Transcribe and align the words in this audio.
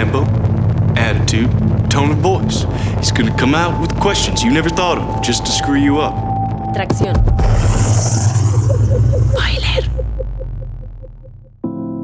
tempo, 0.00 0.24
attitude, 0.96 1.50
tone 1.90 2.10
of 2.10 2.18
voice. 2.22 2.66
He's 2.98 3.12
gonna 3.12 3.36
come 3.36 3.54
out 3.54 3.78
with 3.82 3.94
questions 4.00 4.42
you 4.42 4.50
never 4.50 4.70
thought 4.70 4.96
of 4.96 5.20
just 5.20 5.44
to 5.44 5.52
screw 5.52 5.78
you 5.78 5.98
up. 5.98 6.14
Tracción. 6.74 7.14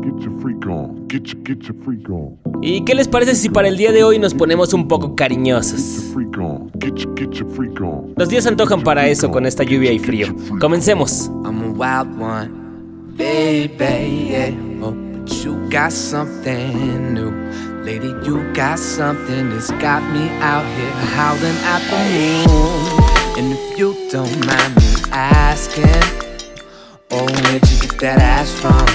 Get 0.02 0.20
your 0.22 0.40
freak 0.40 0.66
on. 0.66 1.06
Get 1.08 1.32
your, 1.32 1.42
get 1.42 1.62
your 1.62 1.74
freak 1.84 2.10
on. 2.10 2.36
¿Y 2.60 2.84
qué 2.84 2.94
les 2.94 3.08
parece 3.08 3.34
si 3.34 3.48
para 3.48 3.68
el 3.68 3.78
día 3.78 3.92
de 3.92 4.04
hoy 4.04 4.18
nos 4.18 4.34
ponemos 4.34 4.74
un 4.74 4.88
poco 4.88 5.16
cariñosos? 5.16 6.12
Freak 6.12 6.36
on. 6.36 6.70
Get 6.78 6.96
your, 6.96 7.14
get 7.14 7.32
your 7.32 7.48
freak 7.48 7.80
on. 7.80 8.12
Los 8.16 8.28
días 8.28 8.44
se 8.44 8.50
antojan 8.50 8.82
para 8.82 9.08
eso 9.08 9.30
con 9.30 9.46
esta 9.46 9.64
lluvia 9.64 9.90
y 9.92 9.98
frío. 9.98 10.34
Comencemos. 10.60 11.30
I'm 11.46 11.62
a 11.62 11.68
wild 11.70 12.20
one, 12.20 12.50
baby. 13.16 14.28
Yeah. 14.28 14.52
Oh, 14.82 14.92
but 14.92 15.32
you 15.42 15.56
got 15.70 15.92
something 15.92 17.14
new. 17.14 17.32
Lady, 17.86 18.08
you 18.26 18.52
got 18.52 18.80
something 18.80 19.50
that's 19.50 19.70
got 19.70 20.02
me 20.12 20.28
out 20.40 20.66
here 20.74 20.90
howling 21.14 21.56
at 21.62 21.80
the 21.88 22.00
moon. 22.50 23.38
And 23.38 23.52
if 23.52 23.78
you 23.78 23.94
don't 24.10 24.44
mind 24.44 24.74
me 24.74 24.92
asking, 25.12 26.02
oh, 27.12 27.26
where'd 27.26 27.62
you 27.70 27.78
get 27.78 28.00
that 28.00 28.18
ass 28.18 28.50
from? 28.50 28.88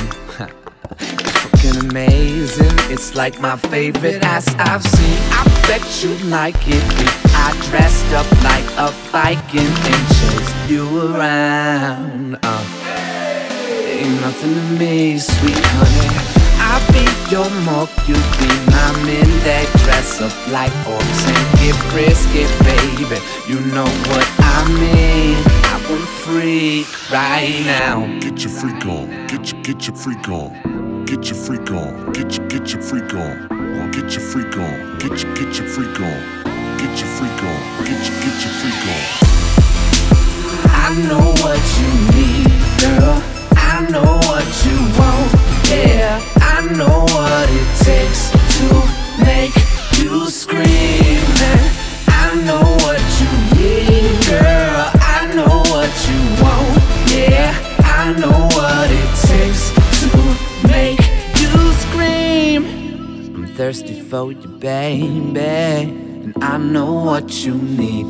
It's 1.00 1.32
fucking 1.40 1.90
amazing. 1.90 2.76
It's 2.92 3.16
like 3.16 3.40
my 3.40 3.56
favorite 3.56 4.26
ass 4.26 4.54
I've 4.56 4.84
seen. 4.84 5.20
I 5.40 5.46
bet 5.68 6.04
you 6.04 6.14
like 6.28 6.68
it 6.68 6.84
if 7.00 7.26
I 7.34 7.54
dressed 7.70 8.12
up 8.12 8.30
like 8.44 8.68
a 8.76 8.92
Viking 9.10 9.72
and 9.72 10.04
chased 10.18 10.70
you 10.70 11.16
around. 11.16 12.38
Uh, 12.44 12.66
ain't 13.88 14.20
nothing 14.20 14.54
to 14.54 14.62
me, 14.78 15.18
sweet 15.18 15.56
honey. 15.58 16.41
I'll 16.72 16.92
be 16.94 17.04
your 17.30 17.50
mock, 17.68 17.90
you 18.08 18.16
be 18.40 18.48
my 18.72 18.92
men 19.04 19.28
that 19.44 19.68
dress 19.84 20.22
up 20.22 20.32
like 20.56 20.72
orcs 20.88 21.24
and 21.28 21.46
get 21.60 21.76
frisky, 21.92 22.48
baby. 22.64 23.20
You 23.44 23.60
know 23.76 23.92
what 24.08 24.28
I 24.40 24.64
mean. 24.80 25.36
I 25.68 25.76
want 25.90 26.08
freak 26.24 26.88
right 27.12 27.60
now. 27.66 28.08
Get 28.22 28.44
your 28.44 28.54
freak 28.56 28.86
on. 28.86 29.28
Get 29.28 29.52
your, 29.52 29.62
get 29.64 29.86
your 29.86 29.98
freak 29.98 30.30
on. 30.30 31.04
Get 31.04 31.28
your 31.28 31.36
freak 31.36 31.70
on. 31.72 32.14
Get 32.14 32.38
your, 32.38 32.48
get 32.48 32.72
your 32.72 32.82
freak 32.82 33.14
on. 33.16 33.92
Get 33.92 34.08
your 34.16 34.24
freak 34.32 34.56
on. 34.56 34.98
Get 35.00 35.24
your, 35.24 35.36
get 35.36 35.52
your 35.60 35.68
freak 35.68 36.00
on. 36.00 36.20
Get 36.80 36.94
your 36.96 37.12
freak 37.20 37.44
on. 37.44 37.60
Get 37.84 38.00
your, 38.00 38.16
get 38.24 38.38
your 38.48 38.54
freak 38.64 38.84
on. 38.96 39.04
I 40.72 40.96
know 41.04 41.36
what 41.44 41.60
you 41.80 41.92
need, 42.16 42.48
girl. 42.80 43.20
I 43.60 43.88
know 43.92 44.20
what 44.24 44.48
you 44.64 44.78
want. 44.98 45.61
Yeah, 45.72 46.20
I 46.36 46.68
know 46.76 47.06
what 47.16 47.48
it 47.50 47.70
takes 47.88 48.30
to 48.58 48.66
make 49.24 49.56
you 50.00 50.30
scream. 50.30 51.24
I 52.08 52.36
know 52.46 52.66
what 52.84 53.02
you 53.20 53.30
need, 53.56 54.20
girl. 54.28 54.92
I 55.16 55.32
know 55.34 55.64
what 55.72 55.92
you 56.08 56.20
want. 56.44 56.76
Yeah, 57.16 57.56
I 57.80 58.14
know 58.20 58.40
what 58.58 58.88
it 59.02 59.12
takes 59.30 59.72
to 60.02 60.10
make 60.68 61.00
you 61.42 61.56
scream. 61.86 62.66
I'm 63.36 63.48
thirsty 63.56 64.00
for 64.02 64.32
you, 64.34 64.48
baby, 64.48 65.40
and 65.40 66.34
I 66.44 66.58
know 66.58 66.94
what 66.94 67.46
you 67.46 67.56
need. 67.56 68.06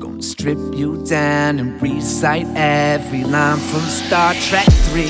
Gonna 0.00 0.22
strip 0.22 0.58
you 0.74 1.04
down 1.04 1.58
and 1.58 1.82
recite 1.82 2.46
every 2.56 3.24
line 3.24 3.58
from 3.58 3.80
Star 3.80 4.32
Trek 4.48 4.66
3. 4.90 5.02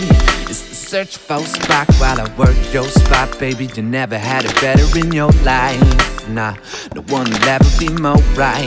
It's 0.51 0.68
search 0.89 1.19
for 1.19 1.36
Spock 1.41 1.86
while 2.00 2.19
I 2.19 2.34
work 2.39 2.56
your 2.72 2.84
spot, 2.84 3.38
baby. 3.38 3.69
You 3.75 3.82
never 3.82 4.16
had 4.16 4.47
it 4.47 4.59
better 4.59 4.99
in 4.99 5.12
your 5.12 5.31
life. 5.44 6.28
Nah, 6.31 6.56
no 6.94 7.03
one 7.12 7.28
will 7.28 7.49
ever 7.49 7.71
be 7.78 7.91
more 7.91 8.16
right 8.34 8.66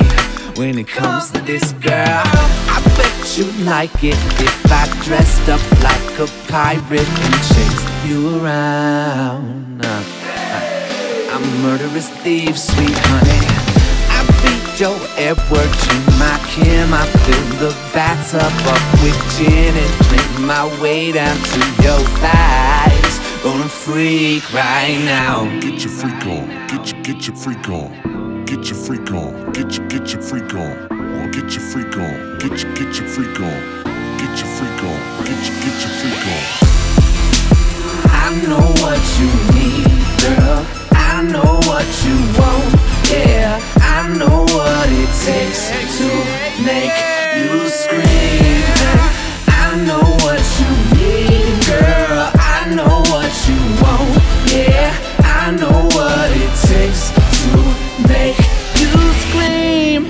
when 0.55 0.77
it 0.77 0.87
comes 0.87 1.31
to 1.31 1.41
this 1.41 1.73
girl. 1.73 2.21
I 2.75 2.79
bet 2.95 3.37
you'd 3.37 3.65
like 3.65 4.03
it 4.03 4.19
if 4.39 4.71
I 4.71 4.85
dressed 5.03 5.49
up 5.49 5.61
like 5.81 6.19
a 6.19 6.27
pirate 6.47 7.09
and 7.09 7.35
chased 7.49 8.05
you 8.05 8.37
around. 8.37 9.79
Nah, 9.79 10.03
I'm 11.33 11.43
a 11.43 11.55
murderous 11.63 12.09
thief, 12.21 12.55
sweet 12.55 12.95
honey. 12.95 13.60
Your 14.81 14.97
Edward, 15.15 15.69
you 15.85 15.99
my 16.17 16.41
Kim. 16.49 16.91
I 16.91 17.05
fill 17.05 17.49
the 17.59 17.71
bathtub 17.93 18.41
up 18.41 18.81
with 19.03 19.37
gin 19.37 19.77
and 19.77 20.05
drink 20.07 20.39
my 20.39 20.65
way 20.81 21.11
down 21.11 21.37
to 21.37 21.59
your 21.83 21.99
thighs. 22.17 23.19
Gonna 23.43 23.69
freak 23.69 24.51
right 24.51 24.97
now. 25.05 25.45
Get 25.59 25.83
your 25.83 25.93
freak 25.93 26.25
on. 26.25 26.65
Get 26.65 26.91
your, 26.91 27.03
get 27.03 27.27
your 27.27 27.35
freak 27.35 27.69
on. 27.69 28.45
Get 28.45 28.65
your 28.69 28.75
freak 28.75 29.11
on. 29.11 29.51
Get 29.51 29.77
your, 29.77 29.87
get 29.87 30.13
your 30.13 30.21
freak 30.23 30.51
on. 30.55 31.29
Get 31.29 31.53
your 31.53 31.61
freak 31.61 31.97
on. 31.97 32.39
Get 32.39 32.63
your, 32.63 32.73
get 32.73 32.97
your 32.97 33.07
freak 33.07 33.39
on. 33.39 33.83
Get 34.17 34.33
your 34.39 34.49
freak 34.57 34.81
on. 34.81 35.25
Get 35.25 35.45
your, 35.45 35.57
get 35.61 35.77
your 35.77 35.93
freak 36.01 36.25
on. 36.25 36.43
I 38.09 38.33
know 38.47 38.65
what 38.81 38.97
you 39.19 39.29
need, 39.53 40.65
girl. 40.73 40.80
I 41.21 41.23
know 41.25 41.59
what 41.69 41.85
you 42.03 42.17
want. 42.33 42.65
Yeah, 43.11 43.59
I 43.77 44.09
know 44.17 44.41
what 44.41 44.89
it 44.89 45.11
takes 45.23 45.69
to 45.99 46.09
make 46.65 46.97
you 47.37 47.69
scream. 47.69 48.65
I 49.45 49.77
know 49.85 50.01
what 50.25 50.41
you 50.57 50.71
need, 50.97 51.61
girl. 51.67 52.25
I 52.33 52.73
know 52.73 53.03
what 53.11 53.31
you 53.47 53.59
want. 53.83 54.09
Yeah, 54.51 54.89
I 55.19 55.51
know 55.59 55.85
what 55.93 56.31
it 56.31 56.53
takes 56.67 57.13
to 57.13 57.49
make 58.09 58.39
you 58.81 58.89
scream. 59.21 60.07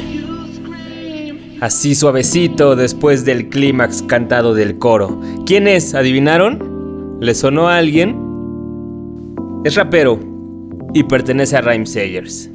Así 1.59 1.93
suavecito 1.93 2.77
después 2.77 3.25
del 3.25 3.49
clímax 3.49 4.01
cantado 4.03 4.53
del 4.53 4.77
coro. 4.77 5.19
¿Quién 5.45 5.67
es? 5.67 5.93
¿Adivinaron? 5.93 7.17
¿Le 7.19 7.35
sonó 7.35 7.67
a 7.67 7.75
alguien? 7.75 8.15
Es 9.65 9.75
rapero 9.75 10.30
y 10.93 11.03
pertenece 11.03 11.57
a 11.57 11.61
Rhyme 11.61 11.85
Sayers. 11.85 12.49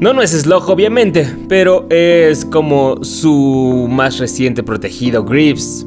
No, 0.00 0.14
no 0.14 0.22
es 0.22 0.30
Slug, 0.30 0.68
obviamente, 0.70 1.28
pero 1.48 1.86
es 1.90 2.46
como 2.46 3.04
su 3.04 3.86
más 3.90 4.18
reciente 4.18 4.62
protegido, 4.62 5.24
Grips. 5.24 5.86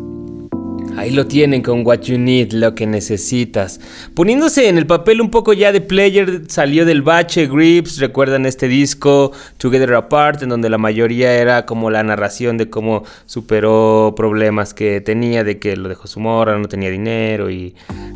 Ahí 0.95 1.09
lo 1.09 1.25
tienen 1.25 1.63
con 1.63 1.83
What 1.83 2.01
You 2.01 2.19
Need, 2.19 2.51
lo 2.51 2.75
que 2.75 2.85
necesitas. 2.85 3.79
Poniéndose 4.13 4.69
en 4.69 4.77
el 4.77 4.85
papel 4.85 5.21
un 5.21 5.31
poco 5.31 5.53
ya 5.53 5.71
de 5.71 5.81
player, 5.81 6.43
salió 6.47 6.85
del 6.85 7.01
bache 7.01 7.47
Grips. 7.47 7.97
Recuerdan 7.97 8.45
este 8.45 8.67
disco, 8.67 9.31
Together 9.57 9.95
Apart, 9.95 10.43
en 10.43 10.49
donde 10.49 10.69
la 10.69 10.77
mayoría 10.77 11.33
era 11.33 11.65
como 11.65 11.89
la 11.89 12.03
narración 12.03 12.57
de 12.57 12.69
cómo 12.69 13.03
superó 13.25 14.13
problemas 14.15 14.75
que 14.75 15.01
tenía, 15.01 15.43
de 15.43 15.57
que 15.57 15.75
lo 15.75 15.89
dejó 15.89 16.05
su 16.05 16.19
morra, 16.19 16.59
no 16.59 16.67
tenía 16.67 16.91
dinero 16.91 17.49
y 17.49 17.73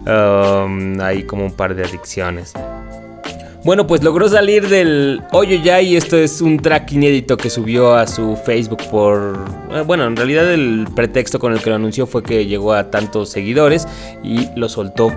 um, 0.07 0.99
hay 1.01 1.23
como 1.23 1.45
un 1.45 1.51
par 1.51 1.75
de 1.75 1.83
adicciones. 1.83 2.53
Bueno, 3.63 3.85
pues 3.85 4.01
logró 4.01 4.29
salir 4.29 4.69
del 4.69 5.21
hoyo 5.33 5.59
ya 5.61 5.81
y 5.81 5.97
esto 5.97 6.15
es 6.15 6.39
un 6.39 6.57
track 6.57 6.93
inédito 6.93 7.35
que 7.35 7.49
subió 7.49 7.95
a 7.95 8.07
su 8.07 8.37
Facebook 8.37 8.79
por... 8.89 9.37
eh, 9.73 9.83
Bueno, 9.85 10.05
en 10.05 10.15
realidad 10.15 10.49
el 10.53 10.87
pretexto 10.95 11.37
con 11.37 11.51
el 11.51 11.61
que 11.61 11.71
lo 11.71 11.75
anunció 11.75 12.07
fue 12.07 12.23
que 12.23 12.45
llegó 12.45 12.71
a 12.71 12.89
tantos 12.89 13.29
seguidores 13.29 13.85
y 14.23 14.47
lo 14.55 14.69
soltó. 14.69 15.11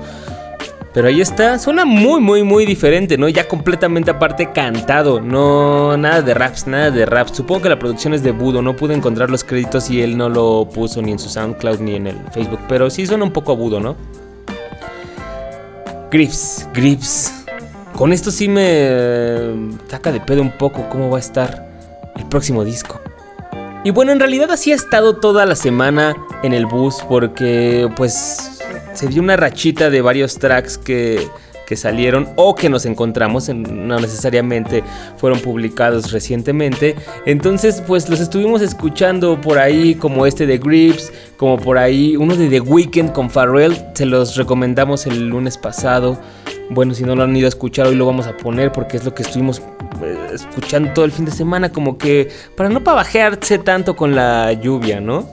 Pero 0.92 1.06
ahí 1.06 1.20
está, 1.20 1.60
suena 1.60 1.84
muy, 1.84 2.20
muy, 2.20 2.42
muy 2.42 2.66
diferente, 2.66 3.16
¿no? 3.16 3.28
Ya 3.28 3.46
completamente 3.46 4.10
aparte 4.10 4.50
cantado, 4.52 5.20
no 5.20 5.96
nada 5.96 6.20
de 6.20 6.34
raps, 6.34 6.66
nada 6.66 6.90
de 6.90 7.06
raps. 7.06 7.36
Supongo 7.36 7.62
que 7.62 7.68
la 7.68 7.78
producción 7.78 8.14
es 8.14 8.24
de 8.24 8.32
Budo, 8.32 8.62
no 8.62 8.74
pude 8.74 8.94
encontrar 8.94 9.30
los 9.30 9.44
créditos 9.44 9.88
y 9.90 10.02
él 10.02 10.18
no 10.18 10.28
lo 10.28 10.68
puso 10.74 11.00
ni 11.00 11.12
en 11.12 11.20
su 11.20 11.28
SoundCloud 11.28 11.78
ni 11.78 11.94
en 11.94 12.08
el 12.08 12.16
Facebook, 12.32 12.58
pero 12.68 12.90
sí 12.90 13.06
suena 13.06 13.22
un 13.22 13.32
poco 13.32 13.52
a 13.52 13.54
Budo, 13.54 13.78
¿no? 13.78 13.94
Grips, 16.10 16.66
Grips. 16.74 17.32
Con 17.94 18.12
esto 18.12 18.32
sí 18.32 18.48
me 18.48 19.78
saca 19.88 20.10
de 20.10 20.20
pedo 20.20 20.42
un 20.42 20.50
poco 20.50 20.88
cómo 20.88 21.08
va 21.08 21.18
a 21.18 21.20
estar 21.20 21.68
el 22.16 22.26
próximo 22.26 22.64
disco. 22.64 23.00
Y 23.84 23.90
bueno, 23.92 24.10
en 24.10 24.18
realidad 24.18 24.50
así 24.50 24.72
ha 24.72 24.74
estado 24.74 25.16
toda 25.16 25.46
la 25.46 25.54
semana 25.54 26.16
en 26.42 26.52
el 26.52 26.66
bus 26.66 26.96
porque 27.08 27.88
pues 27.96 28.60
se 28.92 29.06
dio 29.06 29.22
una 29.22 29.36
rachita 29.36 29.88
de 29.88 30.02
varios 30.02 30.38
tracks 30.38 30.78
que, 30.78 31.28
que 31.70 31.76
salieron 31.76 32.28
o 32.34 32.56
que 32.56 32.68
nos 32.68 32.84
encontramos, 32.84 33.48
en- 33.48 33.86
no 33.86 34.00
necesariamente 34.00 34.82
fueron 35.18 35.38
publicados 35.38 36.10
recientemente. 36.10 36.96
Entonces 37.26 37.80
pues 37.86 38.08
los 38.10 38.18
estuvimos 38.18 38.60
escuchando 38.60 39.40
por 39.40 39.56
ahí 39.60 39.94
como 39.94 40.26
este 40.26 40.46
de 40.46 40.58
Grips, 40.58 41.12
como 41.36 41.58
por 41.58 41.78
ahí 41.78 42.16
uno 42.16 42.34
de 42.34 42.48
The 42.48 42.58
Weeknd 42.60 43.12
con 43.12 43.30
Pharrell, 43.30 43.76
se 43.94 44.04
los 44.04 44.34
recomendamos 44.34 45.06
el 45.06 45.28
lunes 45.28 45.56
pasado. 45.56 46.18
Bueno, 46.70 46.92
si 46.92 47.04
no 47.04 47.14
lo 47.14 47.22
han 47.22 47.36
ido 47.36 47.46
a 47.46 47.50
escuchar, 47.50 47.86
hoy 47.86 47.94
lo 47.94 48.04
vamos 48.04 48.26
a 48.26 48.36
poner 48.36 48.72
porque 48.72 48.96
es 48.96 49.04
lo 49.04 49.14
que 49.14 49.22
estuvimos 49.22 49.62
eh, 50.02 50.16
escuchando 50.34 50.90
todo 50.92 51.04
el 51.04 51.12
fin 51.12 51.24
de 51.24 51.30
semana, 51.30 51.70
como 51.70 51.98
que 51.98 52.30
para 52.56 52.68
no 52.68 52.82
pavajearse 52.82 53.58
tanto 53.58 53.94
con 53.94 54.16
la 54.16 54.52
lluvia, 54.54 55.00
¿no? 55.00 55.24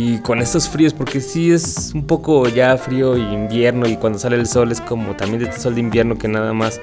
Y 0.00 0.18
con 0.18 0.38
estos 0.38 0.68
fríos, 0.68 0.94
porque 0.94 1.20
sí 1.20 1.50
es 1.50 1.90
un 1.92 2.06
poco 2.06 2.48
ya 2.48 2.76
frío 2.76 3.16
y 3.16 3.22
invierno 3.22 3.88
y 3.88 3.96
cuando 3.96 4.16
sale 4.16 4.36
el 4.36 4.46
sol 4.46 4.70
es 4.70 4.80
como 4.80 5.16
también 5.16 5.40
de 5.40 5.48
este 5.48 5.58
sol 5.58 5.74
de 5.74 5.80
invierno 5.80 6.16
que 6.16 6.28
nada 6.28 6.52
más 6.52 6.80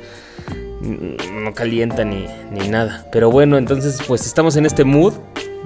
no 0.82 1.54
calienta 1.54 2.04
ni, 2.04 2.26
ni 2.52 2.68
nada. 2.68 3.08
Pero 3.14 3.32
bueno, 3.32 3.58
entonces 3.58 4.00
pues 4.06 4.26
estamos 4.26 4.58
en 4.58 4.66
este 4.66 4.84
mood 4.84 5.14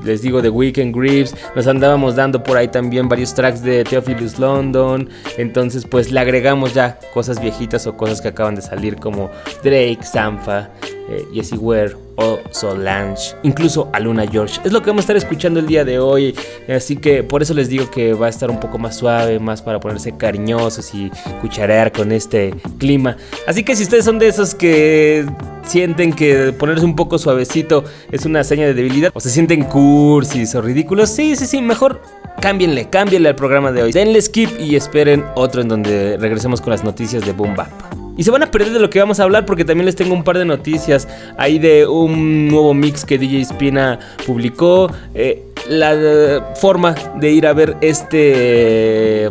les 0.04 0.22
digo, 0.22 0.42
The 0.42 0.50
Weekend 0.50 0.96
Grips. 0.96 1.36
Nos 1.56 1.68
andábamos 1.68 2.16
dando 2.16 2.42
por 2.42 2.56
ahí 2.56 2.68
también 2.68 3.10
varios 3.10 3.34
tracks 3.34 3.62
de 3.62 3.84
Theophilus 3.84 4.40
London. 4.40 5.10
Entonces, 5.38 5.86
pues 5.86 6.12
le 6.12 6.20
agregamos 6.22 6.74
ya 6.74 7.00
cosas 7.14 7.42
viejitas 7.42 7.86
o 7.86 7.98
cosas 7.98 8.22
que 8.22 8.30
acaban 8.30 8.56
de 8.56 8.62
salir 8.62 8.96
como 8.96 9.30
Drake, 9.62 10.00
Sampha, 10.04 10.70
eh, 11.10 11.26
Jessie 11.34 11.58
Ware 11.58 11.96
o 12.20 12.40
Solange, 12.52 13.36
incluso 13.44 13.90
a 13.94 14.00
Luna 14.00 14.26
George. 14.28 14.60
Es 14.64 14.72
lo 14.72 14.82
que 14.82 14.90
vamos 14.90 15.02
a 15.02 15.04
estar 15.04 15.18
escuchando 15.18 15.60
el 15.60 15.68
día 15.68 15.86
de 15.86 16.00
hoy, 16.00 16.36
así 16.68 16.96
que 16.96 17.24
por 17.24 17.42
eso 17.42 17.54
les 17.54 17.70
digo 17.70 17.90
que 17.90 18.14
va 18.14 18.28
a 18.28 18.30
estar 18.30 18.50
un 18.52 18.60
poco 18.60 18.78
más 18.78 18.98
suave, 18.98 19.40
más 19.40 19.62
para 19.62 19.80
ponerse 19.80 20.16
cariñosos 20.16 20.94
y 20.94 21.12
cucharear 21.42 21.92
con 21.92 22.12
este 22.12 22.54
clima. 22.78 23.18
Así 23.48 23.64
que 23.64 23.76
si 23.76 23.84
ustedes 23.84 24.06
son 24.06 24.20
de 24.20 24.28
esos 24.28 24.56
que 24.56 25.26
sienten 25.64 26.14
que 26.14 26.54
ponerse 26.54 26.86
un 26.86 26.96
poco 26.96 27.20
suavecito 27.20 27.84
es 28.12 28.26
una 28.26 28.44
seña 28.44 28.66
de 28.66 28.74
debilidad 28.74 29.12
o 29.14 29.20
se 29.20 29.30
sienten 29.30 29.64
cursis 29.64 30.56
o 30.56 30.62
ridículos, 30.62 31.10
sí, 31.10 31.36
sí, 31.36 31.46
sí, 31.46 31.62
mejor 31.62 32.02
cámbienle, 32.42 32.90
cámbienle 32.90 33.30
al 33.30 33.36
programa 33.36 33.72
de 33.72 33.84
hoy. 33.84 33.92
Denle 33.92 34.22
skip 34.22 34.50
y 34.60 34.76
esperen 34.76 35.26
otro 35.36 35.62
en 35.62 35.68
donde 35.68 36.18
regresemos 36.18 36.62
con 36.62 36.72
las 36.72 36.84
noticias 36.84 37.26
de 37.26 37.32
Boom 37.34 37.56
Bap. 37.56 37.99
Y 38.20 38.24
se 38.24 38.32
van 38.32 38.44
a 38.44 38.52
perder 38.52 38.74
de 38.74 38.80
lo 38.82 38.90
que 38.90 39.00
vamos 39.00 39.22
a 39.22 39.24
hablar 39.24 39.46
porque 39.46 39.64
también 39.64 39.86
les 39.86 39.96
tengo 39.96 40.14
un 40.14 40.26
par 40.26 40.38
de 40.38 40.44
noticias 40.44 41.08
ahí 41.38 41.58
de 41.58 41.88
un 41.88 42.50
nuevo 42.50 42.74
mix 42.74 43.06
que 43.06 43.18
DJ 43.18 43.46
Spina 43.46 43.98
publicó. 44.26 44.92
Eh, 45.14 45.46
la 45.70 45.94
eh, 45.96 46.42
forma 46.56 46.96
de 47.16 47.32
ir 47.32 47.48
a 47.48 47.54
ver 47.54 47.78
este... 47.80 49.30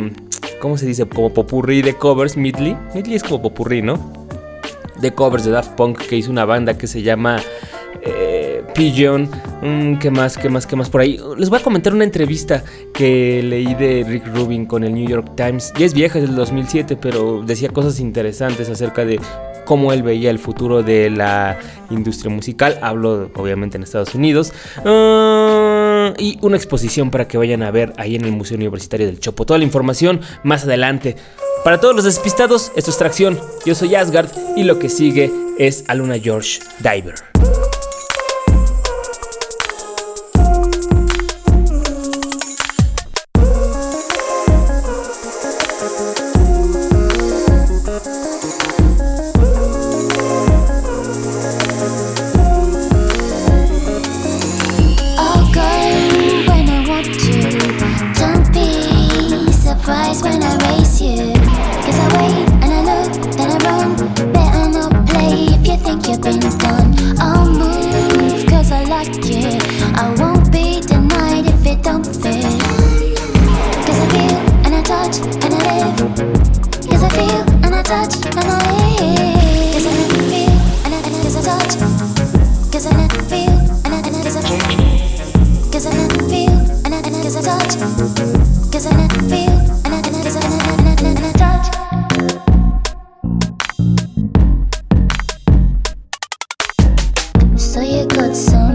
¿Cómo 0.59 0.79
se 0.79 0.87
dice? 0.87 1.07
Como 1.07 1.35
popurrí 1.35 1.83
de 1.83 1.99
covers, 1.99 2.39
Midley. 2.39 2.79
Midley 2.95 3.17
es 3.17 3.23
como 3.23 3.43
popurrí, 3.43 3.83
¿no? 3.83 4.11
De 5.03 5.13
covers 5.13 5.45
de 5.45 5.51
Daft 5.51 5.73
Punk 5.73 5.99
que 6.07 6.17
hizo 6.17 6.31
una 6.31 6.47
banda 6.47 6.79
que 6.79 6.87
se 6.87 7.03
llama... 7.03 7.43
Eh, 8.01 8.38
Pigeon, 8.75 9.29
mm, 9.63 9.99
¿qué 9.99 10.11
más? 10.11 10.37
¿Qué 10.37 10.49
más? 10.49 10.67
¿Qué 10.67 10.77
más 10.77 10.91
por 10.91 11.01
ahí? 11.01 11.21
Les 11.37 11.51
voy 11.51 11.59
a 11.59 11.63
comentar 11.63 11.95
una 11.95 12.05
entrevista 12.05 12.63
que 12.93 13.43
leí 13.43 13.75
de 13.75 14.05
Rick 14.07 14.27
Rubin 14.35 14.67
con 14.67 14.85
el 14.85 14.95
New 14.95 15.09
York 15.09 15.33
Times. 15.37 15.73
Ya 15.79 15.87
es 15.87 15.95
vieja, 15.95 16.19
es 16.19 16.27
del 16.27 16.37
2007, 16.37 16.97
pero 16.97 17.43
decía 17.45 17.69
cosas 17.71 18.01
interesantes 18.01 18.69
acerca 18.69 19.05
de 19.05 19.21
cómo 19.65 19.93
él 19.93 20.03
veía 20.03 20.31
el 20.31 20.39
futuro 20.39 20.83
de 20.83 21.11
la 21.11 21.59
industria 21.91 22.31
musical. 22.31 22.79
Hablo 22.81 23.31
obviamente 23.35 23.77
en 23.77 23.83
Estados 23.83 24.15
Unidos. 24.15 24.53
Uh, 24.85 26.15
y 26.17 26.39
una 26.41 26.57
exposición 26.57 27.11
para 27.11 27.29
que 27.29 27.37
vayan 27.37 27.63
a 27.63 27.71
ver 27.71 27.93
ahí 27.99 28.17
en 28.17 28.25
el 28.25 28.33
Museo 28.33 28.57
Universitario 28.57 29.07
del 29.07 29.21
Chopo. 29.21 29.45
Toda 29.45 29.59
la 29.59 29.65
información 29.65 30.21
más 30.43 30.65
adelante. 30.65 31.17
Para 31.65 31.81
todos 31.81 31.95
los 31.95 32.05
despistados, 32.05 32.73
esto 32.77 32.91
es 32.91 32.97
Tracción. 32.97 33.39
Yo 33.67 33.75
soy 33.75 33.95
Asgard 33.95 34.31
y 34.57 34.65
lo 34.65 34.79
que 34.79 34.89
sigue 34.89 35.31
es 35.59 35.85
Aluna 35.89 36.19
George 36.19 36.61
Diver. 36.79 37.38
it 97.99 98.09
got 98.11 98.37
so 98.37 98.68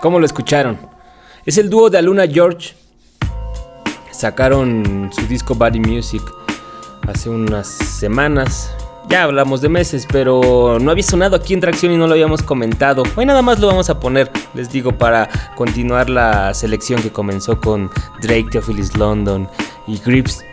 ¿Cómo 0.00 0.20
lo 0.20 0.26
escucharon? 0.26 0.78
Es 1.44 1.58
el 1.58 1.68
dúo 1.68 1.90
de 1.90 1.98
Aluna 1.98 2.26
George. 2.26 2.74
Sacaron 4.12 5.10
su 5.12 5.26
disco 5.26 5.54
Body 5.54 5.80
Music 5.80 6.22
hace 7.08 7.28
unas 7.28 7.66
semanas 7.66 8.70
ya 9.08 9.22
hablamos 9.22 9.60
de 9.60 9.68
meses, 9.68 10.06
pero 10.10 10.78
no 10.80 10.90
había 10.90 11.02
sonado 11.02 11.36
aquí 11.36 11.54
en 11.54 11.60
Tracción 11.60 11.92
y 11.92 11.96
no 11.96 12.06
lo 12.06 12.12
habíamos 12.12 12.42
comentado. 12.42 13.02
Hoy 13.14 13.26
nada 13.26 13.42
más 13.42 13.60
lo 13.60 13.66
vamos 13.68 13.88
a 13.90 14.00
poner, 14.00 14.30
les 14.54 14.70
digo, 14.70 14.92
para 14.92 15.28
continuar 15.54 16.10
la 16.10 16.52
selección 16.54 17.00
que 17.02 17.10
comenzó 17.10 17.60
con 17.60 17.90
Drake, 18.20 18.48
Theophilus 18.50 18.96
London 18.96 19.48
y 19.86 19.98
Grips. 19.98 20.44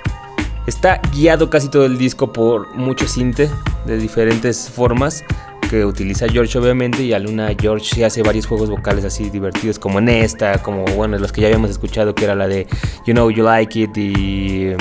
Está 0.68 1.02
guiado 1.14 1.50
casi 1.50 1.70
todo 1.70 1.86
el 1.86 1.98
disco 1.98 2.32
por 2.32 2.74
mucho 2.76 3.08
cinte 3.08 3.50
de 3.86 3.98
diferentes 3.98 4.70
formas 4.70 5.24
que 5.70 5.86
utiliza 5.86 6.28
George 6.30 6.58
obviamente 6.58 7.04
y 7.04 7.14
a 7.14 7.20
Luna 7.20 7.50
George 7.60 7.86
sí 7.96 8.04
hace 8.04 8.22
varios 8.22 8.46
juegos 8.46 8.70
vocales 8.70 9.04
así 9.04 9.30
divertidos 9.30 9.80
como 9.80 10.00
en 10.00 10.08
esta, 10.08 10.62
como 10.62 10.86
bueno, 10.96 11.18
los 11.18 11.32
que 11.32 11.42
ya 11.42 11.48
habíamos 11.48 11.72
escuchado 11.72 12.14
que 12.14 12.26
era 12.26 12.36
la 12.36 12.48
de 12.48 12.68
You 13.06 13.14
Know 13.14 13.32
You 13.32 13.44
Like 13.44 13.80
It 13.80 13.98
y 13.98 14.74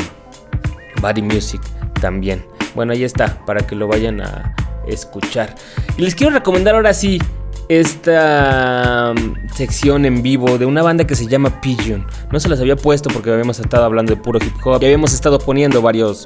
Body 1.00 1.22
Music 1.22 1.60
también. 2.00 2.44
Bueno, 2.74 2.92
ahí 2.92 3.04
está, 3.04 3.44
para 3.44 3.66
que 3.66 3.74
lo 3.74 3.88
vayan 3.88 4.20
a 4.20 4.54
escuchar. 4.86 5.54
Y 5.96 6.02
les 6.02 6.14
quiero 6.14 6.32
recomendar 6.32 6.74
ahora 6.74 6.94
sí 6.94 7.18
esta 7.68 9.14
um, 9.16 9.34
sección 9.54 10.04
en 10.04 10.22
vivo 10.22 10.58
de 10.58 10.66
una 10.66 10.82
banda 10.82 11.06
que 11.06 11.14
se 11.14 11.26
llama 11.26 11.60
Pigeon. 11.60 12.06
No 12.30 12.40
se 12.40 12.48
las 12.48 12.60
había 12.60 12.76
puesto 12.76 13.08
porque 13.10 13.30
habíamos 13.30 13.58
estado 13.60 13.84
hablando 13.84 14.14
de 14.14 14.20
puro 14.20 14.38
hip 14.44 14.54
hop 14.64 14.82
y 14.82 14.86
habíamos 14.86 15.14
estado 15.14 15.38
poniendo 15.38 15.80
varios 15.80 16.24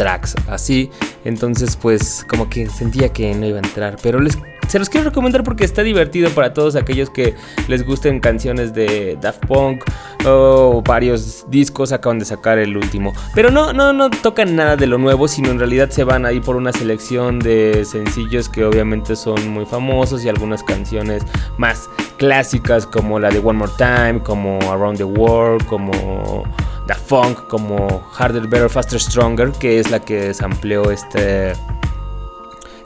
tracks 0.00 0.34
así. 0.48 0.90
Entonces, 1.26 1.76
pues, 1.76 2.24
como 2.26 2.48
que 2.48 2.70
sentía 2.70 3.10
que 3.10 3.34
no 3.34 3.44
iba 3.44 3.58
a 3.58 3.62
entrar. 3.62 3.96
Pero 4.02 4.18
les, 4.18 4.38
se 4.66 4.78
los 4.78 4.88
quiero 4.88 5.10
recomendar 5.10 5.44
porque 5.44 5.64
está 5.64 5.82
divertido 5.82 6.30
para 6.30 6.54
todos 6.54 6.74
aquellos 6.74 7.10
que 7.10 7.34
les 7.68 7.84
gusten 7.84 8.18
canciones 8.18 8.72
de 8.72 9.18
Daft 9.20 9.44
Punk 9.46 9.84
o 10.24 10.82
varios 10.82 11.44
discos. 11.50 11.92
Acaban 11.92 12.18
de 12.18 12.24
sacar 12.24 12.58
el 12.58 12.78
último. 12.78 13.12
Pero 13.34 13.50
no, 13.50 13.74
no, 13.74 13.92
no 13.92 14.08
tocan 14.08 14.56
nada 14.56 14.76
de 14.76 14.86
lo 14.86 14.96
nuevo, 14.96 15.28
sino 15.28 15.50
en 15.50 15.58
realidad 15.58 15.90
se 15.90 16.02
van 16.02 16.24
ahí 16.24 16.40
por 16.40 16.56
una 16.56 16.72
selección 16.72 17.38
de 17.38 17.84
sencillos 17.84 18.48
que 18.48 18.64
obviamente 18.64 19.16
son 19.16 19.50
muy 19.50 19.66
famosos 19.66 20.24
y 20.24 20.30
algunas 20.30 20.62
canciones 20.62 21.24
más 21.58 21.90
clásicas 22.16 22.86
como 22.86 23.18
la 23.18 23.28
de 23.28 23.38
One 23.38 23.58
More 23.58 23.72
Time, 23.76 24.20
como 24.22 24.58
Around 24.62 24.96
the 24.96 25.04
World, 25.04 25.66
como 25.66 26.44
Da 26.90 26.96
Funk, 26.96 27.46
como 27.46 28.02
Harder, 28.18 28.48
Better, 28.48 28.68
Faster, 28.68 28.98
Stronger, 28.98 29.52
que 29.52 29.78
es 29.78 29.92
la 29.92 30.00
que 30.00 30.34
sampleó 30.34 30.90
este 30.90 31.52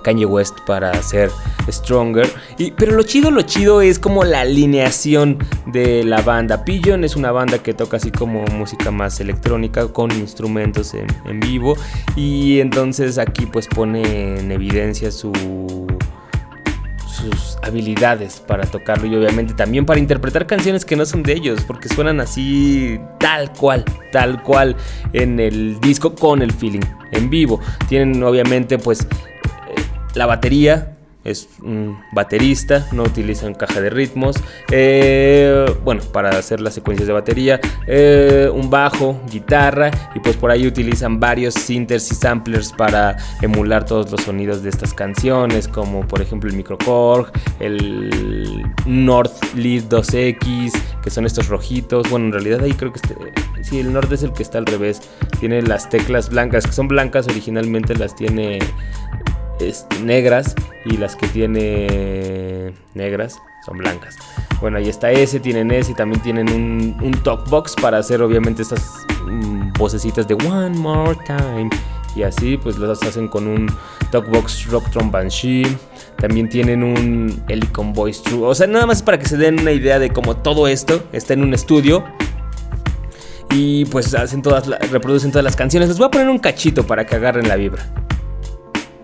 Kanye 0.02 0.26
West 0.26 0.58
para 0.66 0.90
hacer 0.90 1.30
Stronger. 1.70 2.30
Y, 2.58 2.72
pero 2.72 2.92
lo 2.92 3.02
chido, 3.04 3.30
lo 3.30 3.40
chido 3.40 3.80
es 3.80 3.98
como 3.98 4.24
la 4.24 4.42
alineación 4.42 5.38
de 5.64 6.04
la 6.04 6.20
banda. 6.20 6.66
Pigeon 6.66 7.02
es 7.02 7.16
una 7.16 7.32
banda 7.32 7.62
que 7.62 7.72
toca 7.72 7.96
así 7.96 8.10
como 8.10 8.44
música 8.48 8.90
más 8.90 9.20
electrónica 9.20 9.88
con 9.88 10.12
instrumentos 10.12 10.92
en, 10.92 11.06
en 11.24 11.40
vivo. 11.40 11.74
Y 12.14 12.60
entonces 12.60 13.16
aquí 13.16 13.46
pues 13.46 13.68
pone 13.68 14.38
en 14.38 14.52
evidencia 14.52 15.10
su 15.10 15.32
sus 17.14 17.56
habilidades 17.62 18.40
para 18.40 18.64
tocarlo 18.64 19.06
y 19.06 19.14
obviamente 19.14 19.54
también 19.54 19.86
para 19.86 20.00
interpretar 20.00 20.46
canciones 20.46 20.84
que 20.84 20.96
no 20.96 21.06
son 21.06 21.22
de 21.22 21.32
ellos, 21.32 21.60
porque 21.66 21.88
suenan 21.88 22.20
así 22.20 22.98
tal 23.20 23.52
cual, 23.52 23.84
tal 24.12 24.42
cual 24.42 24.76
en 25.12 25.38
el 25.40 25.80
disco 25.80 26.14
con 26.14 26.42
el 26.42 26.52
feeling 26.52 26.84
en 27.12 27.30
vivo. 27.30 27.60
Tienen 27.88 28.22
obviamente 28.22 28.78
pues 28.78 29.02
eh, 29.02 29.06
la 30.14 30.26
batería, 30.26 30.93
es 31.24 31.48
un 31.62 31.98
baterista, 32.12 32.86
no 32.92 33.02
utilizan 33.02 33.54
caja 33.54 33.80
de 33.80 33.90
ritmos, 33.90 34.36
eh, 34.70 35.64
bueno, 35.82 36.02
para 36.12 36.30
hacer 36.30 36.60
las 36.60 36.74
secuencias 36.74 37.06
de 37.06 37.14
batería, 37.14 37.60
eh, 37.86 38.50
un 38.52 38.70
bajo, 38.70 39.20
guitarra 39.30 39.90
y 40.14 40.20
pues 40.20 40.36
por 40.36 40.50
ahí 40.50 40.66
utilizan 40.66 41.18
varios 41.18 41.54
sinters 41.54 42.10
y 42.12 42.14
samplers 42.14 42.72
para 42.72 43.16
emular 43.42 43.84
todos 43.86 44.10
los 44.10 44.22
sonidos 44.22 44.62
de 44.62 44.68
estas 44.68 44.92
canciones, 44.92 45.66
como 45.66 46.06
por 46.06 46.20
ejemplo 46.20 46.50
el 46.50 46.56
microcorg, 46.56 47.32
el 47.60 48.62
North 48.86 49.42
Lead 49.54 49.84
2X, 49.84 50.72
que 51.02 51.10
son 51.10 51.24
estos 51.24 51.48
rojitos, 51.48 52.08
bueno, 52.10 52.26
en 52.26 52.32
realidad 52.32 52.62
ahí 52.62 52.72
creo 52.72 52.92
que 52.92 53.00
este, 53.02 53.16
sí, 53.62 53.80
el 53.80 53.92
North 53.92 54.12
es 54.12 54.22
el 54.22 54.32
que 54.32 54.42
está 54.42 54.58
al 54.58 54.66
revés, 54.66 55.00
tiene 55.40 55.62
las 55.62 55.88
teclas 55.88 56.28
blancas, 56.28 56.66
que 56.66 56.72
son 56.72 56.88
blancas 56.88 57.26
originalmente 57.28 57.94
las 57.94 58.14
tiene 58.14 58.58
negras 60.02 60.54
y 60.84 60.96
las 60.96 61.16
que 61.16 61.26
tiene 61.28 62.72
negras 62.94 63.38
son 63.64 63.78
blancas. 63.78 64.16
Bueno, 64.60 64.78
ahí 64.78 64.88
está 64.88 65.10
ese, 65.10 65.40
tienen 65.40 65.70
ese 65.70 65.92
y 65.92 65.94
también 65.94 66.22
tienen 66.22 66.50
un, 66.50 66.96
un 67.02 67.12
talk 67.22 67.48
box 67.48 67.74
para 67.80 67.98
hacer 67.98 68.22
obviamente 68.22 68.62
estas 68.62 68.82
mm, 69.26 69.72
vocecitas 69.78 70.28
de 70.28 70.34
One 70.34 70.76
More 70.78 71.18
Time. 71.26 71.70
Y 72.16 72.22
así 72.22 72.56
pues 72.56 72.78
las 72.78 73.02
hacen 73.02 73.28
con 73.28 73.46
un 73.46 73.68
Talkbox 74.10 74.66
Rocktron 74.66 75.10
Banshee. 75.10 75.66
También 76.16 76.48
tienen 76.48 76.82
un 76.82 77.42
Helicon 77.48 77.92
Voice 77.92 78.22
True. 78.22 78.46
O 78.46 78.54
sea, 78.54 78.66
nada 78.66 78.86
más 78.86 79.02
para 79.02 79.18
que 79.18 79.26
se 79.26 79.36
den 79.36 79.60
una 79.60 79.72
idea 79.72 79.98
de 79.98 80.10
cómo 80.10 80.36
todo 80.36 80.68
esto 80.68 81.02
está 81.12 81.34
en 81.34 81.42
un 81.42 81.54
estudio. 81.54 82.04
Y 83.50 83.84
pues 83.86 84.14
hacen 84.14 84.42
todas, 84.42 84.66
reproducen 84.90 85.30
todas 85.30 85.44
las 85.44 85.56
canciones. 85.56 85.88
Les 85.88 85.98
voy 85.98 86.06
a 86.06 86.10
poner 86.10 86.28
un 86.28 86.38
cachito 86.38 86.86
para 86.86 87.04
que 87.04 87.16
agarren 87.16 87.48
la 87.48 87.56
vibra. 87.56 87.84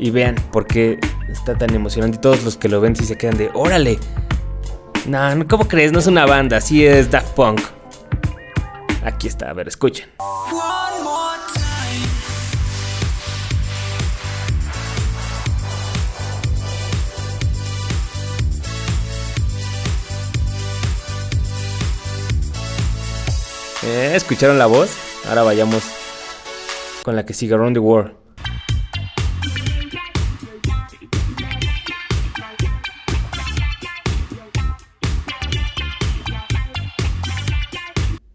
Y 0.03 0.11
vean 0.11 0.35
por 0.51 0.67
qué 0.67 0.99
está 1.29 1.59
tan 1.59 1.75
emocionante. 1.75 2.17
Y 2.17 2.21
todos 2.23 2.43
los 2.43 2.57
que 2.57 2.71
lo 2.71 2.81
ven 2.81 2.97
sí 2.97 3.05
se 3.05 3.19
quedan 3.19 3.37
de, 3.37 3.51
órale. 3.53 3.99
No, 5.07 5.35
no, 5.35 5.47
¿cómo 5.47 5.69
crees? 5.69 5.93
No 5.93 5.99
es 5.99 6.07
una 6.07 6.25
banda, 6.25 6.57
así 6.57 6.87
es 6.87 7.11
Daft 7.11 7.35
Punk. 7.35 7.61
Aquí 9.05 9.29
está, 9.29 9.51
a 9.51 9.53
ver, 9.53 9.69
escuchen. 9.69 10.09
Eh, 23.83 24.13
¿Escucharon 24.15 24.59
la 24.59 24.67
voz? 24.67 24.91
Ahora 25.29 25.43
vayamos 25.43 25.83
con 27.03 27.17
la 27.17 27.27
que 27.27 27.35
sigue 27.35 27.55
Around 27.55 27.75
the 27.75 27.81
World. 27.81 28.20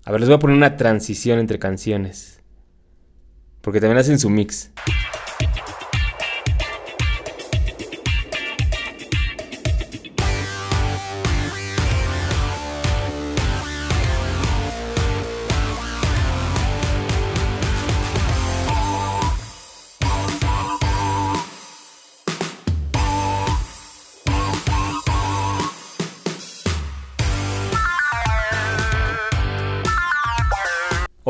A 0.06 0.12
ver, 0.12 0.22
les 0.22 0.30
voy 0.30 0.36
a 0.36 0.40
poner 0.40 0.56
una 0.56 0.78
transición 0.78 1.40
entre 1.40 1.58
canciones. 1.58 2.40
Porque 3.62 3.82
también 3.82 3.98
hacen 3.98 4.20
su 4.20 4.30
mix. 4.30 4.72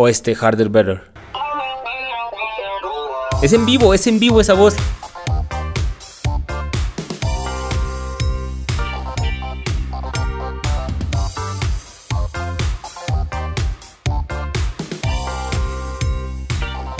Este 0.07 0.35
Harder 0.35 0.69
Better. 0.69 1.01
Es 3.41 3.53
en 3.53 3.65
vivo, 3.65 3.93
es 3.93 4.07
en 4.07 4.19
vivo 4.19 4.41
esa 4.41 4.53
voz. 4.53 4.75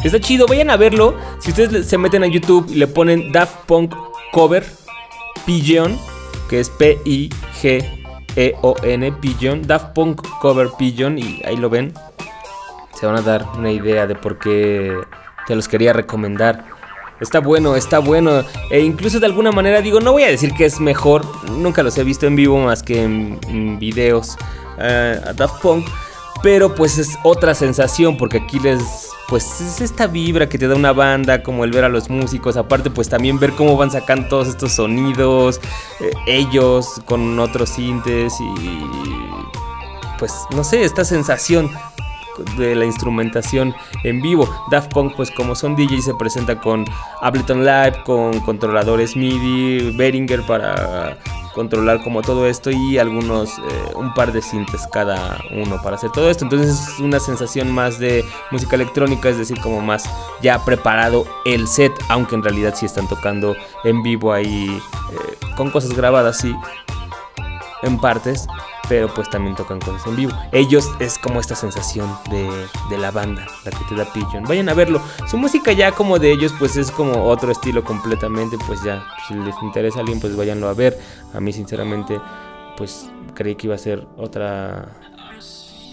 Está 0.04 0.20
chido, 0.20 0.46
vayan 0.46 0.70
a 0.70 0.78
verlo. 0.78 1.16
Si 1.40 1.50
ustedes 1.50 1.88
se 1.88 1.98
meten 1.98 2.22
a 2.22 2.28
YouTube 2.28 2.68
y 2.70 2.76
le 2.76 2.86
ponen 2.86 3.32
Daft 3.32 3.66
Punk 3.66 3.96
Cover 4.32 4.64
Pigeon, 5.48 5.98
que 6.48 6.60
es 6.60 6.70
P-I-G-E-O-N, 6.70 7.82
Pigeon, 9.14 9.66
Daft 9.66 9.96
Punk 9.96 10.22
Cover 10.42 10.70
Pigeon, 10.78 11.18
y 11.18 11.42
ahí 11.44 11.58
lo 11.58 11.72
ven, 11.72 11.92
se 12.96 13.06
van 13.06 13.18
a 13.18 13.22
dar 13.22 13.46
una 13.58 13.72
idea 13.72 14.08
de 14.08 14.16
por 14.16 14.40
qué 14.40 14.98
te 15.48 15.56
los 15.56 15.68
quería 15.68 15.94
recomendar. 15.94 16.66
Está 17.20 17.40
bueno, 17.40 17.76
está 17.76 18.00
bueno. 18.00 18.44
E 18.70 18.82
incluso 18.82 19.20
de 19.20 19.26
alguna 19.26 19.52
manera 19.52 19.82
digo, 19.82 20.00
no 20.00 20.12
voy 20.12 20.24
a 20.24 20.28
decir 20.28 20.54
que 20.54 20.66
es 20.66 20.80
mejor. 20.80 21.26
Nunca 21.50 21.84
los 21.84 21.98
he 21.98 22.04
visto 22.04 22.26
en 22.26 22.36
vivo 22.36 22.58
más 22.60 22.84
que 22.84 23.04
en, 23.04 23.80
videos 23.80 24.38
eh, 24.80 25.22
a 25.26 25.34
Daft 25.34 25.62
Punk. 25.62 25.88
Pero 26.44 26.76
pues 26.76 26.98
es 26.98 27.18
otra 27.24 27.54
sensación 27.54 28.18
porque 28.18 28.38
aquí 28.38 28.60
les... 28.60 29.10
Pues 29.28 29.60
es 29.60 29.82
esta 29.82 30.06
vibra 30.06 30.48
que 30.48 30.60
te 30.60 30.68
da 30.68 30.76
una 30.76 30.94
banda, 30.94 31.42
como 31.42 31.64
el 31.64 31.72
ver 31.72 31.84
a 31.84 31.90
los 31.90 32.12
músicos, 32.12 32.58
aparte 32.58 32.92
pues 32.92 33.10
también 33.10 33.40
ver 33.40 33.54
cómo 33.54 33.76
van 33.76 33.90
sacando 33.90 34.28
todos 34.28 34.48
estos 34.48 34.74
sonidos, 34.74 35.60
eh, 36.00 36.12
ellos 36.28 37.02
con 37.06 37.40
otros 37.40 37.70
sintes 37.70 38.36
y 38.40 38.86
pues 40.20 40.32
no 40.56 40.64
sé, 40.64 40.84
esta 40.84 41.04
sensación 41.04 41.72
de 42.58 42.76
la 42.76 42.86
instrumentación 42.86 43.74
en 44.04 44.22
vivo. 44.22 44.50
Daft 44.72 44.92
Punk, 44.92 45.16
pues 45.16 45.32
como 45.32 45.56
son 45.56 45.76
DJ, 45.76 46.02
se 46.02 46.14
presenta 46.14 46.60
con 46.60 46.86
Ableton 47.22 47.66
Live, 47.66 48.04
con 48.06 48.40
controladores 48.42 49.16
MIDI, 49.16 49.96
Behringer 49.98 50.42
para 50.44 51.18
controlar 51.56 52.04
como 52.04 52.22
todo 52.22 52.46
esto 52.48 52.70
y 52.70 52.98
algunos, 52.98 53.58
eh, 53.58 53.62
un 53.96 54.14
par 54.14 54.34
de 54.34 54.42
sintes 54.42 54.86
cada 54.92 55.40
uno 55.52 55.82
para 55.82 55.96
hacer 55.96 56.12
todo 56.12 56.30
esto. 56.30 56.44
Entonces 56.44 56.70
es 56.70 57.00
una 57.00 57.20
sensación 57.20 57.72
más 57.72 57.98
de 57.98 58.26
música 58.52 58.76
electrónica, 58.76 59.30
es 59.30 59.38
decir, 59.38 59.60
como 59.62 59.82
más 59.82 60.04
ya 60.42 60.64
preparado 60.64 61.26
el 61.46 61.68
set, 61.68 61.94
aunque 62.10 62.36
en 62.36 62.44
realidad 62.44 62.76
sí 62.76 62.86
están 62.86 63.08
tocando 63.08 63.56
en 63.86 64.04
vivo 64.04 64.34
ahí 64.34 64.78
eh, 65.12 65.38
con 65.56 65.72
cosas 65.72 65.94
grabadas, 65.94 66.40
sí, 66.40 66.54
en 67.84 67.98
partes 68.00 68.48
pero 68.88 69.14
pues 69.14 69.30
también 69.30 69.56
tocan 69.56 69.80
cosas 69.80 70.06
en 70.08 70.16
vivo. 70.16 70.32
Ellos 70.52 70.90
es 71.00 71.18
como 71.18 71.40
esta 71.40 71.56
sensación 71.56 72.10
de, 72.30 72.68
de, 72.90 72.98
la 72.98 73.12
banda, 73.12 73.48
la 73.64 73.72
que 73.72 73.84
te 73.90 73.96
da 73.96 74.12
Pigeon. 74.12 74.44
Vayan 74.44 74.70
a 74.70 74.74
verlo. 74.74 75.02
Su 75.28 75.38
música 75.38 75.72
ya 75.72 75.92
como 75.92 76.20
de 76.20 76.32
ellos 76.32 76.54
pues 76.60 76.76
es 76.76 76.92
como 76.92 77.26
otro 77.26 77.52
estilo 77.52 77.84
completamente, 77.84 78.58
pues 78.68 78.84
ya, 78.84 79.04
si 79.28 79.34
les 79.36 79.56
interesa 79.64 80.00
alguien 80.00 80.20
pues 80.20 80.36
váyanlo 80.36 80.68
a 80.70 80.74
ver. 80.74 80.98
A 81.34 81.40
mí 81.40 81.52
sinceramente 81.54 82.20
pues 82.78 83.10
creí 83.34 83.56
que 83.56 83.68
iba 83.68 83.76
a 83.76 83.80
ser 83.80 84.06
otra 84.18 84.90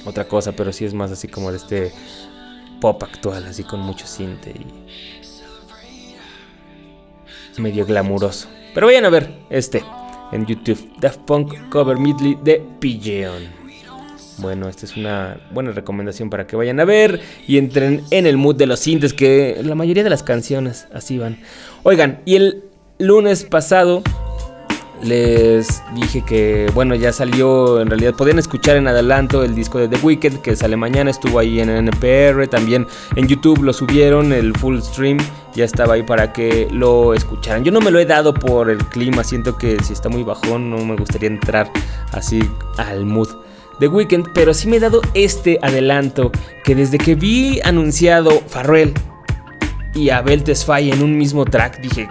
otra 0.04 0.26
cosa, 0.26 0.52
pero 0.52 0.72
sí 0.72 0.84
es 0.84 0.94
más 0.94 1.12
así 1.12 1.28
como 1.28 1.50
de 1.50 1.58
este 1.58 1.92
pop 2.80 3.02
actual, 3.02 3.46
así 3.46 3.62
con 3.62 3.80
mucho 3.80 4.06
cinte 4.06 4.50
y 4.50 4.66
medio 7.60 7.86
glamuroso. 7.86 8.48
Pero 8.74 8.86
vayan 8.86 9.04
a 9.04 9.10
ver 9.10 9.44
este 9.50 9.84
en 10.32 10.46
YouTube. 10.46 10.90
Daft 11.00 11.20
Punk 11.20 11.54
Cover 11.68 11.98
Medley 11.98 12.36
de 12.42 12.62
Pigeon. 12.80 13.62
Bueno, 14.38 14.68
esta 14.68 14.86
es 14.86 14.96
una 14.96 15.40
buena 15.52 15.72
recomendación 15.72 16.30
para 16.30 16.46
que 16.46 16.56
vayan 16.56 16.80
a 16.80 16.84
ver 16.84 17.20
y 17.46 17.58
entren 17.58 18.02
en 18.10 18.26
el 18.26 18.36
mood 18.36 18.56
de 18.56 18.66
los 18.66 18.80
sintes, 18.80 19.12
que 19.12 19.60
la 19.62 19.74
mayoría 19.74 20.02
de 20.02 20.10
las 20.10 20.22
canciones 20.22 20.88
así 20.92 21.18
van. 21.18 21.38
Oigan, 21.82 22.20
y 22.24 22.36
el 22.36 22.64
lunes 22.98 23.44
pasado 23.44 24.02
les 25.02 25.82
dije 25.94 26.22
que, 26.22 26.70
bueno, 26.74 26.94
ya 26.94 27.12
salió, 27.12 27.80
en 27.80 27.88
realidad 27.88 28.14
podían 28.14 28.38
escuchar 28.38 28.76
en 28.76 28.86
adelanto 28.86 29.42
el 29.42 29.54
disco 29.54 29.78
de 29.78 29.88
The 29.88 29.96
Weeknd 29.96 30.40
que 30.40 30.54
sale 30.54 30.76
mañana, 30.76 31.10
estuvo 31.10 31.38
ahí 31.38 31.60
en 31.60 31.70
NPR, 31.70 32.46
también 32.48 32.86
en 33.16 33.26
YouTube 33.26 33.62
lo 33.62 33.72
subieron, 33.72 34.32
el 34.32 34.54
full 34.56 34.80
stream 34.80 35.18
ya 35.54 35.64
estaba 35.64 35.94
ahí 35.94 36.02
para 36.02 36.32
que 36.32 36.68
lo 36.70 37.14
escucharan. 37.14 37.64
Yo 37.64 37.72
no 37.72 37.80
me 37.80 37.90
lo 37.90 37.98
he 37.98 38.06
dado 38.06 38.32
por 38.32 38.70
el 38.70 38.78
clima, 38.78 39.24
siento 39.24 39.58
que 39.58 39.82
si 39.82 39.92
está 39.92 40.08
muy 40.08 40.22
bajón 40.22 40.70
no 40.70 40.78
me 40.78 40.96
gustaría 40.96 41.28
entrar 41.28 41.70
así 42.12 42.40
al 42.78 43.04
mood. 43.04 43.28
The 43.80 43.88
Weeknd, 43.88 44.28
pero 44.32 44.54
sí 44.54 44.68
me 44.68 44.76
he 44.76 44.80
dado 44.80 45.02
este 45.14 45.58
adelanto 45.62 46.30
que 46.64 46.74
desde 46.76 46.98
que 46.98 47.16
vi 47.16 47.60
anunciado 47.64 48.40
Farrell 48.46 48.94
y 49.94 50.10
Abel 50.10 50.44
Tesfaye 50.44 50.92
en 50.92 51.02
un 51.02 51.18
mismo 51.18 51.44
track 51.44 51.80
dije, 51.80 52.08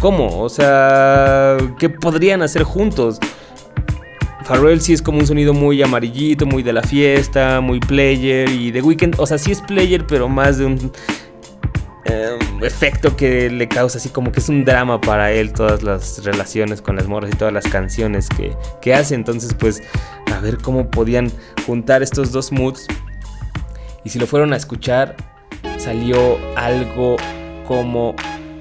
¿Cómo? 0.00 0.40
O 0.40 0.48
sea, 0.48 1.56
¿qué 1.78 1.88
podrían 1.88 2.42
hacer 2.42 2.62
juntos? 2.62 3.18
Farrell 4.44 4.80
sí 4.80 4.92
es 4.92 5.02
como 5.02 5.18
un 5.18 5.26
sonido 5.26 5.52
muy 5.52 5.82
amarillito, 5.82 6.46
muy 6.46 6.62
de 6.62 6.72
la 6.72 6.82
fiesta, 6.82 7.60
muy 7.60 7.80
player. 7.80 8.48
Y 8.48 8.72
The 8.72 8.80
Weeknd, 8.80 9.16
o 9.18 9.26
sea, 9.26 9.38
sí 9.38 9.52
es 9.52 9.60
player, 9.60 10.06
pero 10.06 10.28
más 10.28 10.58
de 10.58 10.66
un 10.66 10.92
eh, 12.04 12.38
efecto 12.62 13.14
que 13.16 13.50
le 13.50 13.68
causa 13.68 13.98
así 13.98 14.08
como 14.08 14.32
que 14.32 14.40
es 14.40 14.48
un 14.48 14.64
drama 14.64 15.00
para 15.00 15.32
él 15.32 15.52
todas 15.52 15.82
las 15.82 16.24
relaciones 16.24 16.80
con 16.80 16.96
las 16.96 17.06
morras 17.06 17.30
y 17.34 17.36
todas 17.36 17.52
las 17.52 17.66
canciones 17.66 18.28
que, 18.28 18.56
que 18.80 18.94
hace. 18.94 19.14
Entonces, 19.14 19.52
pues, 19.52 19.82
a 20.32 20.40
ver 20.40 20.58
cómo 20.58 20.88
podían 20.90 21.30
juntar 21.66 22.02
estos 22.02 22.32
dos 22.32 22.52
moods. 22.52 22.86
Y 24.04 24.10
si 24.10 24.18
lo 24.18 24.26
fueron 24.26 24.52
a 24.52 24.56
escuchar, 24.56 25.16
salió 25.76 26.38
algo 26.56 27.16
como 27.66 28.14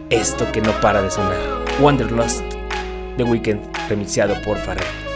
esto 0.09 0.49
que 0.51 0.61
no 0.61 0.71
para 0.81 1.01
de 1.01 1.11
sonar. 1.11 1.37
Wanderlust, 1.79 2.43
The 3.17 3.23
Weeknd, 3.23 3.61
remixado 3.89 4.41
por 4.43 4.57
Pharrell. 4.57 5.06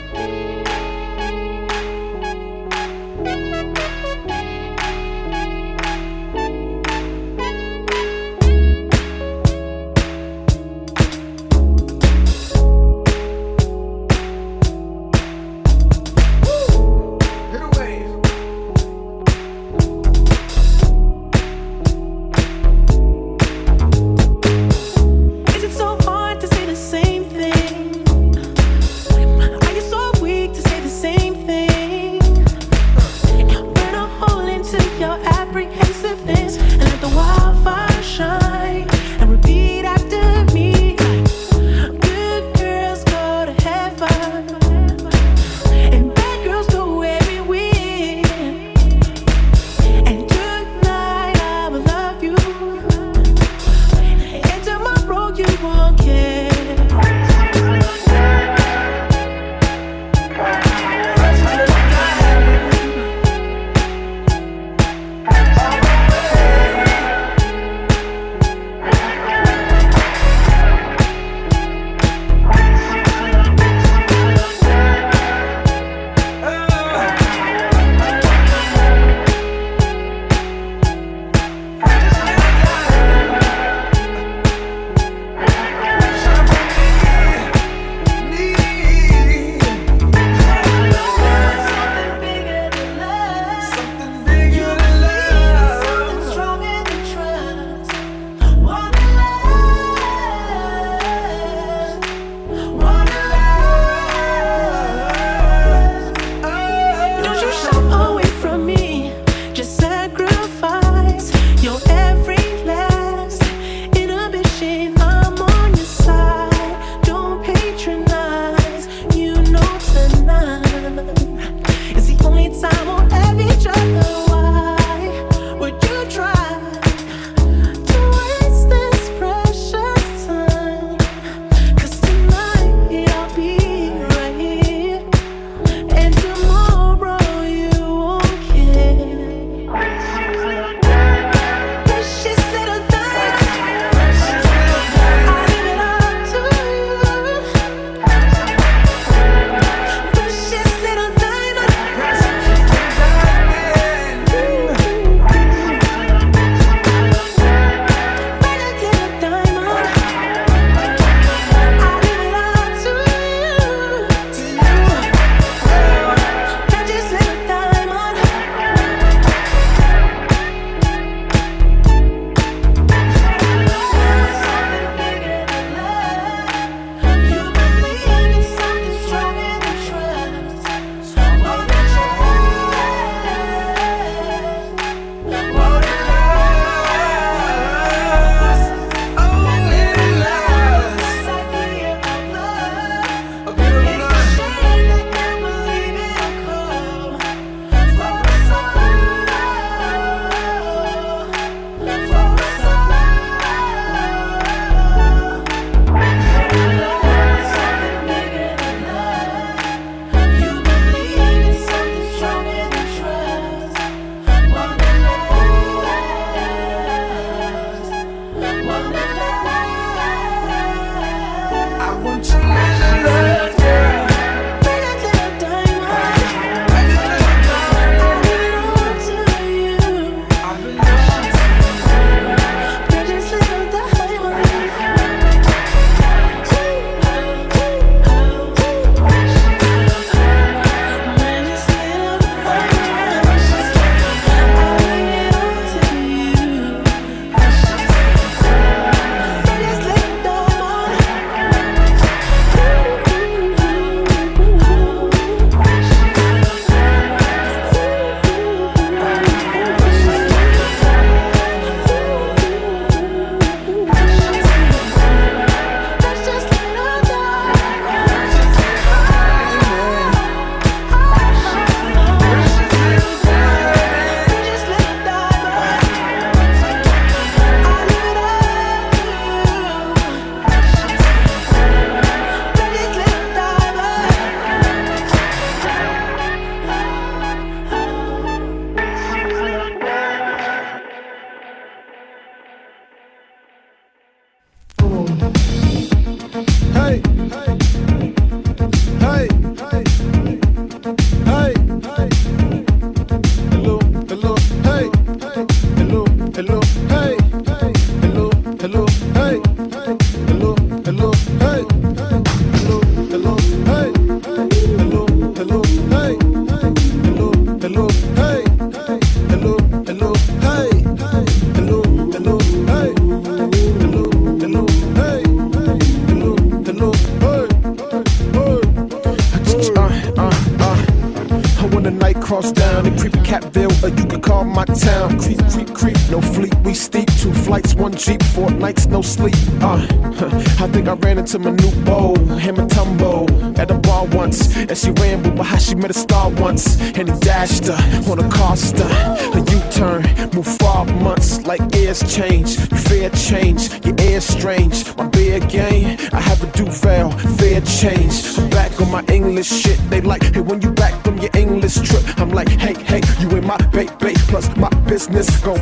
Ran 341.34 341.44
my 341.44 341.52
new 341.52 341.86
beau, 341.86 342.16
him 342.36 342.60
and 342.60 342.70
Tumbo, 342.70 343.58
at 343.58 343.68
the 343.68 343.76
bar 343.76 344.06
once. 344.08 344.56
And 344.56 344.78
she 344.78 344.92
ran 344.92 345.24
with 345.24 345.46
how 345.46 345.58
she 345.58 345.76
met 345.76 345.90
a 345.90 345.94
star 345.94 346.30
once. 346.30 346.80
And 346.98 347.10
he 347.10 347.20
dashed 347.20 347.68
her 347.68 348.12
on 348.12 348.20
a 348.20 348.30
Costa. 348.30 348.86
A 349.34 349.40
U-turn, 349.40 350.04
move 350.34 350.48
far 350.58 350.86
months 350.86 351.46
like 351.46 351.62
ears 351.76 352.02
change. 352.14 352.58
You 352.72 352.78
fair 352.78 353.10
change, 353.12 353.86
your 353.86 353.96
air's 354.00 354.26
strange. 354.26 354.96
My 354.98 355.08
beer 355.08 355.40
game, 355.40 355.98
I 356.12 356.20
have 356.20 356.44
a 356.44 356.48
Duval, 356.58 357.12
fair 357.38 357.62
change. 357.62 358.38
I'm 358.38 358.50
back 358.50 358.80
on 358.82 358.92
my 358.92 359.04
English 359.08 359.48
shit. 359.48 359.80
They 359.90 360.02
like, 360.02 360.24
hey, 360.34 360.42
when 360.42 360.62
you 360.62 360.72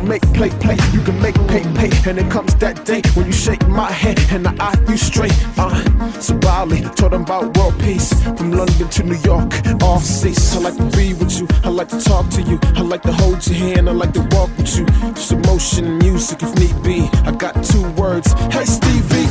make 0.03 0.21
play, 0.33 0.49
play. 0.49 0.77
You 0.91 1.01
can 1.01 1.19
make 1.21 1.35
pay, 1.47 1.63
pay. 1.75 2.09
And 2.09 2.19
it 2.19 2.29
comes 2.31 2.55
that 2.55 2.85
day 2.85 3.01
when 3.13 3.27
you 3.27 3.31
shake 3.31 3.67
my 3.67 3.91
hand 3.91 4.19
and 4.31 4.47
I 4.47 4.53
eye 4.59 4.85
you 4.87 4.97
straight. 4.97 5.33
Uh, 5.57 5.73
so 6.19 6.37
Bali, 6.37 6.81
told 6.95 7.13
them 7.13 7.23
about 7.23 7.57
world 7.57 7.77
peace. 7.79 8.13
From 8.37 8.51
London 8.51 8.87
to 8.89 9.03
New 9.03 9.19
York, 9.23 9.51
all 9.81 9.99
seas. 9.99 10.55
I 10.55 10.59
like 10.59 10.77
to 10.77 10.97
be 10.97 11.13
with 11.13 11.39
you, 11.39 11.47
I 11.63 11.69
like 11.69 11.89
to 11.89 11.99
talk 11.99 12.29
to 12.31 12.41
you, 12.41 12.59
I 12.75 12.81
like 12.81 13.01
to 13.03 13.13
hold 13.13 13.45
your 13.47 13.57
hand, 13.57 13.89
I 13.89 13.93
like 13.93 14.13
to 14.13 14.21
walk 14.31 14.49
with 14.57 14.77
you. 14.77 14.85
Just 15.13 15.31
emotion 15.31 15.85
and 15.85 15.99
music 16.03 16.41
if 16.43 16.53
need 16.59 16.83
be. 16.83 17.09
I 17.25 17.31
got 17.31 17.63
two 17.63 17.87
words. 17.91 18.31
Hey 18.51 18.65
Stevie, 18.65 19.27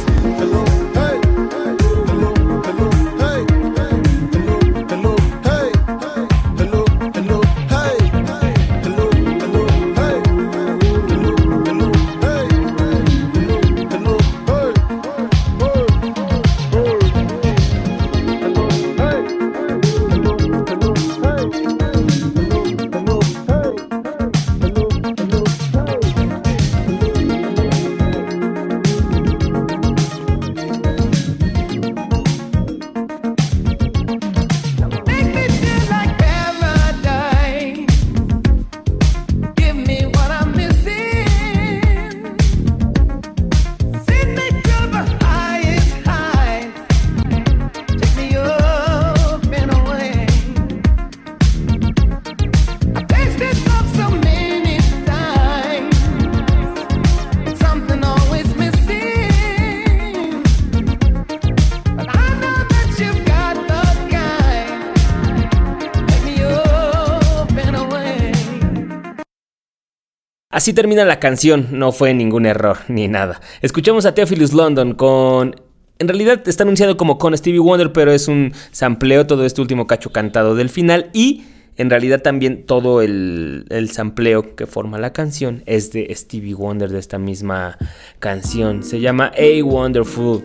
Así 70.58 70.72
termina 70.72 71.04
la 71.04 71.20
canción, 71.20 71.68
no 71.70 71.92
fue 71.92 72.14
ningún 72.14 72.44
error 72.44 72.78
ni 72.88 73.06
nada. 73.06 73.40
Escuchamos 73.62 74.06
a 74.06 74.14
Theophilus 74.14 74.52
London 74.52 74.94
con... 74.94 75.54
En 76.00 76.08
realidad 76.08 76.42
está 76.48 76.64
anunciado 76.64 76.96
como 76.96 77.16
con 77.16 77.38
Stevie 77.38 77.60
Wonder, 77.60 77.92
pero 77.92 78.10
es 78.10 78.26
un 78.26 78.52
sampleo 78.72 79.24
todo 79.24 79.44
este 79.44 79.60
último 79.60 79.86
cacho 79.86 80.10
cantado 80.10 80.56
del 80.56 80.68
final 80.68 81.10
y 81.12 81.44
en 81.76 81.90
realidad 81.90 82.22
también 82.22 82.66
todo 82.66 83.02
el, 83.02 83.66
el 83.68 83.90
sampleo 83.92 84.56
que 84.56 84.66
forma 84.66 84.98
la 84.98 85.12
canción 85.12 85.62
es 85.66 85.92
de 85.92 86.12
Stevie 86.12 86.54
Wonder 86.54 86.90
de 86.90 86.98
esta 86.98 87.18
misma 87.18 87.78
canción. 88.18 88.82
Se 88.82 88.98
llama 88.98 89.30
A 89.38 89.62
Wonderful. 89.62 90.42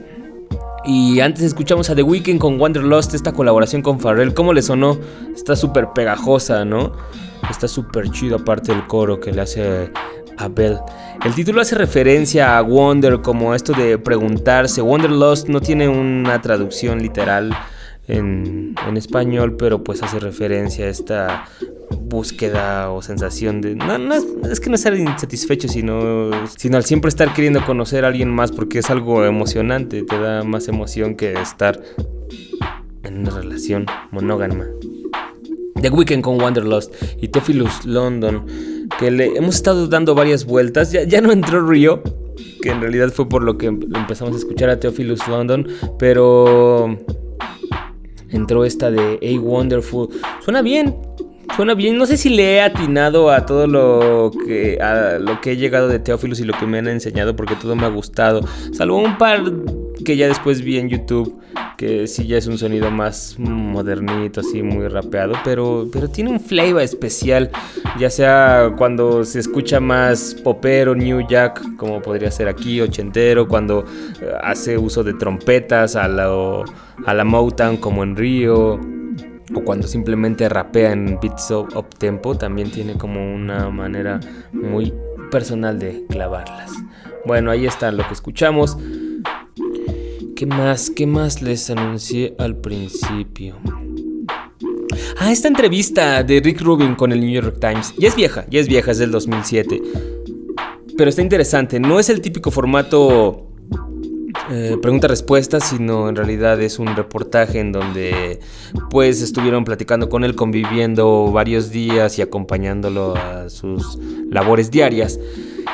Y 0.85 1.21
antes 1.21 1.41
escuchamos 1.41 1.89
a 1.89 1.95
The 1.95 2.03
Weeknd 2.03 2.37
con 2.37 2.61
Wanderlust, 2.61 3.15
esta 3.15 3.31
colaboración 3.31 3.81
con 3.81 3.99
Pharrell. 3.99 4.35
¿Cómo 4.35 4.53
le 4.53 4.61
sonó? 4.61 4.99
Está 5.35 5.55
súper 5.55 5.87
pegajosa, 5.95 6.65
¿no? 6.65 6.91
Está 7.49 7.67
súper 7.67 8.09
chido 8.09 8.37
aparte 8.37 8.71
del 8.71 8.85
coro 8.87 9.19
que 9.19 9.31
le 9.31 9.41
hace 9.41 9.91
a 10.37 10.47
Bell. 10.47 10.79
El 11.23 11.33
título 11.33 11.61
hace 11.61 11.75
referencia 11.75 12.57
a 12.57 12.61
Wonder 12.61 13.21
como 13.21 13.53
esto 13.53 13.73
de 13.73 13.97
preguntarse. 13.97 14.81
Wanderlust 14.81 15.47
no 15.47 15.61
tiene 15.61 15.87
una 15.87 16.41
traducción 16.41 17.01
literal 17.01 17.55
en, 18.07 18.75
en 18.87 18.97
español, 18.97 19.55
pero 19.55 19.83
pues 19.83 20.03
hace 20.03 20.19
referencia 20.19 20.85
a 20.85 20.89
esta 20.89 21.45
búsqueda 21.99 22.91
o 22.91 23.01
sensación 23.01 23.61
de... 23.61 23.75
No, 23.75 23.97
no 23.97 24.15
es, 24.15 24.25
es 24.49 24.59
que 24.59 24.69
no 24.69 24.75
estar 24.75 24.95
insatisfecho, 24.95 25.67
sino, 25.67 26.31
sino 26.57 26.77
al 26.77 26.83
siempre 26.83 27.09
estar 27.09 27.33
queriendo 27.33 27.63
conocer 27.65 28.05
a 28.05 28.09
alguien 28.09 28.29
más 28.29 28.51
porque 28.51 28.79
es 28.79 28.89
algo 28.89 29.25
emocionante, 29.25 30.03
te 30.03 30.19
da 30.19 30.43
más 30.43 30.67
emoción 30.67 31.15
que 31.15 31.33
estar 31.33 31.79
en 33.03 33.19
una 33.19 33.29
relación 33.31 33.85
monógama. 34.11 34.65
The 35.83 35.89
Weeknd 35.89 36.21
con 36.21 36.41
Wanderlust 36.41 36.93
y 37.21 37.27
Theophilus 37.27 37.85
London, 37.85 38.45
que 38.99 39.11
le 39.11 39.35
hemos 39.35 39.55
estado 39.55 39.87
dando 39.87 40.15
varias 40.15 40.45
vueltas. 40.45 40.91
Ya, 40.91 41.03
ya 41.03 41.21
no 41.21 41.31
entró 41.31 41.67
Rio, 41.67 42.01
que 42.61 42.69
en 42.69 42.81
realidad 42.81 43.09
fue 43.11 43.27
por 43.29 43.43
lo 43.43 43.57
que 43.57 43.67
em- 43.67 43.79
empezamos 43.95 44.33
a 44.33 44.37
escuchar 44.37 44.69
a 44.69 44.79
Theophilus 44.79 45.27
London, 45.27 45.67
pero 45.99 46.97
entró 48.29 48.65
esta 48.65 48.89
de 48.91 49.19
A 49.21 49.39
Wonderful. 49.41 50.07
Suena 50.43 50.61
bien, 50.61 50.95
suena 51.55 51.73
bien. 51.73 51.97
No 51.97 52.05
sé 52.05 52.17
si 52.17 52.29
le 52.29 52.55
he 52.55 52.61
atinado 52.61 53.29
a 53.29 53.45
todo 53.45 53.67
lo 53.67 54.31
que, 54.45 54.79
a 54.81 55.19
lo 55.19 55.41
que 55.41 55.51
he 55.51 55.57
llegado 55.57 55.87
de 55.87 55.99
Theophilus 55.99 56.39
y 56.39 56.45
lo 56.45 56.53
que 56.57 56.65
me 56.65 56.79
han 56.79 56.87
enseñado, 56.87 57.35
porque 57.35 57.55
todo 57.55 57.75
me 57.75 57.85
ha 57.85 57.89
gustado. 57.89 58.41
Salvo 58.71 58.97
un 58.97 59.17
par 59.17 59.43
que 60.03 60.17
ya 60.17 60.27
después 60.27 60.61
vi 60.61 60.77
en 60.77 60.89
YouTube, 60.89 61.39
que 61.77 62.07
sí 62.07 62.27
ya 62.27 62.37
es 62.37 62.47
un 62.47 62.57
sonido 62.57 62.91
más 62.91 63.35
modernito, 63.37 64.41
así 64.41 64.61
muy 64.61 64.87
rapeado, 64.87 65.33
pero, 65.43 65.87
pero 65.91 66.07
tiene 66.07 66.29
un 66.31 66.39
flavor 66.39 66.81
especial, 66.81 67.49
ya 67.99 68.09
sea 68.09 68.73
cuando 68.77 69.23
se 69.23 69.39
escucha 69.39 69.79
más 69.79 70.35
popero, 70.43 70.95
New 70.95 71.27
Jack, 71.27 71.75
como 71.77 72.01
podría 72.01 72.31
ser 72.31 72.47
aquí, 72.47 72.81
ochentero, 72.81 73.47
cuando 73.47 73.85
eh, 74.21 74.31
hace 74.41 74.77
uso 74.77 75.03
de 75.03 75.13
trompetas 75.13 75.95
a 75.95 76.07
la, 76.07 76.63
a 77.05 77.13
la 77.13 77.23
Motown, 77.23 77.77
como 77.77 78.03
en 78.03 78.15
Río. 78.15 78.79
O 79.55 79.59
cuando 79.59 79.87
simplemente 79.87 80.47
rapea 80.47 80.93
en 80.93 81.19
beats 81.21 81.51
up, 81.51 81.75
up 81.75 81.89
tempo, 81.99 82.35
también 82.35 82.71
tiene 82.71 82.97
como 82.97 83.35
una 83.35 83.69
manera 83.69 84.19
muy 84.53 84.93
personal 85.29 85.77
de 85.77 86.05
clavarlas. 86.09 86.71
Bueno, 87.25 87.51
ahí 87.51 87.65
está 87.65 87.91
lo 87.91 88.07
que 88.07 88.13
escuchamos. 88.13 88.77
¿Qué 90.43 90.47
más? 90.47 90.89
¿Qué 90.89 91.07
más 91.07 91.41
les 91.41 91.69
anuncié 91.69 92.35
al 92.37 92.57
principio? 92.57 93.55
Ah, 95.17 95.31
esta 95.31 95.47
entrevista 95.47 96.21
de 96.21 96.41
Rick 96.41 96.59
Rubin 96.59 96.95
con 96.95 97.13
el 97.13 97.21
New 97.21 97.29
York 97.29 97.59
Times. 97.61 97.93
Ya 97.97 98.09
es 98.09 98.15
vieja, 98.17 98.45
ya 98.49 98.59
es 98.59 98.67
vieja, 98.67 98.91
es 98.91 98.97
del 98.97 99.09
2007. 99.11 99.81
Pero 100.97 101.09
está 101.09 101.21
interesante. 101.21 101.79
No 101.79 101.97
es 101.97 102.09
el 102.09 102.19
típico 102.19 102.51
formato 102.51 103.53
eh, 104.51 104.75
pregunta-respuesta, 104.81 105.61
sino 105.61 106.09
en 106.09 106.17
realidad 106.17 106.61
es 106.61 106.77
un 106.77 106.93
reportaje 106.93 107.61
en 107.61 107.71
donde 107.71 108.41
pues 108.89 109.21
estuvieron 109.21 109.63
platicando 109.63 110.09
con 110.09 110.25
él, 110.25 110.35
conviviendo 110.35 111.31
varios 111.31 111.69
días 111.71 112.19
y 112.19 112.21
acompañándolo 112.21 113.15
a 113.15 113.49
sus 113.49 113.97
labores 114.29 114.71
diarias. 114.71 115.21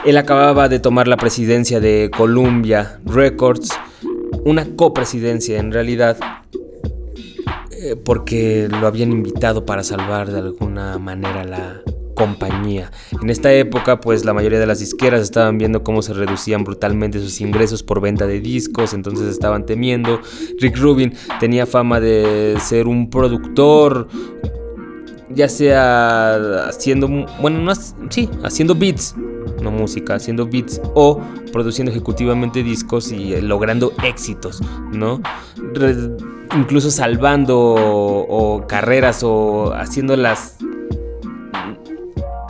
Él 0.06 0.16
acababa 0.18 0.70
de 0.70 0.80
tomar 0.80 1.08
la 1.08 1.18
presidencia 1.18 1.80
de 1.80 2.12
Columbia 2.16 3.00
Records, 3.04 3.70
una 4.46 4.76
copresidencia 4.76 5.60
en 5.60 5.72
realidad, 5.72 6.18
eh, 7.72 7.96
porque 7.96 8.68
lo 8.70 8.88
habían 8.88 9.12
invitado 9.12 9.66
para 9.66 9.84
salvar 9.84 10.32
de 10.32 10.40
alguna 10.40 10.98
manera 10.98 11.44
la 11.44 11.82
compañía. 12.20 12.92
En 13.22 13.30
esta 13.30 13.54
época, 13.54 14.02
pues 14.02 14.26
la 14.26 14.34
mayoría 14.34 14.60
de 14.60 14.66
las 14.66 14.80
disqueras 14.80 15.22
estaban 15.22 15.58
viendo 15.58 15.84
cómo 15.84 16.02
se 16.02 16.14
reducían 16.14 16.66
brutalmente 16.66 17.20
sus 17.20 17.40
ingresos 17.40 17.82
por 17.82 18.02
venta 18.02 18.28
de 18.28 18.42
discos, 18.42 18.94
entonces 18.94 19.28
estaban 19.28 19.66
temiendo. 19.66 20.20
Rick 20.60 20.78
Rubin 20.78 21.14
tenía 21.40 21.66
fama 21.66 22.02
de 22.02 22.58
ser 22.60 22.88
un 22.88 23.10
productor 23.10 24.10
ya 25.30 25.48
sea 25.48 26.68
haciendo, 26.68 27.08
bueno, 27.42 27.60
no, 27.60 27.74
sí, 28.10 28.30
haciendo 28.44 28.76
beats, 28.76 29.16
no 29.62 29.72
música, 29.72 30.16
haciendo 30.16 30.46
beats 30.46 30.82
o 30.96 31.22
produciendo 31.52 31.92
ejecutivamente 31.92 32.64
discos 32.64 33.12
y 33.12 33.34
eh, 33.34 33.42
logrando 33.42 33.94
éxitos, 34.04 34.62
¿no? 34.92 35.22
Incluso 36.56 36.92
salvando 36.92 37.60
o, 37.60 38.56
o 38.56 38.68
carreras 38.68 39.24
o 39.24 39.74
haciéndolas 39.74 40.58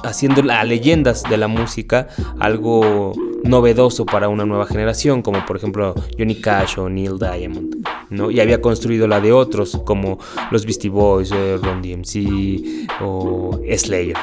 haciendo 0.09 0.43
a 0.51 0.63
leyendas 0.63 1.23
de 1.23 1.37
la 1.37 1.47
música 1.47 2.07
algo 2.39 3.13
novedoso 3.43 4.05
para 4.05 4.29
una 4.29 4.45
nueva 4.45 4.65
generación, 4.65 5.21
como 5.21 5.45
por 5.45 5.57
ejemplo 5.57 5.95
Johnny 6.17 6.35
Cash 6.35 6.77
o 6.77 6.89
Neil 6.89 7.17
Diamond, 7.17 7.87
¿no? 8.09 8.31
Y 8.31 8.39
había 8.39 8.61
construido 8.61 9.07
la 9.07 9.21
de 9.21 9.31
otros, 9.31 9.79
como 9.85 10.19
los 10.51 10.65
Beastie 10.65 10.89
Boys, 10.89 11.31
eh, 11.31 11.57
Ron 11.61 11.81
DMC 11.81 12.87
o 13.01 13.59
Slayer. 13.77 14.17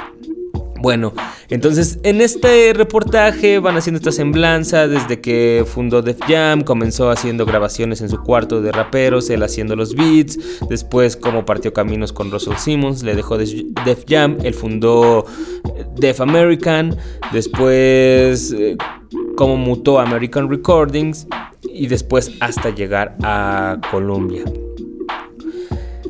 Bueno, 0.80 1.12
entonces 1.48 1.98
en 2.02 2.20
este 2.20 2.72
reportaje 2.74 3.58
van 3.58 3.76
haciendo 3.76 3.98
esta 3.98 4.12
semblanza 4.12 4.88
desde 4.88 5.20
que 5.20 5.64
fundó 5.66 6.02
Def 6.02 6.18
Jam, 6.26 6.62
comenzó 6.62 7.10
haciendo 7.10 7.46
grabaciones 7.46 8.00
en 8.00 8.08
su 8.08 8.22
cuarto 8.22 8.60
de 8.60 8.72
raperos, 8.72 9.30
él 9.30 9.42
haciendo 9.42 9.76
los 9.76 9.94
beats, 9.94 10.38
después 10.68 11.16
cómo 11.16 11.44
partió 11.44 11.72
caminos 11.72 12.12
con 12.12 12.30
Russell 12.30 12.56
Simmons, 12.56 13.02
le 13.02 13.14
dejó 13.14 13.38
Def 13.38 14.04
Jam, 14.06 14.36
él 14.42 14.54
fundó 14.54 15.24
Def 15.96 16.20
American, 16.20 16.96
después 17.32 18.52
eh, 18.52 18.76
cómo 19.36 19.56
mutó 19.56 19.98
American 19.98 20.50
Recordings 20.50 21.26
y 21.62 21.86
después 21.86 22.32
hasta 22.40 22.70
llegar 22.70 23.16
a 23.22 23.78
Columbia. 23.90 24.44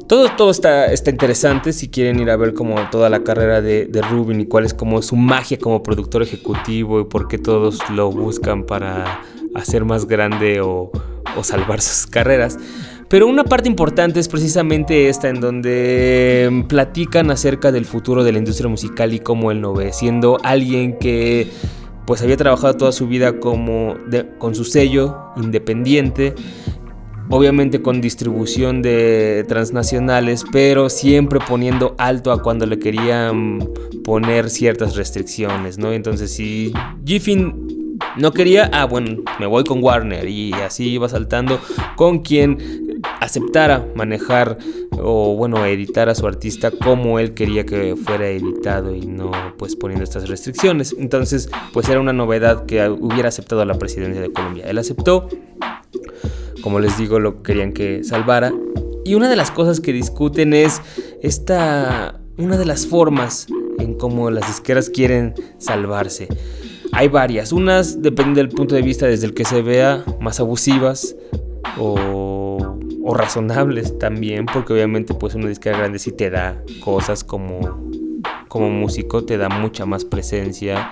Todo, 0.08 0.28
todo 0.36 0.50
está, 0.50 0.86
está 0.86 1.10
interesante 1.10 1.72
si 1.72 1.88
quieren 1.88 2.20
ir 2.20 2.30
a 2.30 2.36
ver 2.36 2.54
como 2.54 2.76
toda 2.90 3.10
la 3.10 3.24
carrera 3.24 3.60
de, 3.60 3.88
Rubin 4.08 4.40
y 4.40 4.46
cuál 4.46 4.64
es 4.64 4.72
como 4.72 5.02
su 5.02 5.16
magia 5.16 5.58
como 5.58 5.82
productor 5.82 6.22
ejecutivo 6.22 7.00
y 7.00 7.04
por 7.04 7.26
qué 7.26 7.38
todos 7.38 7.78
lo 7.90 8.12
buscan 8.12 8.64
para 8.64 9.22
hacer 9.56 9.84
más 9.84 10.06
grande 10.06 10.60
o, 10.60 10.92
o 11.36 11.42
salvar 11.42 11.80
sus 11.80 12.06
carreras. 12.06 12.56
Pero 13.08 13.26
una 13.26 13.42
parte 13.42 13.68
importante 13.68 14.20
es 14.20 14.28
precisamente 14.28 15.08
esta 15.08 15.28
en 15.28 15.40
donde 15.40 16.64
platican 16.68 17.32
acerca 17.32 17.72
del 17.72 17.84
futuro 17.84 18.22
de 18.22 18.30
la 18.30 18.38
industria 18.38 18.68
musical 18.68 19.12
y 19.12 19.18
cómo 19.18 19.50
él 19.50 19.58
lo 19.60 19.74
ve, 19.74 19.92
siendo 19.92 20.38
alguien 20.44 20.98
que 20.98 21.48
pues 22.06 22.22
había 22.22 22.36
trabajado 22.36 22.74
toda 22.74 22.92
su 22.92 23.08
vida 23.08 23.40
como 23.40 23.96
con 24.38 24.54
su 24.54 24.64
sello 24.64 25.16
independiente 25.36 26.34
obviamente 27.30 27.82
con 27.82 28.00
distribución 28.00 28.82
de 28.82 29.44
transnacionales, 29.48 30.44
pero 30.50 30.88
siempre 30.88 31.40
poniendo 31.46 31.94
alto 31.98 32.32
a 32.32 32.42
cuando 32.42 32.66
le 32.66 32.78
querían 32.78 33.68
poner 34.04 34.50
ciertas 34.50 34.96
restricciones, 34.96 35.78
¿no? 35.78 35.92
Entonces, 35.92 36.32
si 36.32 36.72
Giffin 37.04 37.98
no 38.16 38.32
quería, 38.32 38.70
ah, 38.72 38.84
bueno, 38.84 39.22
me 39.38 39.46
voy 39.46 39.64
con 39.64 39.82
Warner 39.82 40.28
y 40.28 40.52
así 40.52 40.88
iba 40.90 41.08
saltando 41.08 41.60
con 41.96 42.20
quien 42.20 42.86
aceptara 43.20 43.86
manejar 43.94 44.58
o 44.98 45.36
bueno 45.36 45.64
editar 45.66 46.08
a 46.08 46.14
su 46.14 46.26
artista 46.26 46.70
como 46.70 47.18
él 47.18 47.34
quería 47.34 47.64
que 47.64 47.94
fuera 47.96 48.28
editado 48.28 48.94
y 48.94 49.06
no 49.06 49.30
pues 49.58 49.76
poniendo 49.76 50.04
estas 50.04 50.28
restricciones 50.28 50.94
entonces 50.98 51.50
pues 51.72 51.88
era 51.88 52.00
una 52.00 52.12
novedad 52.12 52.64
que 52.66 52.88
hubiera 52.88 53.28
aceptado 53.28 53.64
la 53.64 53.74
presidencia 53.74 54.22
de 54.22 54.32
Colombia 54.32 54.64
él 54.66 54.78
aceptó 54.78 55.28
como 56.66 56.80
les 56.80 56.98
digo, 56.98 57.20
lo 57.20 57.44
querían 57.44 57.72
que 57.72 58.02
salvara. 58.02 58.52
Y 59.04 59.14
una 59.14 59.28
de 59.28 59.36
las 59.36 59.52
cosas 59.52 59.78
que 59.78 59.92
discuten 59.92 60.52
es 60.52 60.82
esta, 61.22 62.18
una 62.38 62.56
de 62.56 62.64
las 62.64 62.88
formas 62.88 63.46
en 63.78 63.94
cómo 63.94 64.32
las 64.32 64.48
disqueras 64.48 64.90
quieren 64.90 65.32
salvarse. 65.58 66.26
Hay 66.90 67.06
varias, 67.06 67.52
unas 67.52 68.02
depende 68.02 68.42
del 68.42 68.48
punto 68.48 68.74
de 68.74 68.82
vista 68.82 69.06
desde 69.06 69.26
el 69.26 69.34
que 69.34 69.44
se 69.44 69.62
vea, 69.62 70.04
más 70.20 70.40
abusivas 70.40 71.14
o, 71.78 72.76
o 73.04 73.14
razonables 73.14 73.96
también, 74.00 74.46
porque 74.46 74.72
obviamente 74.72 75.14
pues 75.14 75.36
una 75.36 75.46
disquera 75.46 75.78
grande 75.78 76.00
sí 76.00 76.10
te 76.10 76.30
da 76.30 76.60
cosas 76.80 77.22
como, 77.22 77.60
como 78.48 78.70
músico, 78.70 79.24
te 79.24 79.38
da 79.38 79.48
mucha 79.48 79.86
más 79.86 80.04
presencia 80.04 80.90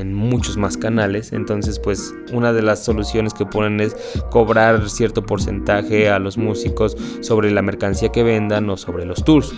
en 0.00 0.14
muchos 0.14 0.56
más 0.56 0.76
canales. 0.76 1.32
Entonces, 1.32 1.78
pues 1.78 2.14
una 2.32 2.52
de 2.52 2.62
las 2.62 2.84
soluciones 2.84 3.34
que 3.34 3.46
ponen 3.46 3.80
es 3.80 3.96
cobrar 4.30 4.88
cierto 4.88 5.24
porcentaje 5.24 6.08
a 6.10 6.18
los 6.18 6.38
músicos 6.38 6.96
sobre 7.20 7.50
la 7.50 7.62
mercancía 7.62 8.10
que 8.10 8.22
vendan 8.22 8.68
o 8.70 8.76
sobre 8.76 9.04
los 9.04 9.24
tours. 9.24 9.52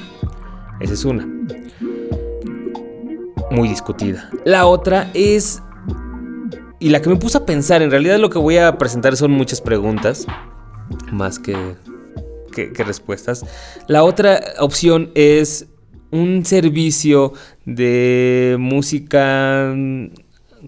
Esa 0.81 0.95
es 0.95 1.05
una. 1.05 1.29
Muy 3.51 3.69
discutida. 3.69 4.31
La 4.45 4.67
otra 4.67 5.11
es... 5.15 5.63
Y 6.79 6.89
la 6.89 7.01
que 7.01 7.09
me 7.09 7.17
puso 7.17 7.39
a 7.39 7.47
pensar, 7.47 7.81
en 7.81 7.93
realidad 7.93 8.19
lo 8.19 8.29
que 8.29 8.39
voy 8.39 8.57
a 8.57 8.77
presentar 8.77 9.17
son 9.17 9.31
muchas 9.31 9.61
preguntas, 9.61 10.27
más 11.13 11.39
que, 11.39 11.77
que 12.51 12.85
respuestas. 12.85 13.47
La 13.87 14.03
otra 14.03 14.41
opción 14.59 15.13
es 15.15 15.69
un 16.13 16.45
servicio 16.45 17.33
de 17.65 18.57
música 18.61 19.75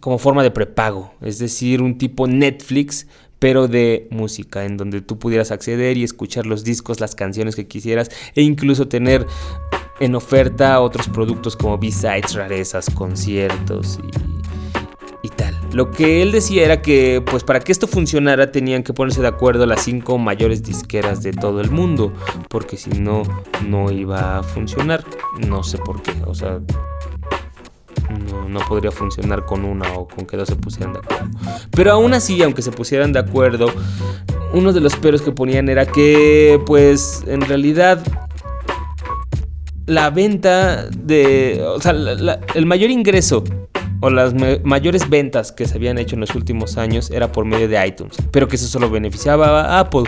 como 0.01 0.19
forma 0.19 0.43
de 0.43 0.51
prepago, 0.51 1.15
es 1.21 1.39
decir, 1.39 1.81
un 1.81 1.99
tipo 1.99 2.27
Netflix, 2.27 3.07
pero 3.39 3.69
de 3.69 4.09
música, 4.11 4.65
en 4.65 4.77
donde 4.77 5.03
tú 5.03 5.19
pudieras 5.19 5.51
acceder 5.51 5.97
y 5.97 6.03
escuchar 6.03 6.47
los 6.47 6.65
discos, 6.65 6.99
las 6.99 7.15
canciones 7.15 7.55
que 7.55 7.67
quisieras 7.67 8.11
e 8.35 8.43
incluso 8.43 8.89
tener 8.89 9.27
en 10.01 10.15
oferta 10.15 10.81
otros 10.81 11.09
productos 11.09 11.55
como 11.57 11.79
B-sides, 11.79 12.35
rarezas, 12.35 12.91
conciertos 12.91 14.01
y. 14.03 14.44
Lo 15.75 15.91
que 15.91 16.23
él 16.23 16.31
decía 16.31 16.65
era 16.65 16.83
que, 16.83 17.21
pues 17.29 17.43
para 17.43 17.59
que 17.59 17.73
esto 17.73 17.89
funcionara 17.89 18.53
tenían 18.53 18.85
que 18.85 18.93
ponerse 18.93 19.21
de 19.21 19.27
acuerdo 19.27 19.67
las 19.67 19.83
cinco 19.83 20.19
mayores 20.19 20.63
disqueras 20.63 21.21
de 21.25 21.33
todo 21.33 21.61
el 21.61 21.73
mundo, 21.73 22.13
porque 22.49 22.77
si 22.77 22.91
no, 22.91 23.25
no 23.67 23.91
iba 23.91 24.39
a 24.39 24.43
funcionar. 24.45 25.05
No 25.49 25.65
sé 25.65 25.79
por 25.79 26.01
qué, 26.01 26.13
o 26.27 26.33
sea, 26.33 26.61
no, 28.49 28.61
podría 28.69 28.93
funcionar 28.93 29.45
con 29.47 29.65
una 29.65 29.93
o 29.95 30.07
con 30.07 30.27
que 30.27 30.37
dos 30.37 30.49
se 30.49 30.55
pusieran 30.55 30.93
de 30.93 31.01
acuerdo. 31.01 31.31
Pero 31.73 31.91
aún 31.91 32.15
así, 32.15 32.41
aunque 32.45 32.63
se 32.63 32.71
pusieran 32.71 33.13
de 33.13 33.19
acuerdo, 33.19 33.67
uno 34.53 34.73
de 34.73 34.81
los 34.81 34.95
peros 34.95 35.23
que 35.23 35.33
ponían 35.33 35.69
era 35.69 35.87
que, 35.87 36.61
pues, 36.67 37.25
en 37.27 37.41
realidad 37.41 38.01
la 39.87 40.11
venta 40.11 40.87
de, 40.89 41.65
o 41.67 41.81
sea, 41.81 41.91
el 42.55 42.67
mayor 42.67 42.91
ingreso 42.91 43.43
o 44.05 44.11
las 44.11 44.35
mayores 44.65 45.09
ventas 45.09 45.51
que 45.51 45.67
se 45.67 45.77
habían 45.77 45.97
hecho 45.97 46.15
en 46.15 46.21
los 46.21 46.35
últimos 46.35 46.77
años 46.77 47.11
era 47.11 47.33
por 47.33 47.47
medio 47.47 47.69
de 47.69 47.87
iTunes, 47.87 48.19
pero 48.31 48.49
que 48.49 48.57
eso 48.57 48.67
solo 48.67 48.91
beneficiaba 48.91 49.63
a 49.63 49.81
Apple 49.81 50.03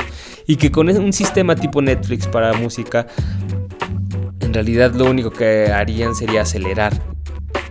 y 0.47 0.57
que 0.57 0.71
con 0.71 0.91
un 0.91 1.15
sistema 1.15 1.57
tipo 1.57 1.81
Netflix 1.81 2.27
para 2.27 2.53
música, 2.53 3.07
en 4.41 4.53
realidad 4.53 4.93
lo 4.93 5.07
único 5.07 5.31
que 5.31 5.73
harían 5.73 6.15
sería 6.15 6.43
acelerar 6.43 6.93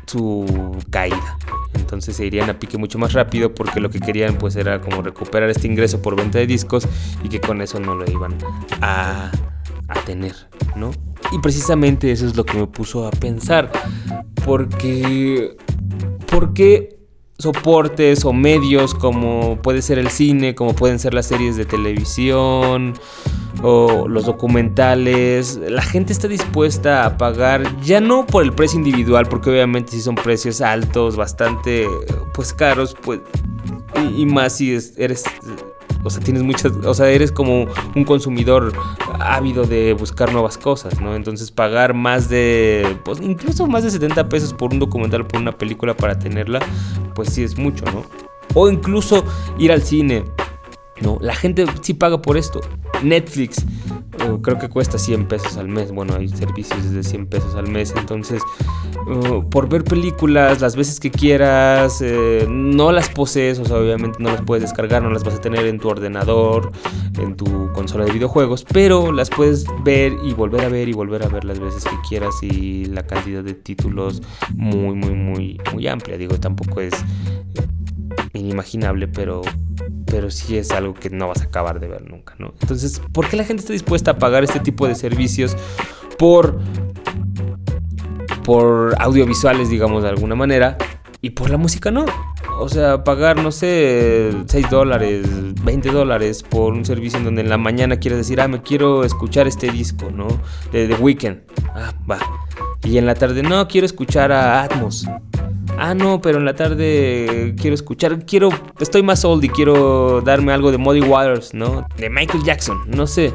su 0.08 0.76
caída. 0.90 1.38
Entonces 1.76 2.16
se 2.16 2.26
irían 2.26 2.50
a 2.50 2.58
pique 2.58 2.80
mucho 2.80 2.98
más 2.98 3.14
rápido 3.14 3.54
porque 3.54 3.80
lo 3.80 3.92
que 3.92 4.00
querían 4.00 4.40
pues 4.40 4.56
era 4.56 4.82
como 4.82 5.04
recuperar 5.04 5.48
este 5.52 5.68
ingreso 5.68 6.02
por 6.02 6.16
venta 6.16 6.40
de 6.40 6.48
discos 6.48 6.88
y 7.24 7.30
que 7.30 7.40
con 7.40 7.62
eso 7.62 7.80
no 7.80 7.94
lo 7.94 8.10
iban 8.12 8.34
a, 8.82 9.32
a 9.88 9.94
tener, 10.06 10.34
¿no? 10.76 10.90
Y 11.32 11.40
precisamente 11.40 12.12
eso 12.12 12.26
es 12.26 12.36
lo 12.36 12.46
que 12.46 12.58
me 12.58 12.68
puso 12.68 13.08
a 13.08 13.12
pensar 13.12 13.72
porque 14.46 15.58
porque 16.28 16.98
soportes 17.38 18.24
o 18.24 18.32
medios 18.32 18.94
como 18.94 19.62
puede 19.62 19.82
ser 19.82 20.00
el 20.00 20.10
cine, 20.10 20.56
como 20.56 20.74
pueden 20.74 21.00
ser 21.00 21.14
las 21.14 21.26
series 21.26 21.58
de 21.58 21.66
televisión, 21.66 22.94
o 23.62 24.08
los 24.08 24.26
documentales, 24.26 25.58
la 25.58 25.82
gente 25.82 26.14
está 26.14 26.28
dispuesta 26.28 27.06
a 27.06 27.18
pagar 27.18 27.64
ya 27.82 28.00
no 28.00 28.26
por 28.26 28.44
el 28.44 28.54
precio 28.54 28.78
individual, 28.78 29.28
porque 29.28 29.50
obviamente 29.50 29.94
si 29.94 30.02
son 30.02 30.16
precios 30.16 30.62
altos, 30.62 31.16
bastante 31.16 31.88
pues 32.34 32.54
caros, 32.54 32.96
pues 33.02 33.22
y, 34.16 34.26
más 34.26 34.58
si 34.58 34.78
eres 34.98 35.24
o 36.06 36.10
sea, 36.10 36.22
tienes 36.22 36.44
muchas, 36.44 36.72
o 36.86 36.94
sea, 36.94 37.10
eres 37.10 37.32
como 37.32 37.66
un 37.96 38.04
consumidor 38.04 38.74
ávido 39.20 39.64
de 39.64 39.94
buscar 39.94 40.32
nuevas 40.32 40.58
cosas, 40.58 41.02
¿no? 41.02 41.16
Entonces 41.16 41.50
pagar 41.52 41.96
más 41.96 42.30
de, 42.30 42.98
pues 43.04 43.20
incluso 43.22 43.66
más 43.66 43.84
de 43.84 43.90
70 43.90 44.30
pesos 44.30 44.54
por 44.54 44.72
un 44.72 44.80
documental, 44.80 45.26
por 45.26 45.42
una 45.42 45.52
película 45.52 45.96
para 45.96 46.20
tenerla, 46.20 46.60
pues 47.16 47.30
sí 47.30 47.44
es 47.44 47.58
mucho, 47.58 47.84
¿no? 47.86 48.04
O 48.54 48.70
incluso 48.70 49.26
ir 49.58 49.72
al 49.72 49.82
cine, 49.82 50.26
¿no? 51.02 51.18
La 51.22 51.36
gente 51.36 51.66
sí 51.82 51.94
paga 51.94 52.22
por 52.22 52.38
esto. 52.38 52.62
Netflix 53.04 53.66
uh, 54.28 54.42
creo 54.42 54.58
que 54.58 54.70
cuesta 54.70 54.98
100 54.98 55.28
pesos 55.28 55.58
al 55.58 55.68
mes. 55.68 55.92
Bueno, 55.92 56.16
hay 56.16 56.30
servicios 56.30 56.92
de 56.92 57.04
100 57.04 57.28
pesos 57.28 57.56
al 57.56 57.68
mes. 57.68 57.94
Entonces, 57.96 58.42
uh, 59.08 59.48
por 59.50 59.70
ver 59.70 59.84
películas 59.84 60.62
las 60.62 60.76
veces 60.76 61.00
que 61.00 61.12
quieras, 61.12 62.02
eh, 62.02 62.46
no 62.50 62.92
las 62.92 63.10
posees, 63.10 63.60
o 63.60 63.66
sea, 63.66 63.78
obviamente 63.78 64.18
no 64.22 64.32
las 64.32 64.42
puedes 64.42 64.64
descargar, 64.64 65.04
no 65.04 65.10
las 65.10 65.24
vas 65.24 65.36
a 65.36 65.42
tener 65.42 65.66
en 65.66 65.80
tu 65.80 65.90
ordenador, 65.90 66.72
en 67.20 67.36
tu 67.36 67.72
consola 67.74 68.06
de 68.06 68.12
videojuegos, 68.12 68.66
pero 68.72 69.12
las 69.12 69.30
puedes 69.30 69.66
ver 69.84 70.14
y 70.24 70.34
volver 70.34 70.66
a 70.66 70.70
ver 70.70 70.88
y 70.90 70.94
volver 70.94 71.24
a 71.24 71.28
ver 71.28 71.44
las 71.44 71.60
veces 71.60 71.84
que 71.84 71.96
quieras 72.08 72.36
y 72.42 72.86
la 72.86 73.06
cantidad 73.06 73.44
de 73.44 73.54
títulos 73.54 74.22
muy, 74.56 74.96
muy, 74.96 75.14
muy, 75.14 75.62
muy 75.74 75.88
amplia. 75.88 76.18
Digo, 76.18 76.40
tampoco 76.40 76.82
es 76.82 76.94
inimaginable, 78.34 79.08
pero 79.08 79.42
pero 80.06 80.32
sí 80.32 80.58
es 80.58 80.72
algo 80.72 80.94
que 80.94 81.10
no 81.10 81.28
vas 81.28 81.42
a 81.42 81.46
acabar 81.46 81.80
de 81.80 81.88
ver 81.88 82.10
nunca, 82.10 82.36
¿no? 82.38 82.54
Entonces, 82.62 83.02
¿por 83.12 83.28
qué 83.28 83.36
la 83.36 83.44
gente 83.44 83.62
está 83.62 83.74
dispuesta 83.74 84.12
a 84.12 84.18
pagar 84.18 84.44
este 84.44 84.60
tipo 84.60 84.88
de 84.88 84.96
servicios 84.96 85.58
por 86.18 86.60
por 88.46 88.96
audiovisuales, 89.00 89.70
digamos 89.70 90.04
de 90.04 90.10
alguna 90.10 90.36
manera, 90.36 90.78
y 91.22 91.32
por 91.32 91.50
la 91.50 91.58
música 91.58 91.90
no. 91.90 92.06
O 92.60 92.70
sea, 92.70 93.04
pagar, 93.04 93.42
no 93.42 93.52
sé, 93.52 94.32
6 94.46 94.70
dólares, 94.70 95.26
20 95.64 95.90
dólares 95.90 96.44
por 96.44 96.74
un 96.74 96.86
servicio 96.86 97.18
en 97.18 97.26
donde 97.26 97.42
en 97.42 97.50
la 97.50 97.58
mañana 97.58 97.98
quieres 97.98 98.20
decir, 98.20 98.40
ah, 98.40 98.48
me 98.48 98.62
quiero 98.62 99.04
escuchar 99.04 99.48
este 99.48 99.72
disco, 99.72 100.12
¿no? 100.12 100.28
De 100.72 100.88
The 100.88 100.96
Weeknd. 100.96 101.40
Ah, 101.74 101.94
va. 102.10 102.20
Y 102.84 103.00
en 103.00 103.08
la 103.08 103.16
tarde, 103.16 103.42
no, 103.42 103.68
quiero 103.68 103.86
escuchar 103.86 104.32
a 104.32 104.62
Atmos. 104.62 105.08
Ah, 105.78 105.94
no, 105.94 106.22
pero 106.22 106.38
en 106.38 106.46
la 106.46 106.56
tarde 106.56 107.54
quiero 107.60 107.76
escuchar, 107.76 108.26
quiero, 108.26 108.50
estoy 108.80 109.04
más 109.04 109.26
old 109.26 109.44
y 109.44 109.50
quiero 109.50 110.22
darme 110.22 110.54
algo 110.54 110.72
de 110.72 110.78
Muddy 110.78 111.02
Waters, 111.02 111.54
¿no? 111.54 111.86
De 111.98 112.10
Michael 112.10 112.44
Jackson, 112.44 112.80
no 112.88 113.06
sé. 113.08 113.34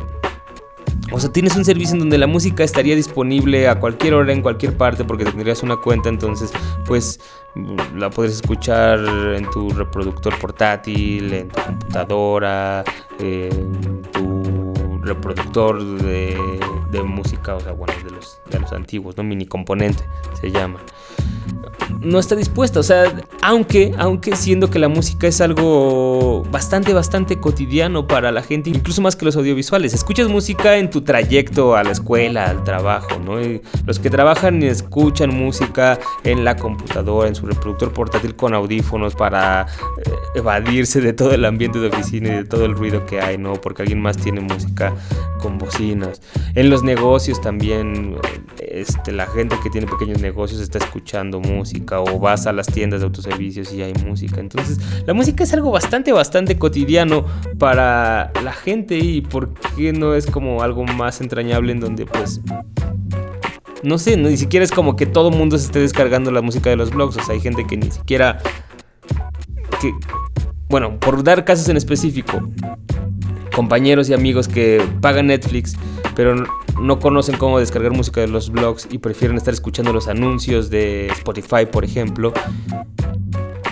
O 1.13 1.19
sea, 1.19 1.31
tienes 1.33 1.57
un 1.57 1.65
servicio 1.65 1.95
en 1.95 2.01
donde 2.01 2.19
la 2.19 2.27
música 2.27 2.63
estaría 2.63 2.95
disponible 2.95 3.69
a 3.69 3.81
cualquier 3.81 4.15
hora, 4.15 4.33
en 4.33 4.43
cualquier 4.43 4.77
parte, 4.77 5.05
porque 5.05 5.25
tendrías 5.25 5.63
una 5.63 5.77
cuenta, 5.77 6.09
entonces, 6.09 6.53
pues 6.87 7.21
la 7.97 8.11
podrías 8.11 8.37
escuchar 8.37 9.01
en 9.35 9.51
tu 9.51 9.71
reproductor 9.71 10.39
portátil, 10.39 11.33
en 11.33 11.49
tu 11.49 11.63
computadora, 11.63 12.85
en 13.19 14.03
tu 14.13 15.01
reproductor 15.03 15.83
de, 16.01 16.39
de 16.93 17.03
música, 17.03 17.57
o 17.57 17.61
sea, 17.61 17.73
bueno, 17.73 17.93
de 18.05 18.11
los, 18.11 18.41
de 18.49 18.61
los 18.61 18.73
antiguos, 18.73 19.17
¿no? 19.17 19.25
Mini 19.25 19.47
componente 19.47 20.05
se 20.41 20.51
llama 20.51 20.79
no 22.01 22.19
está 22.19 22.37
dispuesta. 22.37 22.81
O 22.81 22.83
sea, 22.83 23.05
aunque, 23.43 23.95
aunque 23.99 24.37
siendo 24.37 24.71
que 24.71 24.79
la 24.79 24.89
música 24.89 25.27
es 25.27 25.41
algo 25.41 26.43
bastante, 26.51 26.93
bastante 26.93 27.39
cotidiano 27.39 28.07
para 28.07 28.33
la 28.33 28.43
gente, 28.43 28.71
incluso 28.71 29.03
más 29.03 29.17
que 29.17 29.25
los 29.25 29.37
audiovisuales. 29.37 29.95
Escuchas 29.95 30.29
música 30.29 30.77
en 30.77 30.91
tu 30.91 31.03
trayecto 31.03 31.77
a 31.77 31.85
la 31.85 31.93
escuela, 31.93 32.47
al 32.47 32.65
trabajo, 32.65 33.19
¿no? 33.25 33.39
los 33.87 33.99
que 33.99 34.11
trabajan 34.11 34.63
y 34.63 34.67
escuchan 34.67 35.35
música 35.35 35.99
en 36.25 36.45
la 36.45 36.57
computadora, 36.57 37.29
en 37.29 37.35
su 37.35 37.47
reproductor 37.47 37.93
portátil 37.93 38.35
con 38.37 38.55
audífonos 38.55 39.15
para 39.15 39.67
eh, 40.05 40.11
evadirse 40.35 41.01
de 41.01 41.13
todo 41.13 41.33
el 41.33 41.45
ambiente 41.45 41.79
de 41.79 41.89
oficina 41.89 42.29
y 42.29 42.33
de 42.37 42.45
todo 42.45 42.65
el 42.65 42.75
ruido 42.75 43.07
que 43.07 43.21
hay, 43.21 43.39
¿no? 43.39 43.55
Porque 43.55 43.83
alguien 43.83 44.01
más 44.01 44.17
tiene 44.17 44.41
música 44.41 44.95
con 45.41 45.59
bocinas. 45.59 46.21
En 46.55 46.71
los 46.71 46.83
negocios 46.83 47.41
también, 47.41 48.17
este, 48.59 49.13
la 49.13 49.27
gente 49.27 49.57
que 49.63 49.71
tiene 49.71 49.87
pequeños 49.87 50.21
negocios 50.21 50.61
está 50.61 50.79
escuchando 50.79 51.41
música 51.41 52.01
o 52.01 52.19
vas 52.19 52.47
a 52.47 52.53
las 52.53 52.67
tiendas 52.67 53.01
de 53.01 53.07
autoservicios 53.07 53.73
y 53.73 53.83
hay 53.83 53.93
música. 54.05 54.41
Entonces, 54.41 54.79
la 55.07 55.15
música 55.15 55.45
es 55.45 55.53
algo 55.53 55.71
bastante, 55.71 56.13
bastante 56.13 56.59
cotidiano 56.59 57.25
para 57.59 58.33
la 58.43 58.53
gente 58.53 58.99
y 58.99 59.21
por 59.21 59.55
qué 59.77 59.93
no 59.93 60.15
es 60.15 60.27
como 60.27 60.63
algo 60.63 60.85
más 60.85 61.21
entrañable 61.21 61.73
en 61.73 61.81
donde 61.81 62.07
pues 62.07 62.41
no 63.83 63.99
sé, 63.99 64.17
ni 64.17 64.37
siquiera 64.37 64.65
es 64.65 64.71
como 64.71 64.97
que 64.97 65.07
todo 65.07 65.31
mundo 65.31 65.59
se 65.59 65.67
esté 65.67 65.81
descargando 65.81 66.31
la 66.31 66.43
música 66.43 66.71
de 66.71 66.77
los 66.77 66.91
blogs. 66.91 67.17
O 67.17 67.23
sea, 67.23 67.35
hay 67.35 67.41
gente 67.41 67.67
que 67.67 67.77
ni 67.77 67.91
siquiera. 67.91 68.39
Que, 69.81 69.93
bueno, 70.69 70.99
por 70.99 71.25
dar 71.25 71.45
casos 71.45 71.69
en 71.69 71.77
específico, 71.77 72.41
compañeros 73.55 74.09
y 74.09 74.15
amigos 74.15 74.49
que 74.49 74.83
pagan 75.01 75.29
Netflix, 75.29 75.77
pero 76.15 76.35
no 76.81 76.99
conocen 76.99 77.37
cómo 77.37 77.59
descargar 77.59 77.93
música 77.93 78.21
de 78.21 78.29
los 78.29 78.51
blogs 78.51 78.89
y 78.91 78.99
prefieren 78.99 79.37
estar 79.37 79.53
escuchando 79.53 79.93
los 79.93 80.09
anuncios 80.09 80.71
de 80.71 81.09
Spotify, 81.09 81.67
por 81.71 81.85
ejemplo. 81.85 82.33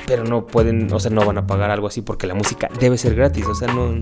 Pero 0.07 0.25
no 0.25 0.47
pueden, 0.47 0.93
o 0.93 1.01
sea, 1.01 1.11
no 1.11 1.25
van 1.25 1.39
a 1.39 1.47
pagar 1.47 1.71
algo 1.71 1.87
así 1.87 2.03
porque 2.03 2.27
la 2.27 2.35
música 2.35 2.69
debe 2.81 2.97
ser 2.97 3.15
gratis. 3.15 3.47
O 3.47 3.55
sea, 3.55 3.69
no. 3.69 3.99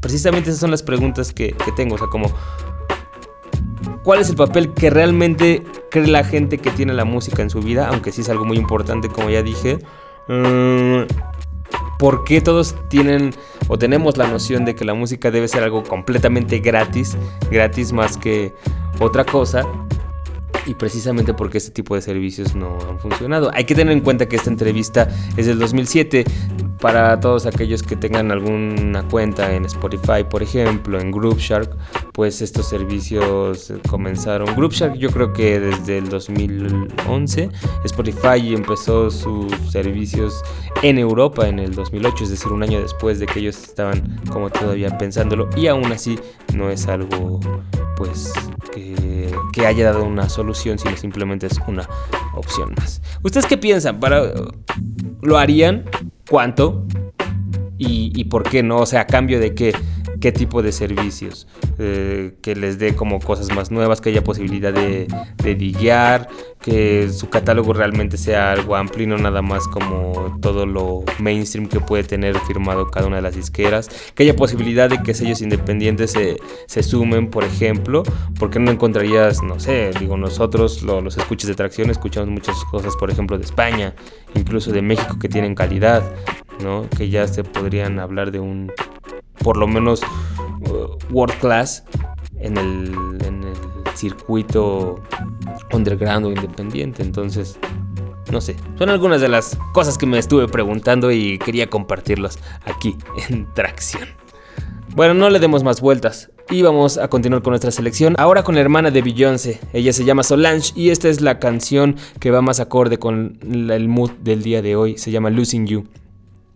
Precisamente 0.00 0.50
esas 0.50 0.60
son 0.60 0.70
las 0.70 0.82
preguntas 0.82 1.32
que, 1.32 1.54
tengo. 1.76 1.94
O 1.94 1.98
sea, 1.98 2.08
como. 2.08 2.32
¿Cuál 4.02 4.20
es 4.20 4.30
el 4.30 4.36
papel 4.36 4.72
que 4.72 4.90
realmente 4.90 5.64
cree 5.90 6.06
la 6.06 6.22
gente 6.22 6.58
que 6.58 6.70
tiene 6.70 6.94
la 6.94 7.04
música 7.04 7.42
en 7.42 7.50
su 7.50 7.60
vida? 7.60 7.88
Aunque 7.88 8.12
sí 8.12 8.20
es 8.20 8.28
algo 8.28 8.44
muy 8.44 8.56
importante, 8.56 9.08
como 9.08 9.30
ya 9.30 9.42
dije. 9.42 9.78
Mm, 10.28 11.02
¿Por 11.98 12.24
qué 12.24 12.40
todos 12.40 12.74
tienen 12.88 13.32
o 13.68 13.78
tenemos 13.78 14.16
la 14.16 14.26
noción 14.26 14.64
de 14.64 14.74
que 14.74 14.84
la 14.84 14.94
música 14.94 15.30
debe 15.30 15.48
ser 15.48 15.62
algo 15.62 15.82
completamente 15.82 16.58
gratis? 16.58 17.16
Gratis 17.50 17.92
más 17.92 18.16
que 18.16 18.52
otra 19.00 19.24
cosa. 19.24 19.62
Y 20.66 20.74
precisamente 20.74 21.32
porque 21.32 21.58
este 21.58 21.70
tipo 21.70 21.94
de 21.94 22.02
servicios 22.02 22.56
no 22.56 22.76
han 22.88 22.98
funcionado. 22.98 23.50
Hay 23.54 23.64
que 23.64 23.74
tener 23.74 23.92
en 23.92 24.00
cuenta 24.00 24.26
que 24.26 24.34
esta 24.34 24.50
entrevista 24.50 25.08
es 25.36 25.46
del 25.46 25.60
2007 25.60 26.24
para 26.80 27.18
todos 27.20 27.46
aquellos 27.46 27.82
que 27.82 27.96
tengan 27.96 28.30
alguna 28.30 29.02
cuenta 29.08 29.54
en 29.54 29.64
Spotify, 29.64 30.24
por 30.28 30.42
ejemplo, 30.42 31.00
en 31.00 31.10
Groupshark, 31.10 31.74
pues 32.12 32.42
estos 32.42 32.68
servicios 32.68 33.72
comenzaron. 33.88 34.54
Groupshark 34.54 34.94
yo 34.94 35.10
creo 35.10 35.32
que 35.32 35.58
desde 35.58 35.98
el 35.98 36.08
2011, 36.08 37.50
Spotify 37.84 38.54
empezó 38.54 39.10
sus 39.10 39.52
servicios 39.70 40.42
en 40.82 40.98
Europa 40.98 41.48
en 41.48 41.58
el 41.58 41.74
2008, 41.74 42.24
es 42.24 42.30
decir, 42.30 42.52
un 42.52 42.62
año 42.62 42.80
después 42.80 43.18
de 43.18 43.26
que 43.26 43.40
ellos 43.40 43.56
estaban 43.62 44.20
como 44.30 44.50
todavía 44.50 44.96
pensándolo 44.98 45.48
y 45.56 45.68
aún 45.68 45.90
así 45.92 46.18
no 46.54 46.70
es 46.70 46.86
algo 46.86 47.40
pues 47.96 48.32
que, 48.72 49.34
que 49.52 49.66
haya 49.66 49.86
dado 49.86 50.04
una 50.04 50.28
solución, 50.28 50.78
sino 50.78 50.96
simplemente 50.96 51.46
es 51.46 51.58
una 51.66 51.88
opción 52.34 52.74
más. 52.76 53.00
¿Ustedes 53.22 53.46
qué 53.46 53.56
piensan? 53.56 53.98
¿Para, 53.98 54.22
¿Lo 55.22 55.38
harían? 55.38 55.84
¿Cuánto? 56.28 56.86
Y, 57.78 58.12
y, 58.14 58.24
por 58.24 58.42
qué 58.42 58.62
no, 58.62 58.78
o 58.78 58.86
sea, 58.86 59.02
a 59.02 59.06
cambio 59.06 59.38
de 59.38 59.54
qué, 59.54 59.74
qué 60.20 60.32
tipo 60.32 60.62
de 60.62 60.72
servicios, 60.72 61.46
eh, 61.78 62.34
que 62.42 62.54
les 62.56 62.78
dé 62.78 62.94
como 62.94 63.20
cosas 63.20 63.54
más 63.54 63.70
nuevas, 63.70 64.00
que 64.00 64.10
haya 64.10 64.24
posibilidad 64.24 64.72
de, 64.72 65.08
de 65.42 65.54
diguear, 65.54 66.28
que 66.60 67.08
su 67.10 67.28
catálogo 67.28 67.72
realmente 67.72 68.16
sea 68.16 68.52
algo 68.52 68.76
amplio 68.76 69.06
no 69.06 69.18
nada 69.18 69.42
más 69.42 69.68
como 69.68 70.38
todo 70.40 70.66
lo 70.66 71.04
mainstream 71.18 71.68
que 71.68 71.80
puede 71.80 72.04
tener 72.04 72.36
firmado 72.40 72.90
cada 72.90 73.06
una 73.06 73.16
de 73.16 73.22
las 73.22 73.36
disqueras, 73.36 73.88
que 74.14 74.24
haya 74.24 74.34
posibilidad 74.34 74.88
de 74.88 75.02
que 75.02 75.14
sellos 75.14 75.42
independientes 75.42 76.12
se, 76.12 76.38
se 76.66 76.82
sumen, 76.82 77.30
por 77.30 77.44
ejemplo, 77.44 78.02
porque 78.38 78.58
no 78.58 78.70
encontrarías, 78.70 79.42
no 79.42 79.60
sé, 79.60 79.90
digo, 80.00 80.16
nosotros 80.16 80.82
los 80.82 81.16
escuches 81.16 81.48
de 81.48 81.54
tracción 81.54 81.90
escuchamos 81.90 82.28
muchas 82.28 82.56
cosas, 82.64 82.96
por 82.96 83.10
ejemplo, 83.10 83.38
de 83.38 83.44
España, 83.44 83.94
incluso 84.34 84.72
de 84.72 84.82
México 84.82 85.18
que 85.18 85.28
tienen 85.28 85.54
calidad, 85.54 86.02
¿no? 86.62 86.88
Que 86.96 87.08
ya 87.08 87.26
se 87.28 87.44
podrían 87.44 87.98
hablar 87.98 88.30
de 88.30 88.40
un, 88.40 88.72
por 89.42 89.56
lo 89.56 89.66
menos, 89.66 90.02
world 91.10 91.38
class 91.38 91.84
en 92.38 92.56
el, 92.56 93.18
en 93.24 93.44
el 93.44 93.56
circuito 93.94 94.96
underground 95.72 96.26
o 96.26 96.32
independiente. 96.32 97.02
Entonces, 97.02 97.58
no 98.30 98.40
sé, 98.40 98.56
son 98.78 98.90
algunas 98.90 99.20
de 99.20 99.28
las 99.28 99.56
cosas 99.72 99.96
que 99.98 100.06
me 100.06 100.18
estuve 100.18 100.48
preguntando 100.48 101.10
y 101.12 101.38
quería 101.38 101.68
compartirlas 101.68 102.38
aquí 102.64 102.96
en 103.28 103.52
Tracción. 103.54 104.08
Bueno, 104.94 105.14
no 105.14 105.28
le 105.30 105.38
demos 105.38 105.62
más 105.62 105.80
vueltas. 105.80 106.30
Y 106.48 106.62
vamos 106.62 106.96
a 106.96 107.08
continuar 107.08 107.42
con 107.42 107.50
nuestra 107.50 107.72
selección. 107.72 108.14
Ahora 108.18 108.44
con 108.44 108.54
la 108.54 108.60
hermana 108.60 108.90
de 108.92 109.02
Beyoncé. 109.02 109.58
Ella 109.72 109.92
se 109.92 110.04
llama 110.04 110.22
Solange 110.22 110.72
y 110.76 110.90
esta 110.90 111.08
es 111.08 111.20
la 111.20 111.40
canción 111.40 111.96
que 112.20 112.30
va 112.30 112.40
más 112.40 112.60
acorde 112.60 112.98
con 112.98 113.38
el 113.42 113.88
mood 113.88 114.12
del 114.22 114.42
día 114.44 114.62
de 114.62 114.76
hoy. 114.76 114.96
Se 114.96 115.10
llama 115.10 115.30
Losing 115.30 115.66
You. 115.66 115.88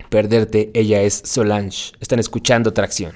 Perderte, 0.09 0.71
ella 0.73 1.01
es 1.01 1.21
Solange. 1.25 1.91
Están 1.99 2.19
escuchando 2.19 2.71
Tracción. 2.71 3.11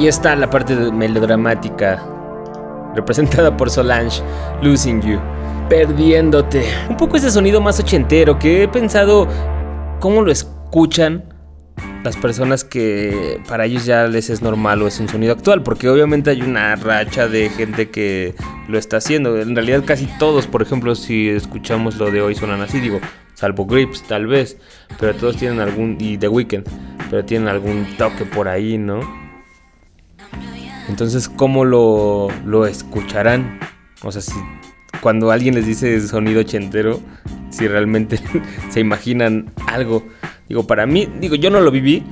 Ahí 0.00 0.08
está 0.08 0.34
la 0.34 0.48
parte 0.48 0.74
melodramática 0.74 2.02
representada 2.94 3.54
por 3.54 3.68
Solange, 3.68 4.22
Losing 4.62 5.02
You, 5.02 5.20
perdiéndote. 5.68 6.64
Un 6.88 6.96
poco 6.96 7.18
ese 7.18 7.30
sonido 7.30 7.60
más 7.60 7.78
ochentero 7.80 8.38
que 8.38 8.62
he 8.62 8.68
pensado 8.68 9.28
cómo 10.00 10.22
lo 10.22 10.32
escuchan 10.32 11.22
las 12.02 12.16
personas 12.16 12.64
que 12.64 13.42
para 13.46 13.66
ellos 13.66 13.84
ya 13.84 14.06
les 14.06 14.30
es 14.30 14.40
normal 14.40 14.80
o 14.80 14.88
es 14.88 14.98
un 15.00 15.08
sonido 15.10 15.34
actual, 15.34 15.62
porque 15.62 15.86
obviamente 15.90 16.30
hay 16.30 16.40
una 16.40 16.76
racha 16.76 17.28
de 17.28 17.50
gente 17.50 17.90
que 17.90 18.34
lo 18.68 18.78
está 18.78 18.96
haciendo. 18.96 19.38
En 19.38 19.54
realidad 19.54 19.82
casi 19.84 20.06
todos, 20.18 20.46
por 20.46 20.62
ejemplo, 20.62 20.94
si 20.94 21.28
escuchamos 21.28 21.96
lo 21.96 22.10
de 22.10 22.22
hoy 22.22 22.34
suenan 22.34 22.62
así, 22.62 22.80
digo, 22.80 23.00
salvo 23.34 23.66
Grips 23.66 24.02
tal 24.04 24.26
vez, 24.26 24.56
pero 24.98 25.14
todos 25.14 25.36
tienen 25.36 25.60
algún 25.60 25.98
y 26.00 26.16
The 26.16 26.28
Weeknd, 26.28 26.66
pero 27.10 27.22
tienen 27.22 27.48
algún 27.48 27.86
toque 27.98 28.24
por 28.24 28.48
ahí, 28.48 28.78
¿no? 28.78 29.29
Entonces, 30.90 31.28
¿cómo 31.28 31.64
lo, 31.64 32.28
lo 32.44 32.66
escucharán? 32.66 33.60
O 34.02 34.10
sea, 34.10 34.20
si 34.20 34.34
cuando 35.00 35.30
alguien 35.30 35.54
les 35.54 35.64
dice 35.64 36.00
sonido 36.00 36.40
ochentero, 36.40 37.00
si 37.50 37.68
realmente 37.68 38.18
se 38.70 38.80
imaginan 38.80 39.52
algo. 39.68 40.04
Digo, 40.48 40.66
para 40.66 40.86
mí, 40.86 41.08
digo, 41.20 41.36
yo 41.36 41.48
no 41.48 41.60
lo 41.60 41.70
viví, 41.70 42.02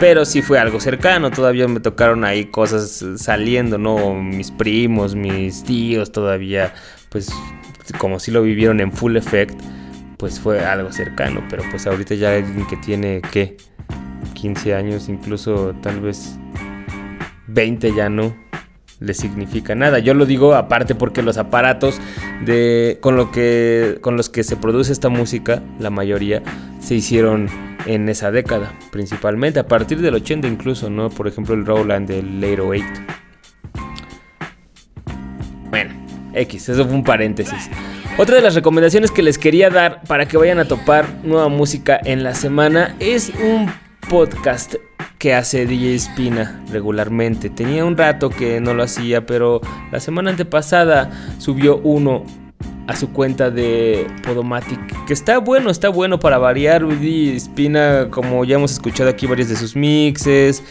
pero 0.00 0.24
sí 0.24 0.42
fue 0.42 0.58
algo 0.58 0.80
cercano. 0.80 1.30
Todavía 1.30 1.68
me 1.68 1.78
tocaron 1.78 2.24
ahí 2.24 2.46
cosas 2.46 3.04
saliendo, 3.18 3.78
¿no? 3.78 4.14
Mis 4.20 4.50
primos, 4.50 5.14
mis 5.14 5.62
tíos 5.62 6.10
todavía, 6.10 6.74
pues 7.08 7.30
como 7.98 8.18
si 8.18 8.32
lo 8.32 8.42
vivieron 8.42 8.80
en 8.80 8.90
full 8.90 9.16
effect, 9.16 9.58
pues 10.16 10.40
fue 10.40 10.64
algo 10.64 10.90
cercano. 10.90 11.40
Pero 11.48 11.62
pues 11.70 11.86
ahorita 11.86 12.16
ya 12.16 12.34
alguien 12.34 12.66
que 12.66 12.76
tiene, 12.78 13.22
¿qué? 13.30 13.56
15 14.34 14.74
años, 14.74 15.08
incluso 15.08 15.72
tal 15.82 16.00
vez 16.00 16.36
20 17.52 17.94
ya 17.94 18.08
no 18.08 18.34
le 19.02 19.14
significa 19.14 19.74
nada. 19.74 19.98
Yo 19.98 20.14
lo 20.14 20.26
digo 20.26 20.54
aparte 20.54 20.94
porque 20.94 21.22
los 21.22 21.36
aparatos 21.36 22.00
de 22.44 22.98
con 23.00 23.16
lo 23.16 23.30
que 23.30 23.98
con 24.00 24.16
los 24.16 24.28
que 24.28 24.44
se 24.44 24.56
produce 24.56 24.92
esta 24.92 25.08
música, 25.08 25.62
la 25.78 25.90
mayoría 25.90 26.42
se 26.80 26.94
hicieron 26.94 27.48
en 27.86 28.08
esa 28.08 28.30
década, 28.30 28.72
principalmente 28.92 29.58
a 29.58 29.66
partir 29.66 30.00
del 30.00 30.14
80 30.14 30.46
incluso, 30.46 30.88
¿no? 30.88 31.10
Por 31.10 31.26
ejemplo, 31.26 31.54
el 31.54 31.66
Roland 31.66 32.08
del 32.08 32.40
Late 32.40 32.60
8. 32.60 32.84
Bueno, 35.70 35.94
X, 36.34 36.68
eso 36.68 36.84
fue 36.84 36.94
un 36.94 37.04
paréntesis. 37.04 37.70
Otra 38.18 38.36
de 38.36 38.42
las 38.42 38.54
recomendaciones 38.54 39.10
que 39.10 39.22
les 39.22 39.38
quería 39.38 39.70
dar 39.70 40.02
para 40.02 40.26
que 40.26 40.36
vayan 40.36 40.58
a 40.58 40.66
topar 40.66 41.06
nueva 41.24 41.48
música 41.48 41.98
en 42.04 42.22
la 42.22 42.34
semana 42.34 42.94
es 43.00 43.32
un 43.42 43.72
podcast 44.08 44.74
que 45.22 45.34
hace 45.34 45.66
DJ 45.66 46.00
Spina 46.00 46.60
regularmente. 46.72 47.48
Tenía 47.48 47.84
un 47.84 47.96
rato 47.96 48.28
que 48.28 48.60
no 48.60 48.74
lo 48.74 48.82
hacía, 48.82 49.24
pero 49.24 49.60
la 49.92 50.00
semana 50.00 50.30
antepasada 50.30 51.12
subió 51.38 51.76
uno 51.76 52.24
a 52.88 52.96
su 52.96 53.12
cuenta 53.12 53.48
de 53.48 54.08
Podomatic, 54.24 55.06
que 55.06 55.12
está 55.12 55.38
bueno, 55.38 55.70
está 55.70 55.90
bueno 55.90 56.18
para 56.18 56.38
variar. 56.38 56.84
DJ 56.84 57.38
Spina, 57.38 58.08
como 58.10 58.44
ya 58.44 58.56
hemos 58.56 58.72
escuchado 58.72 59.10
aquí 59.10 59.28
varios 59.28 59.48
de 59.48 59.54
sus 59.54 59.76
mixes, 59.76 60.64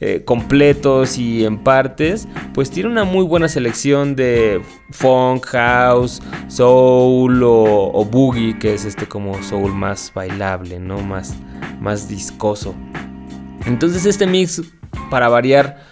eh, 0.00 0.22
completos 0.24 1.18
y 1.18 1.44
en 1.44 1.58
partes, 1.58 2.28
pues 2.54 2.70
tiene 2.70 2.88
una 2.88 3.02
muy 3.02 3.24
buena 3.24 3.48
selección 3.48 4.14
de 4.14 4.62
funk, 4.92 5.46
house, 5.46 6.22
soul 6.46 7.42
o, 7.42 7.90
o 7.92 8.04
boogie, 8.04 8.56
que 8.56 8.72
es 8.72 8.84
este 8.84 9.08
como 9.08 9.42
soul 9.42 9.74
más 9.74 10.12
bailable, 10.14 10.78
¿no? 10.78 11.00
Más, 11.00 11.34
más 11.80 12.08
discoso. 12.08 12.72
Entonces 13.66 14.06
este 14.06 14.26
mix, 14.26 14.62
para 15.10 15.28
variar, 15.28 15.84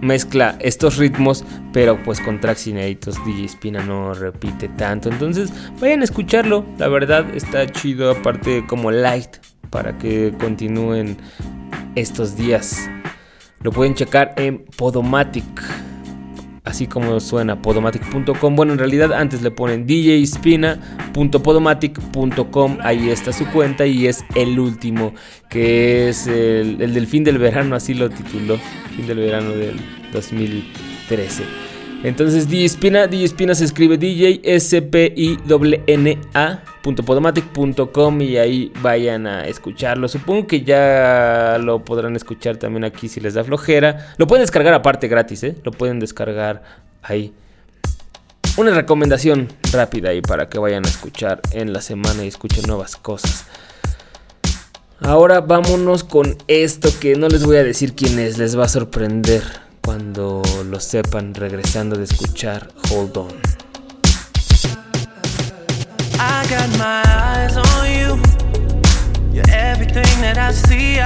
mezcla 0.00 0.56
estos 0.60 0.96
ritmos, 0.96 1.44
pero 1.72 2.02
pues 2.02 2.20
con 2.20 2.40
tracks 2.40 2.66
inéditos. 2.66 3.16
DJ 3.24 3.48
Spina 3.48 3.84
no 3.84 4.14
repite 4.14 4.68
tanto. 4.68 5.10
Entonces 5.10 5.52
vayan 5.80 6.00
a 6.00 6.04
escucharlo. 6.04 6.64
La 6.78 6.88
verdad 6.88 7.26
está 7.34 7.66
chido, 7.66 8.10
aparte 8.10 8.64
como 8.66 8.90
light, 8.90 9.36
para 9.70 9.96
que 9.98 10.34
continúen 10.40 11.16
estos 11.94 12.36
días. 12.36 12.88
Lo 13.60 13.72
pueden 13.72 13.94
checar 13.94 14.34
en 14.36 14.64
Podomatic 14.76 15.44
así 16.66 16.86
como 16.86 17.18
suena, 17.20 17.62
podomatic.com. 17.62 18.54
Bueno, 18.54 18.74
en 18.74 18.78
realidad 18.78 19.14
antes 19.14 19.40
le 19.40 19.50
ponen 19.50 19.86
djspina.podomatic.com. 19.86 22.78
Ahí 22.82 23.08
está 23.08 23.32
su 23.32 23.46
cuenta 23.46 23.86
y 23.86 24.06
es 24.06 24.22
el 24.34 24.58
último, 24.58 25.14
que 25.48 26.10
es 26.10 26.26
el, 26.26 26.76
del 26.78 27.06
fin 27.06 27.24
del 27.24 27.38
verano, 27.38 27.74
así 27.76 27.94
lo 27.94 28.10
tituló, 28.10 28.58
fin 28.94 29.06
del 29.06 29.16
verano 29.18 29.52
del 29.52 29.80
2013. 30.12 31.44
Entonces, 32.02 32.50
DJ 32.50 32.68
Spina, 32.68 33.06
DJ 33.06 33.28
Spina 33.28 33.54
se 33.54 33.64
escribe 33.64 33.96
DJ 33.96 34.42
S 34.44 34.82
P 34.82 35.14
I 35.16 35.38
N 35.86 36.18
.podomatic.com 36.94 38.20
y 38.20 38.36
ahí 38.36 38.72
vayan 38.80 39.26
a 39.26 39.46
escucharlo. 39.46 40.08
Supongo 40.08 40.46
que 40.46 40.62
ya 40.62 41.58
lo 41.60 41.84
podrán 41.84 42.16
escuchar 42.16 42.56
también 42.56 42.84
aquí 42.84 43.08
si 43.08 43.20
les 43.20 43.34
da 43.34 43.44
flojera. 43.44 44.14
Lo 44.16 44.26
pueden 44.26 44.42
descargar 44.42 44.74
aparte 44.74 45.08
gratis, 45.08 45.42
¿eh? 45.44 45.56
Lo 45.64 45.72
pueden 45.72 45.98
descargar 45.98 46.62
ahí. 47.02 47.32
Una 48.56 48.70
recomendación 48.70 49.48
rápida 49.72 50.10
ahí 50.10 50.22
para 50.22 50.48
que 50.48 50.58
vayan 50.58 50.84
a 50.86 50.88
escuchar 50.88 51.40
en 51.52 51.72
la 51.72 51.82
semana 51.82 52.24
y 52.24 52.28
escuchen 52.28 52.64
nuevas 52.66 52.96
cosas. 52.96 53.44
Ahora 55.00 55.42
vámonos 55.42 56.04
con 56.04 56.38
esto 56.48 56.88
que 57.00 57.16
no 57.16 57.28
les 57.28 57.44
voy 57.44 57.56
a 57.56 57.64
decir 57.64 57.94
quién 57.94 58.18
es, 58.18 58.38
les 58.38 58.58
va 58.58 58.64
a 58.64 58.68
sorprender 58.68 59.42
cuando 59.82 60.42
lo 60.68 60.80
sepan 60.80 61.34
regresando 61.34 61.96
de 61.96 62.04
escuchar 62.04 62.72
Hold 62.90 63.16
On. 63.18 63.45
I 66.34 66.46
got 66.48 66.68
my 66.78 67.02
eyes 67.28 67.56
on 67.56 67.84
you. 67.98 68.10
You're 69.34 69.50
everything 69.50 70.12
that 70.24 70.36
I 70.38 70.52
see. 70.52 70.98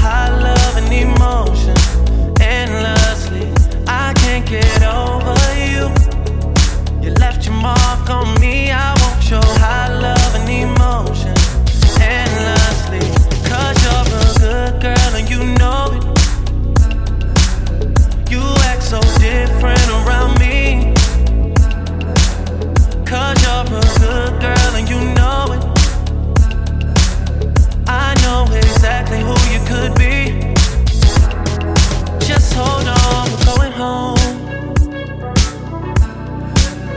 I 0.00 0.28
love 0.48 0.74
and 0.80 0.92
emotion 0.92 1.76
endlessly. 2.40 3.46
I 3.86 4.12
can't 4.22 4.46
get 4.46 4.82
over 4.82 5.36
you. 5.72 5.84
You 7.02 7.10
left 7.14 7.46
your 7.46 7.54
mark 7.54 8.08
on 8.10 8.40
me. 8.40 8.70
I 9.60 9.88
love 10.00 10.34
and 10.34 10.48
emotion 10.48 11.38
you're 13.82 14.00
a 14.00 14.10
good 14.10 14.80
girl 14.80 15.12
and 15.14 15.28
you 15.28 15.44
know 15.58 15.90
it. 15.96 16.02
You 18.30 18.42
act 18.70 18.82
so 18.82 19.00
different 19.18 19.88
around 19.88 20.38
me. 20.38 20.94
Cause 23.04 23.47
a 23.72 23.80
good 23.98 24.40
girl 24.40 24.74
and 24.74 24.88
you 24.88 25.00
know 25.14 25.52
it. 25.52 25.62
I 27.86 28.14
know 28.22 28.46
exactly 28.54 29.20
who 29.20 29.34
you 29.52 29.60
could 29.66 29.94
be. 29.94 30.54
Just 32.26 32.54
hold 32.54 32.88
on, 32.88 33.30
we're 33.30 33.44
going 33.44 33.72
home. 33.72 34.18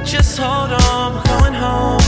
Just 0.05 0.37
hold 0.37 0.71
on, 0.71 1.15
we're 1.15 1.23
going 1.23 1.53
home. 1.53 2.00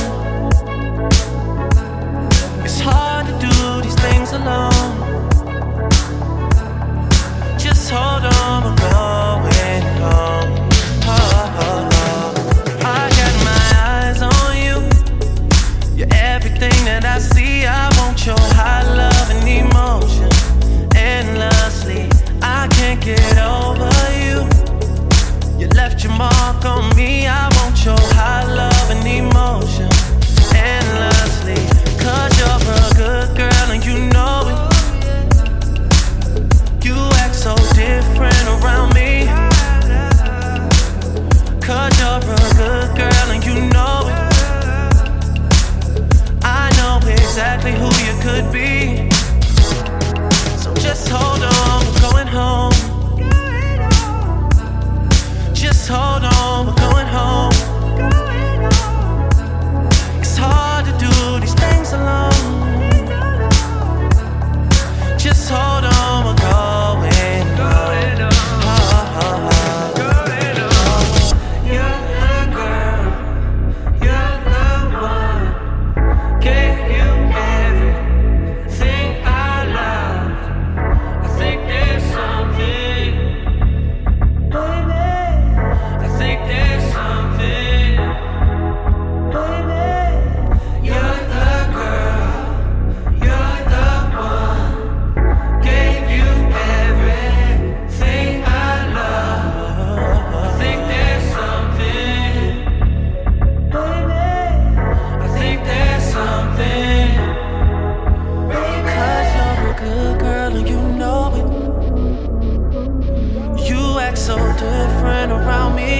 good 114.63 114.89
friend 115.01 115.29
around 115.31 115.71
me. 115.75 115.93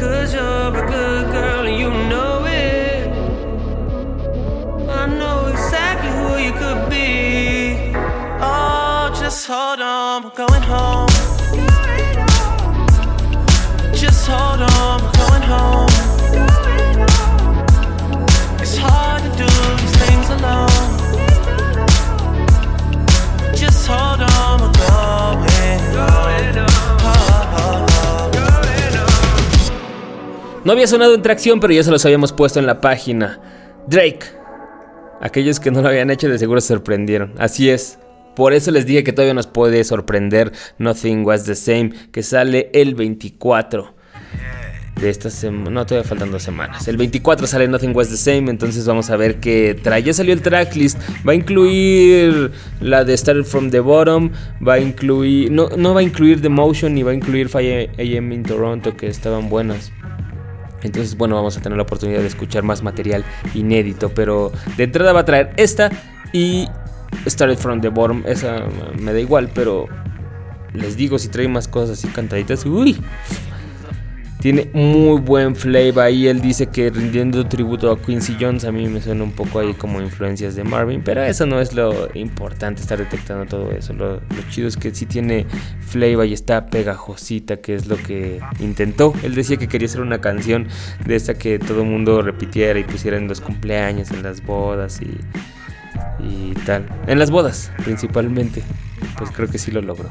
Cause 0.00 0.34
you're 0.34 0.68
a 0.82 0.86
good 0.94 1.24
girl 1.32 1.62
and 1.70 1.78
you 1.82 1.90
know 2.10 2.44
it. 2.46 3.08
I 5.00 5.02
know 5.20 5.38
exactly 5.52 6.10
who 6.18 6.30
you 6.46 6.52
could 6.62 6.82
be. 6.90 7.94
Oh, 8.42 9.10
just 9.20 9.46
hold 9.46 9.80
on, 9.80 10.24
we're 10.24 10.38
going 10.44 10.66
home. 10.74 11.14
Just 14.02 14.22
hold 14.30 14.60
on, 14.78 14.96
we're 15.02 15.18
going 15.24 15.46
home. 15.54 15.79
No 30.62 30.72
había 30.72 30.86
sonado 30.86 31.14
en 31.14 31.22
tracción, 31.22 31.58
pero 31.58 31.72
ya 31.72 31.82
se 31.82 31.90
los 31.90 32.04
habíamos 32.04 32.32
puesto 32.32 32.58
en 32.58 32.66
la 32.66 32.82
página. 32.82 33.40
Drake. 33.86 34.26
Aquellos 35.22 35.58
que 35.58 35.70
no 35.70 35.80
lo 35.80 35.88
habían 35.88 36.10
hecho 36.10 36.28
de 36.28 36.38
seguro 36.38 36.60
se 36.60 36.68
sorprendieron. 36.68 37.32
Así 37.38 37.70
es. 37.70 37.98
Por 38.36 38.52
eso 38.52 38.70
les 38.70 38.84
dije 38.84 39.02
que 39.02 39.12
todavía 39.12 39.34
nos 39.34 39.46
puede 39.46 39.82
sorprender 39.84 40.52
Nothing 40.78 41.24
Was 41.24 41.44
the 41.44 41.54
Same, 41.54 41.92
que 42.12 42.22
sale 42.22 42.70
el 42.74 42.94
24 42.94 43.94
de 45.00 45.08
esta 45.08 45.30
semana. 45.30 45.70
No, 45.70 45.86
todavía 45.86 46.06
faltan 46.06 46.30
dos 46.30 46.42
semanas. 46.42 46.86
El 46.88 46.98
24 46.98 47.46
sale 47.46 47.66
Nothing 47.66 47.96
Was 47.96 48.10
the 48.10 48.18
Same, 48.18 48.50
entonces 48.50 48.86
vamos 48.86 49.08
a 49.08 49.16
ver 49.16 49.40
qué 49.40 49.78
trae. 49.82 50.02
Ya 50.02 50.12
salió 50.12 50.34
el 50.34 50.42
tracklist. 50.42 50.98
Va 51.26 51.32
a 51.32 51.34
incluir 51.34 52.52
la 52.80 53.04
de 53.04 53.16
Started 53.16 53.44
from 53.44 53.70
the 53.70 53.80
Bottom. 53.80 54.30
Va 54.66 54.74
a 54.74 54.78
incluir. 54.78 55.50
No, 55.50 55.70
no 55.76 55.94
va 55.94 56.00
a 56.00 56.02
incluir 56.02 56.42
The 56.42 56.50
Motion 56.50 56.94
ni 56.94 57.02
va 57.02 57.12
a 57.12 57.14
incluir 57.14 57.48
Fire 57.48 57.90
AM 57.98 58.32
in 58.32 58.42
Toronto, 58.42 58.94
que 58.94 59.06
estaban 59.06 59.48
buenas. 59.48 59.90
Entonces, 60.82 61.16
bueno, 61.16 61.34
vamos 61.34 61.56
a 61.56 61.60
tener 61.60 61.76
la 61.76 61.82
oportunidad 61.82 62.20
de 62.20 62.26
escuchar 62.26 62.62
más 62.62 62.82
material 62.82 63.24
inédito. 63.54 64.10
Pero 64.10 64.52
de 64.76 64.84
entrada 64.84 65.12
va 65.12 65.20
a 65.20 65.24
traer 65.24 65.52
esta 65.56 65.90
y 66.32 66.66
Started 67.26 67.58
from 67.58 67.80
the 67.80 67.88
Bottom. 67.88 68.22
Esa 68.26 68.64
me 68.98 69.12
da 69.12 69.20
igual, 69.20 69.50
pero 69.54 69.86
les 70.72 70.96
digo, 70.96 71.18
si 71.18 71.28
trae 71.28 71.48
más 71.48 71.68
cosas 71.68 71.98
así 71.98 72.08
cantaditas, 72.08 72.64
uy. 72.64 73.00
Tiene 74.40 74.70
muy 74.72 75.20
buen 75.20 75.54
flavor 75.54 76.04
ahí. 76.04 76.26
Él 76.26 76.40
dice 76.40 76.66
que 76.66 76.88
rindiendo 76.88 77.46
tributo 77.46 77.92
a 77.92 78.00
Quincy 78.00 78.36
Jones. 78.40 78.64
A 78.64 78.72
mí 78.72 78.88
me 78.88 79.02
suena 79.02 79.22
un 79.22 79.32
poco 79.32 79.60
ahí 79.60 79.74
como 79.74 80.00
influencias 80.00 80.56
de 80.56 80.64
Marvin. 80.64 81.02
Pero 81.04 81.22
eso 81.22 81.44
no 81.44 81.60
es 81.60 81.74
lo 81.74 82.08
importante, 82.14 82.80
estar 82.80 82.98
detectando 82.98 83.44
todo 83.44 83.70
eso. 83.72 83.92
Lo, 83.92 84.20
chido 84.48 84.66
es 84.66 84.78
que 84.78 84.94
sí 84.94 85.04
tiene 85.04 85.46
flavor 85.80 86.24
y 86.26 86.32
está 86.32 86.66
pegajosita, 86.66 87.58
que 87.58 87.74
es 87.74 87.86
lo 87.86 87.98
que 87.98 88.40
intentó. 88.60 89.12
Él 89.22 89.34
decía 89.34 89.58
que 89.58 89.68
quería 89.68 89.86
hacer 89.86 90.00
una 90.00 90.22
canción 90.22 90.68
de 91.04 91.16
esta 91.16 91.34
que 91.34 91.58
todo 91.58 91.82
el 91.82 91.88
mundo 91.88 92.22
repitiera 92.22 92.78
y 92.78 92.84
pusiera 92.84 93.18
en 93.18 93.28
los 93.28 93.42
cumpleaños, 93.42 94.10
en 94.10 94.22
las 94.22 94.42
bodas 94.42 95.00
y, 95.02 95.18
y 96.24 96.54
tal. 96.64 96.86
En 97.06 97.18
las 97.18 97.30
bodas, 97.30 97.70
principalmente. 97.84 98.62
Pues 99.18 99.30
creo 99.32 99.48
que 99.48 99.58
sí 99.58 99.70
lo 99.70 99.82
logró. 99.82 100.08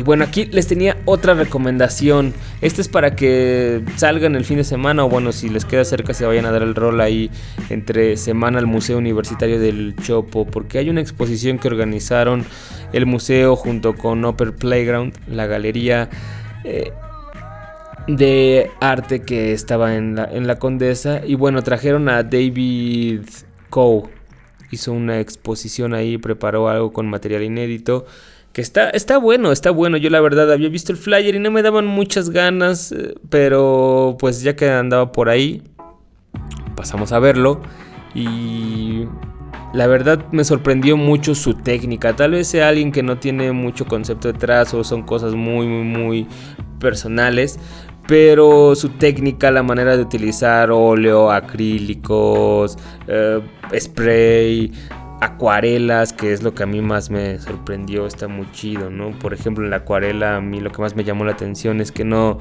Y 0.00 0.02
bueno, 0.02 0.24
aquí 0.24 0.46
les 0.46 0.66
tenía 0.66 0.96
otra 1.04 1.34
recomendación. 1.34 2.32
Este 2.62 2.80
es 2.80 2.88
para 2.88 3.14
que 3.14 3.82
salgan 3.96 4.34
el 4.34 4.46
fin 4.46 4.56
de 4.56 4.64
semana 4.64 5.04
o 5.04 5.10
bueno, 5.10 5.30
si 5.30 5.50
les 5.50 5.66
queda 5.66 5.84
cerca 5.84 6.14
se 6.14 6.24
vayan 6.24 6.46
a 6.46 6.50
dar 6.50 6.62
el 6.62 6.74
rol 6.74 7.02
ahí 7.02 7.30
entre 7.68 8.16
semana 8.16 8.58
al 8.58 8.66
Museo 8.66 8.96
Universitario 8.96 9.60
del 9.60 9.94
Chopo, 9.96 10.46
porque 10.46 10.78
hay 10.78 10.88
una 10.88 11.02
exposición 11.02 11.58
que 11.58 11.68
organizaron 11.68 12.46
el 12.94 13.04
museo 13.04 13.56
junto 13.56 13.94
con 13.94 14.24
Upper 14.24 14.54
Playground, 14.54 15.12
la 15.28 15.44
galería 15.44 16.08
eh, 16.64 16.92
de 18.08 18.70
arte 18.80 19.20
que 19.20 19.52
estaba 19.52 19.96
en 19.96 20.14
la, 20.14 20.24
en 20.32 20.46
la 20.46 20.58
Condesa. 20.58 21.20
Y 21.26 21.34
bueno, 21.34 21.60
trajeron 21.60 22.08
a 22.08 22.22
David 22.22 23.20
Coe. 23.68 24.04
Hizo 24.70 24.94
una 24.94 25.20
exposición 25.20 25.92
ahí, 25.92 26.16
preparó 26.16 26.70
algo 26.70 26.90
con 26.90 27.06
material 27.06 27.42
inédito. 27.42 28.06
Que 28.52 28.62
está, 28.62 28.90
está 28.90 29.18
bueno, 29.18 29.52
está 29.52 29.70
bueno. 29.70 29.96
Yo 29.96 30.10
la 30.10 30.20
verdad 30.20 30.50
había 30.50 30.68
visto 30.68 30.90
el 30.92 30.98
flyer 30.98 31.36
y 31.36 31.38
no 31.38 31.50
me 31.50 31.62
daban 31.62 31.86
muchas 31.86 32.30
ganas. 32.30 32.92
eh, 32.92 33.14
Pero 33.28 34.16
pues 34.18 34.42
ya 34.42 34.56
que 34.56 34.68
andaba 34.70 35.12
por 35.12 35.28
ahí, 35.28 35.62
pasamos 36.74 37.12
a 37.12 37.20
verlo. 37.20 37.60
Y 38.14 39.04
la 39.72 39.86
verdad 39.86 40.26
me 40.32 40.42
sorprendió 40.42 40.96
mucho 40.96 41.34
su 41.36 41.54
técnica. 41.54 42.16
Tal 42.16 42.32
vez 42.32 42.48
sea 42.48 42.68
alguien 42.68 42.90
que 42.90 43.04
no 43.04 43.18
tiene 43.18 43.52
mucho 43.52 43.86
concepto 43.86 44.32
detrás 44.32 44.74
o 44.74 44.82
son 44.82 45.02
cosas 45.02 45.34
muy, 45.34 45.66
muy, 45.68 45.84
muy 45.84 46.26
personales. 46.80 47.58
Pero 48.08 48.74
su 48.74 48.88
técnica, 48.88 49.52
la 49.52 49.62
manera 49.62 49.96
de 49.96 50.02
utilizar 50.02 50.72
óleo, 50.72 51.30
acrílicos, 51.30 52.76
eh, 53.06 53.40
spray, 53.78 54.72
acuarelas, 55.20 56.12
que 56.12 56.32
es 56.32 56.42
lo 56.42 56.54
que 56.54 56.62
a 56.62 56.66
mí 56.66 56.80
más 56.80 57.10
me 57.10 57.38
sorprendió, 57.38 58.06
está 58.06 58.28
muy 58.28 58.50
chido, 58.52 58.90
¿no? 58.90 59.10
Por 59.18 59.34
ejemplo, 59.34 59.64
en 59.64 59.70
la 59.70 59.76
acuarela 59.76 60.36
a 60.36 60.40
mí 60.40 60.60
lo 60.60 60.70
que 60.70 60.80
más 60.80 60.96
me 60.96 61.04
llamó 61.04 61.24
la 61.24 61.32
atención 61.32 61.80
es 61.80 61.92
que 61.92 62.04
no, 62.04 62.38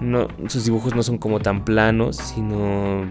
no 0.00 0.28
sus 0.48 0.64
dibujos 0.64 0.94
no 0.94 1.02
son 1.02 1.18
como 1.18 1.40
tan 1.40 1.64
planos, 1.64 2.16
sino 2.16 3.10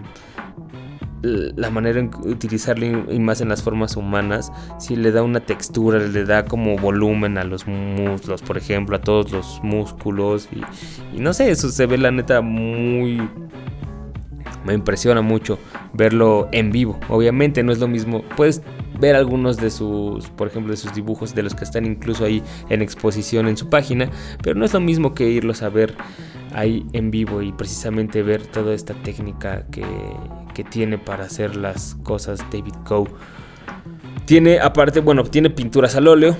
la 1.22 1.70
manera 1.70 2.00
en 2.00 2.10
utilizarlo 2.24 3.10
y 3.10 3.18
más 3.18 3.40
en 3.40 3.48
las 3.48 3.62
formas 3.62 3.96
humanas, 3.96 4.52
si 4.78 4.94
le 4.94 5.10
da 5.10 5.22
una 5.22 5.40
textura, 5.40 5.98
le 5.98 6.24
da 6.24 6.44
como 6.44 6.76
volumen 6.76 7.38
a 7.38 7.44
los 7.44 7.66
muslos, 7.66 8.42
por 8.42 8.58
ejemplo, 8.58 8.96
a 8.96 9.00
todos 9.00 9.32
los 9.32 9.60
músculos 9.62 10.48
y, 10.52 11.16
y 11.16 11.20
no 11.20 11.32
sé, 11.32 11.50
eso 11.50 11.70
se 11.70 11.86
ve 11.86 11.96
la 11.96 12.10
neta 12.10 12.42
muy 12.42 13.22
me 14.64 14.72
impresiona 14.72 15.20
mucho 15.20 15.58
verlo 15.92 16.48
en 16.52 16.72
vivo. 16.72 16.98
Obviamente 17.08 17.62
no 17.62 17.72
es 17.72 17.78
lo 17.78 17.88
mismo. 17.88 18.22
Puedes 18.36 18.62
ver 19.04 19.16
algunos 19.16 19.58
de 19.58 19.70
sus, 19.70 20.30
por 20.30 20.48
ejemplo, 20.48 20.70
de 20.70 20.78
sus 20.78 20.94
dibujos, 20.94 21.34
de 21.34 21.42
los 21.42 21.54
que 21.54 21.64
están 21.64 21.84
incluso 21.84 22.24
ahí 22.24 22.42
en 22.70 22.80
exposición 22.80 23.46
en 23.48 23.58
su 23.58 23.68
página, 23.68 24.08
pero 24.42 24.58
no 24.58 24.64
es 24.64 24.72
lo 24.72 24.80
mismo 24.80 25.12
que 25.12 25.28
irlos 25.28 25.62
a 25.62 25.68
ver 25.68 25.94
ahí 26.54 26.86
en 26.94 27.10
vivo 27.10 27.42
y 27.42 27.52
precisamente 27.52 28.22
ver 28.22 28.46
toda 28.46 28.72
esta 28.72 28.94
técnica 28.94 29.66
que, 29.70 29.84
que 30.54 30.64
tiene 30.64 30.96
para 30.96 31.24
hacer 31.24 31.54
las 31.54 31.96
cosas 32.02 32.40
David 32.50 32.72
Coe. 32.86 33.10
Tiene 34.24 34.58
aparte, 34.58 35.00
bueno, 35.00 35.22
tiene 35.24 35.50
pinturas 35.50 35.96
al 35.96 36.08
óleo, 36.08 36.34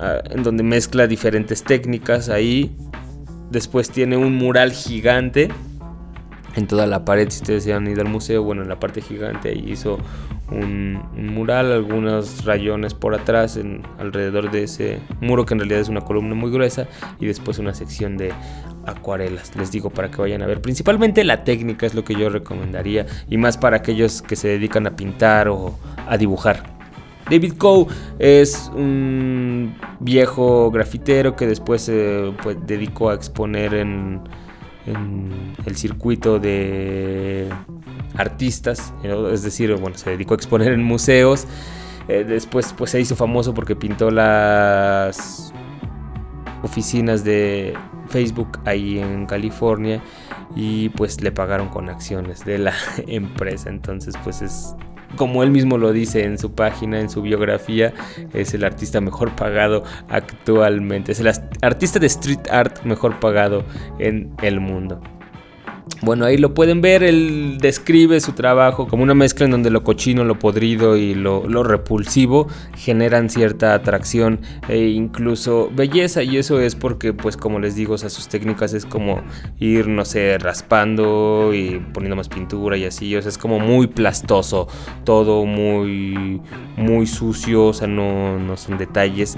ah, 0.00 0.22
en 0.30 0.44
donde 0.44 0.62
mezcla 0.62 1.08
diferentes 1.08 1.64
técnicas 1.64 2.28
ahí. 2.28 2.70
Después 3.50 3.90
tiene 3.90 4.16
un 4.16 4.36
mural 4.36 4.70
gigante 4.70 5.48
en 6.54 6.68
toda 6.68 6.86
la 6.86 7.04
pared. 7.04 7.28
Si 7.30 7.40
ustedes 7.40 7.64
se 7.64 7.72
han 7.72 7.88
ido 7.88 8.00
al 8.02 8.08
museo, 8.08 8.44
bueno, 8.44 8.62
en 8.62 8.68
la 8.68 8.78
parte 8.78 9.00
gigante 9.00 9.48
ahí 9.48 9.64
hizo 9.66 9.98
un, 10.50 11.00
mural, 11.16 11.72
algunos 11.72 12.44
rayones 12.44 12.94
por 12.94 13.14
atrás, 13.14 13.58
alrededor 13.98 14.50
de 14.50 14.64
ese 14.64 14.98
muro 15.20 15.46
que 15.46 15.54
en 15.54 15.60
realidad 15.60 15.80
es 15.80 15.88
una 15.88 16.00
columna 16.00 16.34
muy 16.34 16.50
gruesa, 16.50 16.86
y 17.18 17.26
después 17.26 17.58
una 17.58 17.74
sección 17.74 18.16
de 18.16 18.32
acuarelas. 18.86 19.54
Les 19.56 19.70
digo 19.70 19.90
para 19.90 20.10
que 20.10 20.20
vayan 20.20 20.42
a 20.42 20.46
ver. 20.46 20.60
Principalmente 20.60 21.24
la 21.24 21.44
técnica 21.44 21.86
es 21.86 21.94
lo 21.94 22.04
que 22.04 22.14
yo 22.14 22.28
recomendaría, 22.28 23.06
y 23.28 23.36
más 23.36 23.56
para 23.56 23.78
aquellos 23.78 24.22
que 24.22 24.36
se 24.36 24.48
dedican 24.48 24.86
a 24.86 24.96
pintar 24.96 25.48
o 25.48 25.78
a 26.08 26.16
dibujar. 26.16 26.78
David 27.30 27.54
Coe 27.58 27.86
es 28.18 28.70
un 28.74 29.76
viejo 30.00 30.70
grafitero 30.72 31.36
que 31.36 31.46
después 31.46 31.82
se 31.82 32.32
pues, 32.42 32.56
dedicó 32.66 33.10
a 33.10 33.14
exponer 33.14 33.74
en, 33.74 34.20
en 34.86 35.54
el 35.66 35.76
circuito 35.76 36.38
de 36.38 37.48
artistas, 38.14 38.92
es 39.02 39.42
decir, 39.42 39.74
bueno, 39.76 39.96
se 39.96 40.10
dedicó 40.10 40.34
a 40.34 40.36
exponer 40.36 40.72
en 40.72 40.82
museos. 40.82 41.46
Eh, 42.08 42.24
después 42.24 42.74
pues 42.76 42.90
se 42.90 43.00
hizo 43.00 43.14
famoso 43.14 43.54
porque 43.54 43.76
pintó 43.76 44.10
las 44.10 45.52
oficinas 46.62 47.24
de 47.24 47.74
Facebook 48.08 48.58
ahí 48.64 48.98
en 48.98 49.26
California 49.26 50.02
y 50.56 50.88
pues 50.90 51.20
le 51.20 51.30
pagaron 51.30 51.68
con 51.68 51.88
acciones 51.88 52.44
de 52.44 52.58
la 52.58 52.74
empresa. 53.06 53.68
Entonces 53.70 54.14
pues 54.24 54.42
es 54.42 54.74
como 55.16 55.42
él 55.42 55.50
mismo 55.50 55.78
lo 55.78 55.92
dice 55.92 56.24
en 56.24 56.38
su 56.38 56.52
página, 56.52 57.00
en 57.00 57.10
su 57.10 57.22
biografía, 57.22 57.92
es 58.32 58.54
el 58.54 58.64
artista 58.64 59.00
mejor 59.00 59.34
pagado 59.34 59.84
actualmente. 60.08 61.12
Es 61.12 61.20
el 61.20 61.32
artista 61.62 61.98
de 61.98 62.06
street 62.06 62.48
art 62.50 62.82
mejor 62.84 63.18
pagado 63.20 63.64
en 63.98 64.32
el 64.42 64.60
mundo. 64.60 65.00
Bueno, 66.02 66.24
ahí 66.24 66.38
lo 66.38 66.54
pueden 66.54 66.80
ver, 66.80 67.02
él 67.02 67.58
describe 67.60 68.20
su 68.20 68.32
trabajo 68.32 68.88
como 68.88 69.02
una 69.02 69.12
mezcla 69.12 69.44
en 69.44 69.50
donde 69.50 69.68
lo 69.68 69.84
cochino, 69.84 70.24
lo 70.24 70.38
podrido 70.38 70.96
y 70.96 71.14
lo, 71.14 71.42
repulsivo 71.62 72.48
generan 72.74 73.28
cierta 73.28 73.74
atracción 73.74 74.40
e 74.68 74.78
incluso 74.78 75.70
belleza. 75.74 76.22
Y 76.22 76.38
eso 76.38 76.58
es 76.58 76.74
porque 76.74 77.12
pues 77.12 77.36
como 77.36 77.58
les 77.58 77.74
digo, 77.74 77.94
o 77.94 77.98
sea, 77.98 78.08
sus 78.08 78.28
técnicas 78.28 78.72
es 78.72 78.86
como 78.86 79.20
ir, 79.58 79.88
no 79.88 80.06
sé, 80.06 80.38
raspando 80.38 81.52
y 81.52 81.82
poniendo 81.92 82.16
más 82.16 82.30
pintura 82.30 82.78
y 82.78 82.86
así, 82.86 83.14
o 83.14 83.20
sea, 83.20 83.28
es 83.28 83.36
como 83.36 83.60
muy 83.60 83.86
plastoso, 83.86 84.68
todo 85.04 85.44
muy, 85.44 86.40
muy 86.78 87.06
sucio, 87.06 87.66
o 87.66 87.72
sea, 87.74 87.88
no, 87.88 88.38
no 88.38 88.56
son 88.56 88.78
detalles 88.78 89.36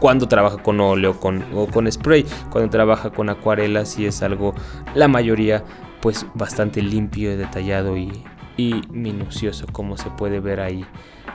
cuando 0.00 0.28
trabaja 0.28 0.58
con 0.58 0.80
óleo 0.80 1.16
o 1.54 1.66
con 1.66 1.90
spray. 1.90 2.24
Cuando 2.50 2.70
trabaja 2.70 3.10
con 3.10 3.28
acuarelas 3.28 3.90
sí 3.90 4.06
es 4.06 4.22
algo, 4.22 4.54
la 4.94 5.08
mayoría, 5.08 5.64
pues 6.00 6.26
bastante 6.34 6.82
limpio, 6.82 7.36
detallado 7.36 7.96
y, 7.96 8.12
y 8.56 8.82
minucioso, 8.90 9.66
como 9.72 9.96
se 9.96 10.10
puede 10.10 10.40
ver 10.40 10.60
ahí 10.60 10.84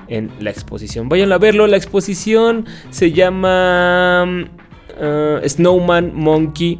en 0.07 0.31
la 0.39 0.49
exposición. 0.49 1.09
Vayan 1.09 1.31
a 1.31 1.37
verlo, 1.37 1.67
la 1.67 1.77
exposición 1.77 2.65
se 2.89 3.11
llama 3.11 4.25
uh, 4.99 5.47
Snowman 5.47 6.13
Monkey 6.13 6.79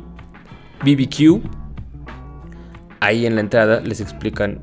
BBQ. 0.84 1.42
Ahí 3.00 3.26
en 3.26 3.36
la 3.36 3.42
entrada 3.42 3.82
les 3.82 4.02
explican 4.02 4.62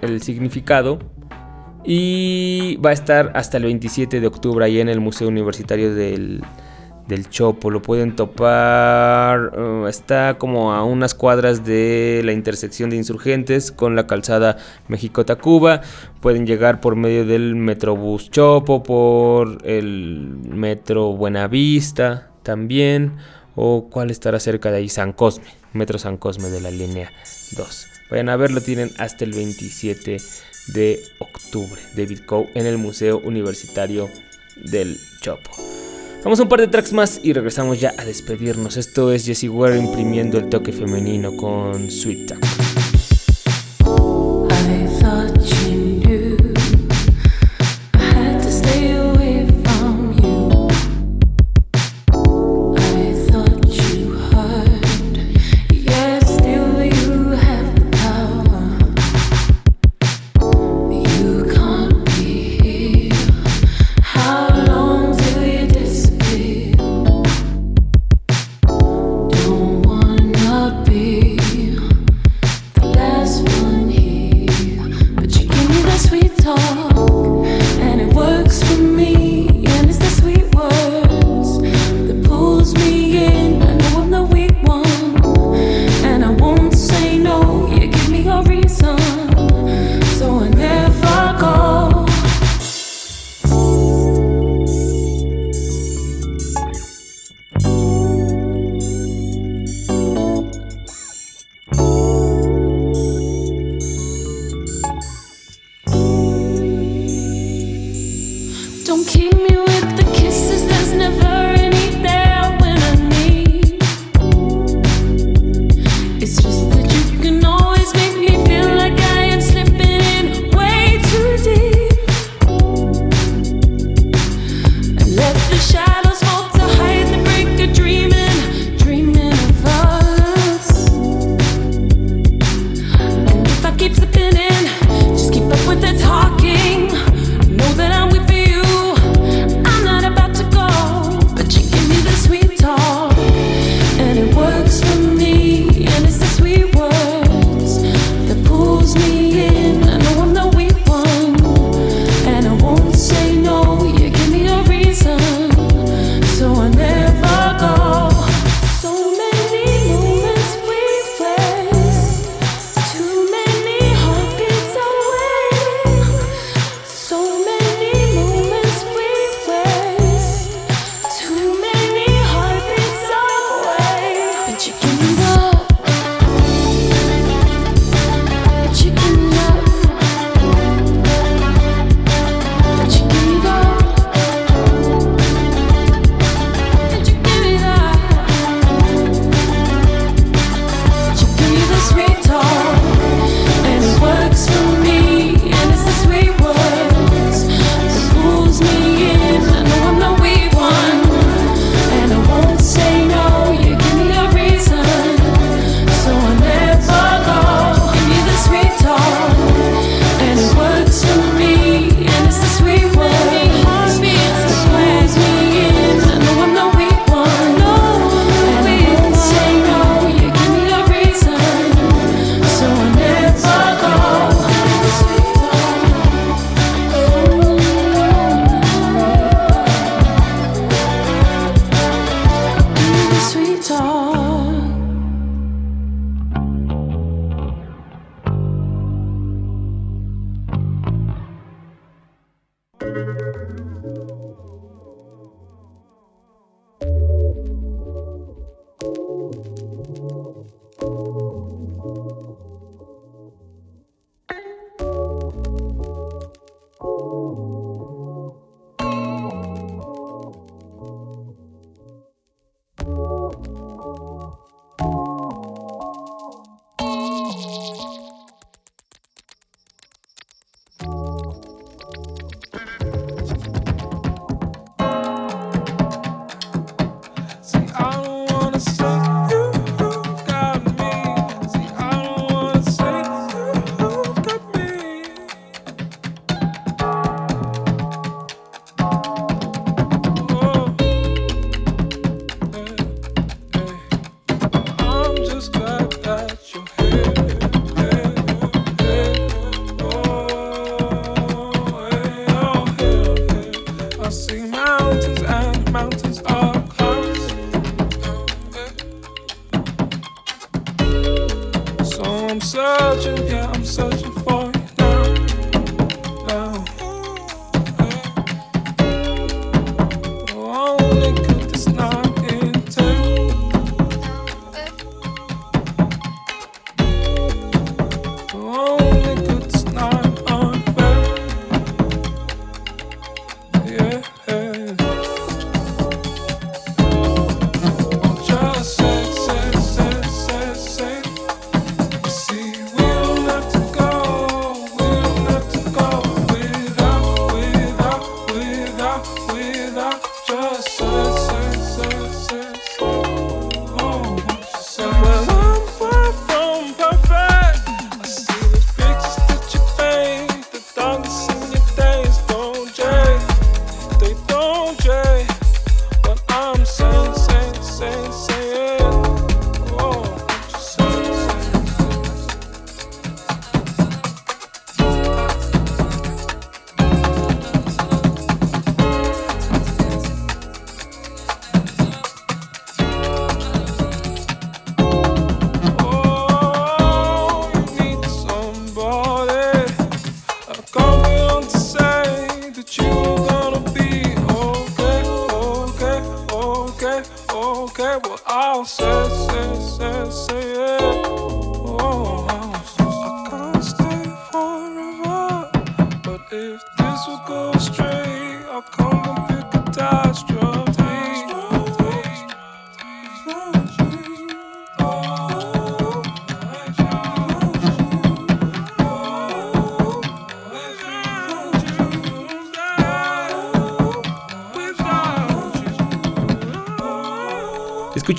el 0.00 0.22
significado. 0.22 0.98
Y 1.84 2.76
va 2.76 2.90
a 2.90 2.92
estar 2.92 3.32
hasta 3.34 3.56
el 3.56 3.64
27 3.64 4.20
de 4.20 4.26
octubre 4.26 4.64
ahí 4.64 4.78
en 4.80 4.88
el 4.88 5.00
Museo 5.00 5.28
Universitario 5.28 5.94
del, 5.94 6.42
del 7.08 7.28
Chopo. 7.28 7.70
Lo 7.70 7.82
pueden 7.82 8.14
topar. 8.14 9.58
uh, 9.58 9.86
está 9.88 10.38
como 10.38 10.72
a 10.72 10.84
unas 10.84 11.14
cuadras 11.14 11.64
de 11.64 12.22
la 12.24 12.32
intersección 12.32 12.90
de 12.90 12.96
insurgentes 12.96 13.72
con 13.72 13.96
la 13.96 14.06
calzada 14.06 14.58
México-Tacuba. 14.88 15.80
Pueden 16.20 16.46
llegar 16.46 16.80
por 16.80 16.94
medio 16.94 17.24
del 17.24 17.56
Metrobús 17.56 18.30
Chopo, 18.30 18.82
por 18.82 19.58
el 19.66 20.36
Metro 20.44 21.12
Buenavista 21.14 22.30
también. 22.44 23.16
O 23.54 23.88
cuál 23.90 24.10
estará 24.10 24.40
cerca 24.40 24.70
de 24.70 24.78
ahí, 24.78 24.88
San 24.88 25.12
Cosme, 25.12 25.44
Metro 25.74 25.98
San 25.98 26.16
Cosme 26.16 26.48
de 26.48 26.60
la 26.60 26.70
línea 26.70 27.12
2. 27.56 27.86
Vayan 28.10 28.28
a 28.28 28.36
verlo, 28.36 28.60
tienen 28.60 28.90
hasta 28.98 29.24
el 29.24 29.32
27 29.32 30.10
de 30.12 30.20
octubre. 31.18 31.80
David 31.94 32.20
Coe 32.26 32.48
en 32.54 32.66
el 32.66 32.78
Museo 32.78 33.18
Universitario 33.18 34.10
del 34.56 34.98
Chopo. 35.20 35.50
Vamos 36.24 36.38
a 36.38 36.44
un 36.44 36.48
par 36.48 36.60
de 36.60 36.68
tracks 36.68 36.92
más 36.92 37.20
y 37.22 37.32
regresamos 37.32 37.80
ya 37.80 37.94
a 37.98 38.04
despedirnos. 38.04 38.76
Esto 38.76 39.12
es 39.12 39.26
Jessie 39.26 39.48
Ware 39.48 39.76
imprimiendo 39.76 40.38
el 40.38 40.48
toque 40.48 40.72
femenino 40.72 41.36
con 41.36 41.90
Sweet 41.90 42.26
Talk. 42.26 42.71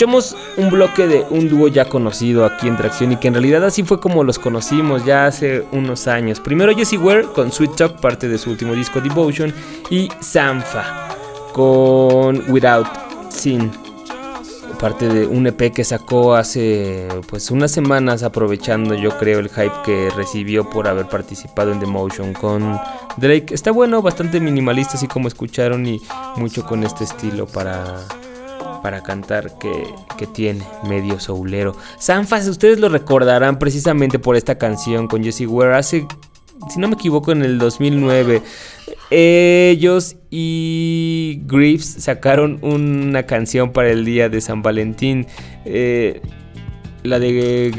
Escuchamos 0.04 0.36
un 0.58 0.70
bloque 0.70 1.08
de 1.08 1.26
un 1.30 1.48
dúo 1.48 1.70
ya 1.70 1.86
conocido 1.86 2.44
aquí 2.44 2.68
en 2.68 2.76
Tracción 2.76 3.14
y 3.14 3.16
que 3.16 3.30
en 3.30 3.36
realidad 3.36 3.64
así 3.64 3.84
fue 3.84 4.02
como 4.02 4.26
los 4.26 4.38
conocimos 4.38 5.06
ya 5.06 5.28
hace 5.28 5.64
unos 5.72 6.10
años. 6.10 6.42
Primero 6.42 6.76
Jesse 6.76 6.98
Ware 6.98 7.24
con 7.34 7.54
Sweet 7.54 7.78
Talk, 7.78 8.02
parte 8.02 8.28
de 8.28 8.38
su 8.38 8.50
último 8.50 8.74
disco 8.74 9.00
Devotion, 9.00 9.54
y 9.90 10.10
Sanfa 10.20 11.08
con 11.54 12.52
Without 12.52 12.86
Sin, 13.30 13.72
parte 14.78 15.08
de 15.08 15.26
un 15.26 15.48
EP 15.48 15.72
que 15.72 15.86
sacó 15.86 16.36
hace 16.36 17.08
pues 17.30 17.50
unas 17.50 17.72
semanas 17.72 18.24
aprovechando 18.24 18.96
yo 18.96 19.18
creo 19.18 19.40
el 19.40 19.48
hype 19.48 19.72
que 19.86 20.10
recibió 20.18 20.70
por 20.70 20.90
haber 20.90 21.08
participado 21.08 21.72
en 21.72 21.80
The 21.80 21.86
Motion 21.86 22.34
con 22.34 22.78
Drake. 23.16 23.54
Está 23.54 23.72
bueno, 23.72 24.02
bastante 24.02 24.42
minimalista 24.42 24.96
así 24.96 25.08
como 25.08 25.30
escucharon 25.30 25.86
y 25.86 26.02
mucho 26.36 26.66
con 26.66 26.84
este 26.84 27.06
estilo 27.06 27.46
para 27.46 28.06
para 28.84 29.02
cantar 29.02 29.58
que, 29.58 29.86
que, 30.18 30.28
tiene, 30.28 30.64
medio 30.88 31.20
soulero. 31.20 31.76
Sanfas, 31.98 32.48
ustedes 32.48 32.80
lo 32.80 32.90
recordarán 32.90 33.58
precisamente 33.58 34.20
por 34.20 34.36
esta 34.36 34.58
canción 34.58 35.08
con 35.08 35.24
Jesse 35.24 35.48
Ware 35.48 35.76
hace, 35.76 36.06
si 36.70 36.80
no 36.80 36.90
me 36.90 36.96
equivoco, 36.96 37.32
en 37.32 37.44
el 37.44 37.58
2009. 37.58 38.42
Ellos 39.10 40.18
y 40.30 41.42
Griffs 41.46 41.96
sacaron 42.00 42.60
una 42.62 43.24
canción 43.24 43.72
para 43.72 43.90
el 43.90 44.04
día 44.04 44.28
de 44.28 44.42
San 44.42 44.62
Valentín. 44.62 45.28
Eh, 45.66 46.22
la 47.04 47.20
de 47.20 47.72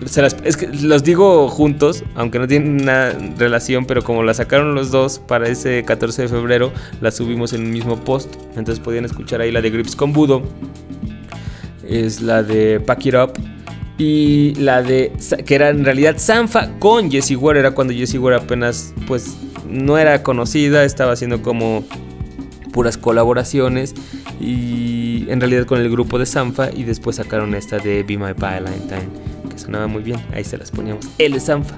Griffs 0.00 0.36
es 0.44 0.56
que 0.56 0.66
los 0.66 1.04
digo 1.04 1.48
juntos, 1.48 2.04
aunque 2.14 2.38
no 2.38 2.48
tienen 2.48 2.80
una 2.80 3.12
relación, 3.36 3.84
pero 3.84 4.02
como 4.02 4.22
la 4.22 4.32
sacaron 4.32 4.74
los 4.74 4.90
dos 4.90 5.18
para 5.18 5.46
ese 5.46 5.84
14 5.84 6.22
de 6.22 6.28
febrero, 6.28 6.72
la 7.02 7.10
subimos 7.10 7.52
en 7.52 7.66
el 7.66 7.68
mismo 7.68 7.96
post. 8.02 8.34
Entonces 8.56 8.80
podían 8.80 9.04
escuchar 9.04 9.42
ahí 9.42 9.52
la 9.52 9.60
de 9.60 9.68
Grips 9.68 9.94
con 9.94 10.14
Budo. 10.14 10.42
Es 11.86 12.22
la 12.22 12.42
de 12.42 12.80
Pack 12.80 13.06
It 13.06 13.14
Up. 13.14 13.32
Y 13.98 14.54
la 14.54 14.82
de. 14.82 15.12
que 15.44 15.54
era 15.54 15.68
en 15.68 15.84
realidad 15.84 16.16
Sanfa 16.16 16.70
con 16.78 17.10
Jessie 17.10 17.36
Ware. 17.36 17.60
Era 17.60 17.72
cuando 17.72 17.92
Jessie 17.92 18.18
Ware 18.18 18.36
apenas, 18.36 18.94
pues, 19.06 19.36
no 19.68 19.98
era 19.98 20.22
conocida. 20.22 20.84
Estaba 20.84 21.12
haciendo 21.12 21.42
como 21.42 21.84
puras 22.72 22.96
colaboraciones. 22.96 23.94
Y 24.40 25.26
en 25.28 25.40
realidad 25.40 25.66
con 25.66 25.78
el 25.78 25.90
grupo 25.90 26.18
de 26.18 26.24
Sanfa. 26.24 26.70
Y 26.74 26.84
después 26.84 27.16
sacaron 27.16 27.54
esta 27.54 27.76
de 27.76 28.02
Be 28.02 28.16
My 28.16 28.32
Valentine 28.32 29.29
sonaba 29.60 29.86
muy 29.86 30.02
bien, 30.02 30.18
ahí 30.32 30.44
se 30.44 30.58
las 30.58 30.70
poníamos. 30.70 31.06
El 31.18 31.40
Sanfa. 31.40 31.76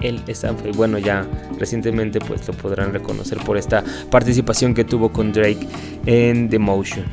El 0.00 0.22
Sanfa. 0.34 0.68
Y 0.68 0.72
bueno, 0.72 0.98
ya 0.98 1.26
recientemente 1.58 2.18
pues 2.18 2.46
lo 2.46 2.54
podrán 2.54 2.92
reconocer 2.92 3.38
por 3.38 3.56
esta 3.56 3.84
participación 4.10 4.74
que 4.74 4.84
tuvo 4.84 5.12
con 5.12 5.32
Drake 5.32 5.66
en 6.06 6.48
The 6.48 6.58
Motion. 6.58 7.04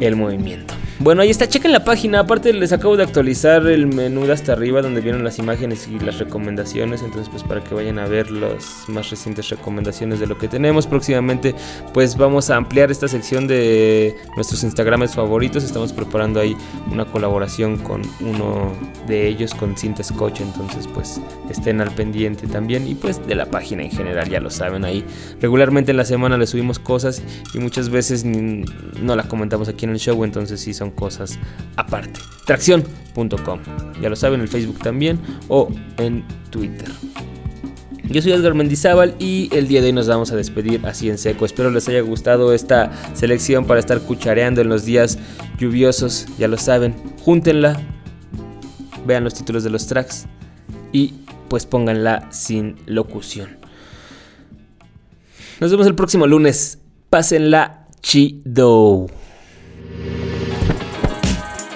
El 0.00 0.16
movimiento. 0.16 0.77
Bueno, 1.00 1.22
ahí 1.22 1.30
está, 1.30 1.48
chequen 1.48 1.70
la 1.70 1.84
página. 1.84 2.18
Aparte 2.18 2.52
les 2.52 2.72
acabo 2.72 2.96
de 2.96 3.04
actualizar 3.04 3.64
el 3.68 3.86
menú 3.86 4.26
de 4.26 4.32
hasta 4.32 4.52
arriba 4.52 4.82
donde 4.82 5.00
vienen 5.00 5.22
las 5.22 5.38
imágenes 5.38 5.86
y 5.86 5.96
las 6.00 6.18
recomendaciones. 6.18 7.02
Entonces, 7.02 7.28
pues 7.28 7.44
para 7.44 7.62
que 7.62 7.72
vayan 7.72 8.00
a 8.00 8.06
ver 8.08 8.32
las 8.32 8.88
más 8.88 9.08
recientes 9.08 9.48
recomendaciones 9.48 10.18
de 10.18 10.26
lo 10.26 10.36
que 10.38 10.48
tenemos. 10.48 10.88
Próximamente, 10.88 11.54
pues 11.94 12.16
vamos 12.16 12.50
a 12.50 12.56
ampliar 12.56 12.90
esta 12.90 13.06
sección 13.06 13.46
de 13.46 14.16
nuestros 14.34 14.64
Instagrames 14.64 15.14
favoritos. 15.14 15.62
Estamos 15.62 15.92
preparando 15.92 16.40
ahí 16.40 16.56
una 16.90 17.04
colaboración 17.04 17.78
con 17.78 18.02
uno 18.18 18.72
de 19.06 19.28
ellos, 19.28 19.54
con 19.54 19.76
Cinta 19.76 20.02
Scotch. 20.02 20.40
Entonces, 20.40 20.88
pues 20.88 21.20
estén 21.48 21.80
al 21.80 21.92
pendiente 21.92 22.48
también. 22.48 22.88
Y 22.88 22.96
pues 22.96 23.24
de 23.24 23.36
la 23.36 23.46
página 23.46 23.84
en 23.84 23.92
general, 23.92 24.28
ya 24.28 24.40
lo 24.40 24.50
saben 24.50 24.84
ahí. 24.84 25.04
Regularmente 25.40 25.92
en 25.92 25.96
la 25.96 26.04
semana 26.04 26.36
les 26.36 26.50
subimos 26.50 26.80
cosas 26.80 27.22
y 27.54 27.60
muchas 27.60 27.88
veces 27.88 28.24
no 28.24 29.14
la 29.14 29.22
comentamos 29.28 29.68
aquí 29.68 29.84
en 29.84 29.92
el 29.92 30.00
show. 30.00 30.24
Entonces, 30.24 30.60
sí 30.60 30.74
son 30.74 30.87
cosas 30.90 31.38
aparte. 31.76 32.20
Tracción.com. 32.46 33.60
Ya 34.00 34.08
lo 34.08 34.16
saben, 34.16 34.40
en 34.40 34.48
Facebook 34.48 34.78
también 34.78 35.20
o 35.48 35.68
en 35.98 36.24
Twitter. 36.50 36.88
Yo 38.10 38.22
soy 38.22 38.32
Edgar 38.32 38.54
Mendizábal 38.54 39.14
y 39.18 39.50
el 39.54 39.68
día 39.68 39.82
de 39.82 39.88
hoy 39.88 39.92
nos 39.92 40.08
vamos 40.08 40.32
a 40.32 40.36
despedir 40.36 40.80
así 40.86 41.10
en 41.10 41.18
seco. 41.18 41.44
Espero 41.44 41.70
les 41.70 41.88
haya 41.88 42.00
gustado 42.00 42.54
esta 42.54 42.90
selección 43.12 43.66
para 43.66 43.80
estar 43.80 44.00
cuchareando 44.00 44.62
en 44.62 44.70
los 44.70 44.86
días 44.86 45.18
lluviosos. 45.58 46.26
Ya 46.38 46.48
lo 46.48 46.56
saben, 46.56 46.94
júntenla, 47.22 47.78
vean 49.06 49.24
los 49.24 49.34
títulos 49.34 49.62
de 49.62 49.70
los 49.70 49.86
tracks 49.86 50.26
y 50.90 51.16
pues 51.48 51.66
pónganla 51.66 52.28
sin 52.30 52.76
locución. 52.86 53.58
Nos 55.60 55.70
vemos 55.70 55.86
el 55.86 55.94
próximo 55.94 56.26
lunes. 56.26 56.78
Pásenla 57.10 57.88
chido. 58.00 59.06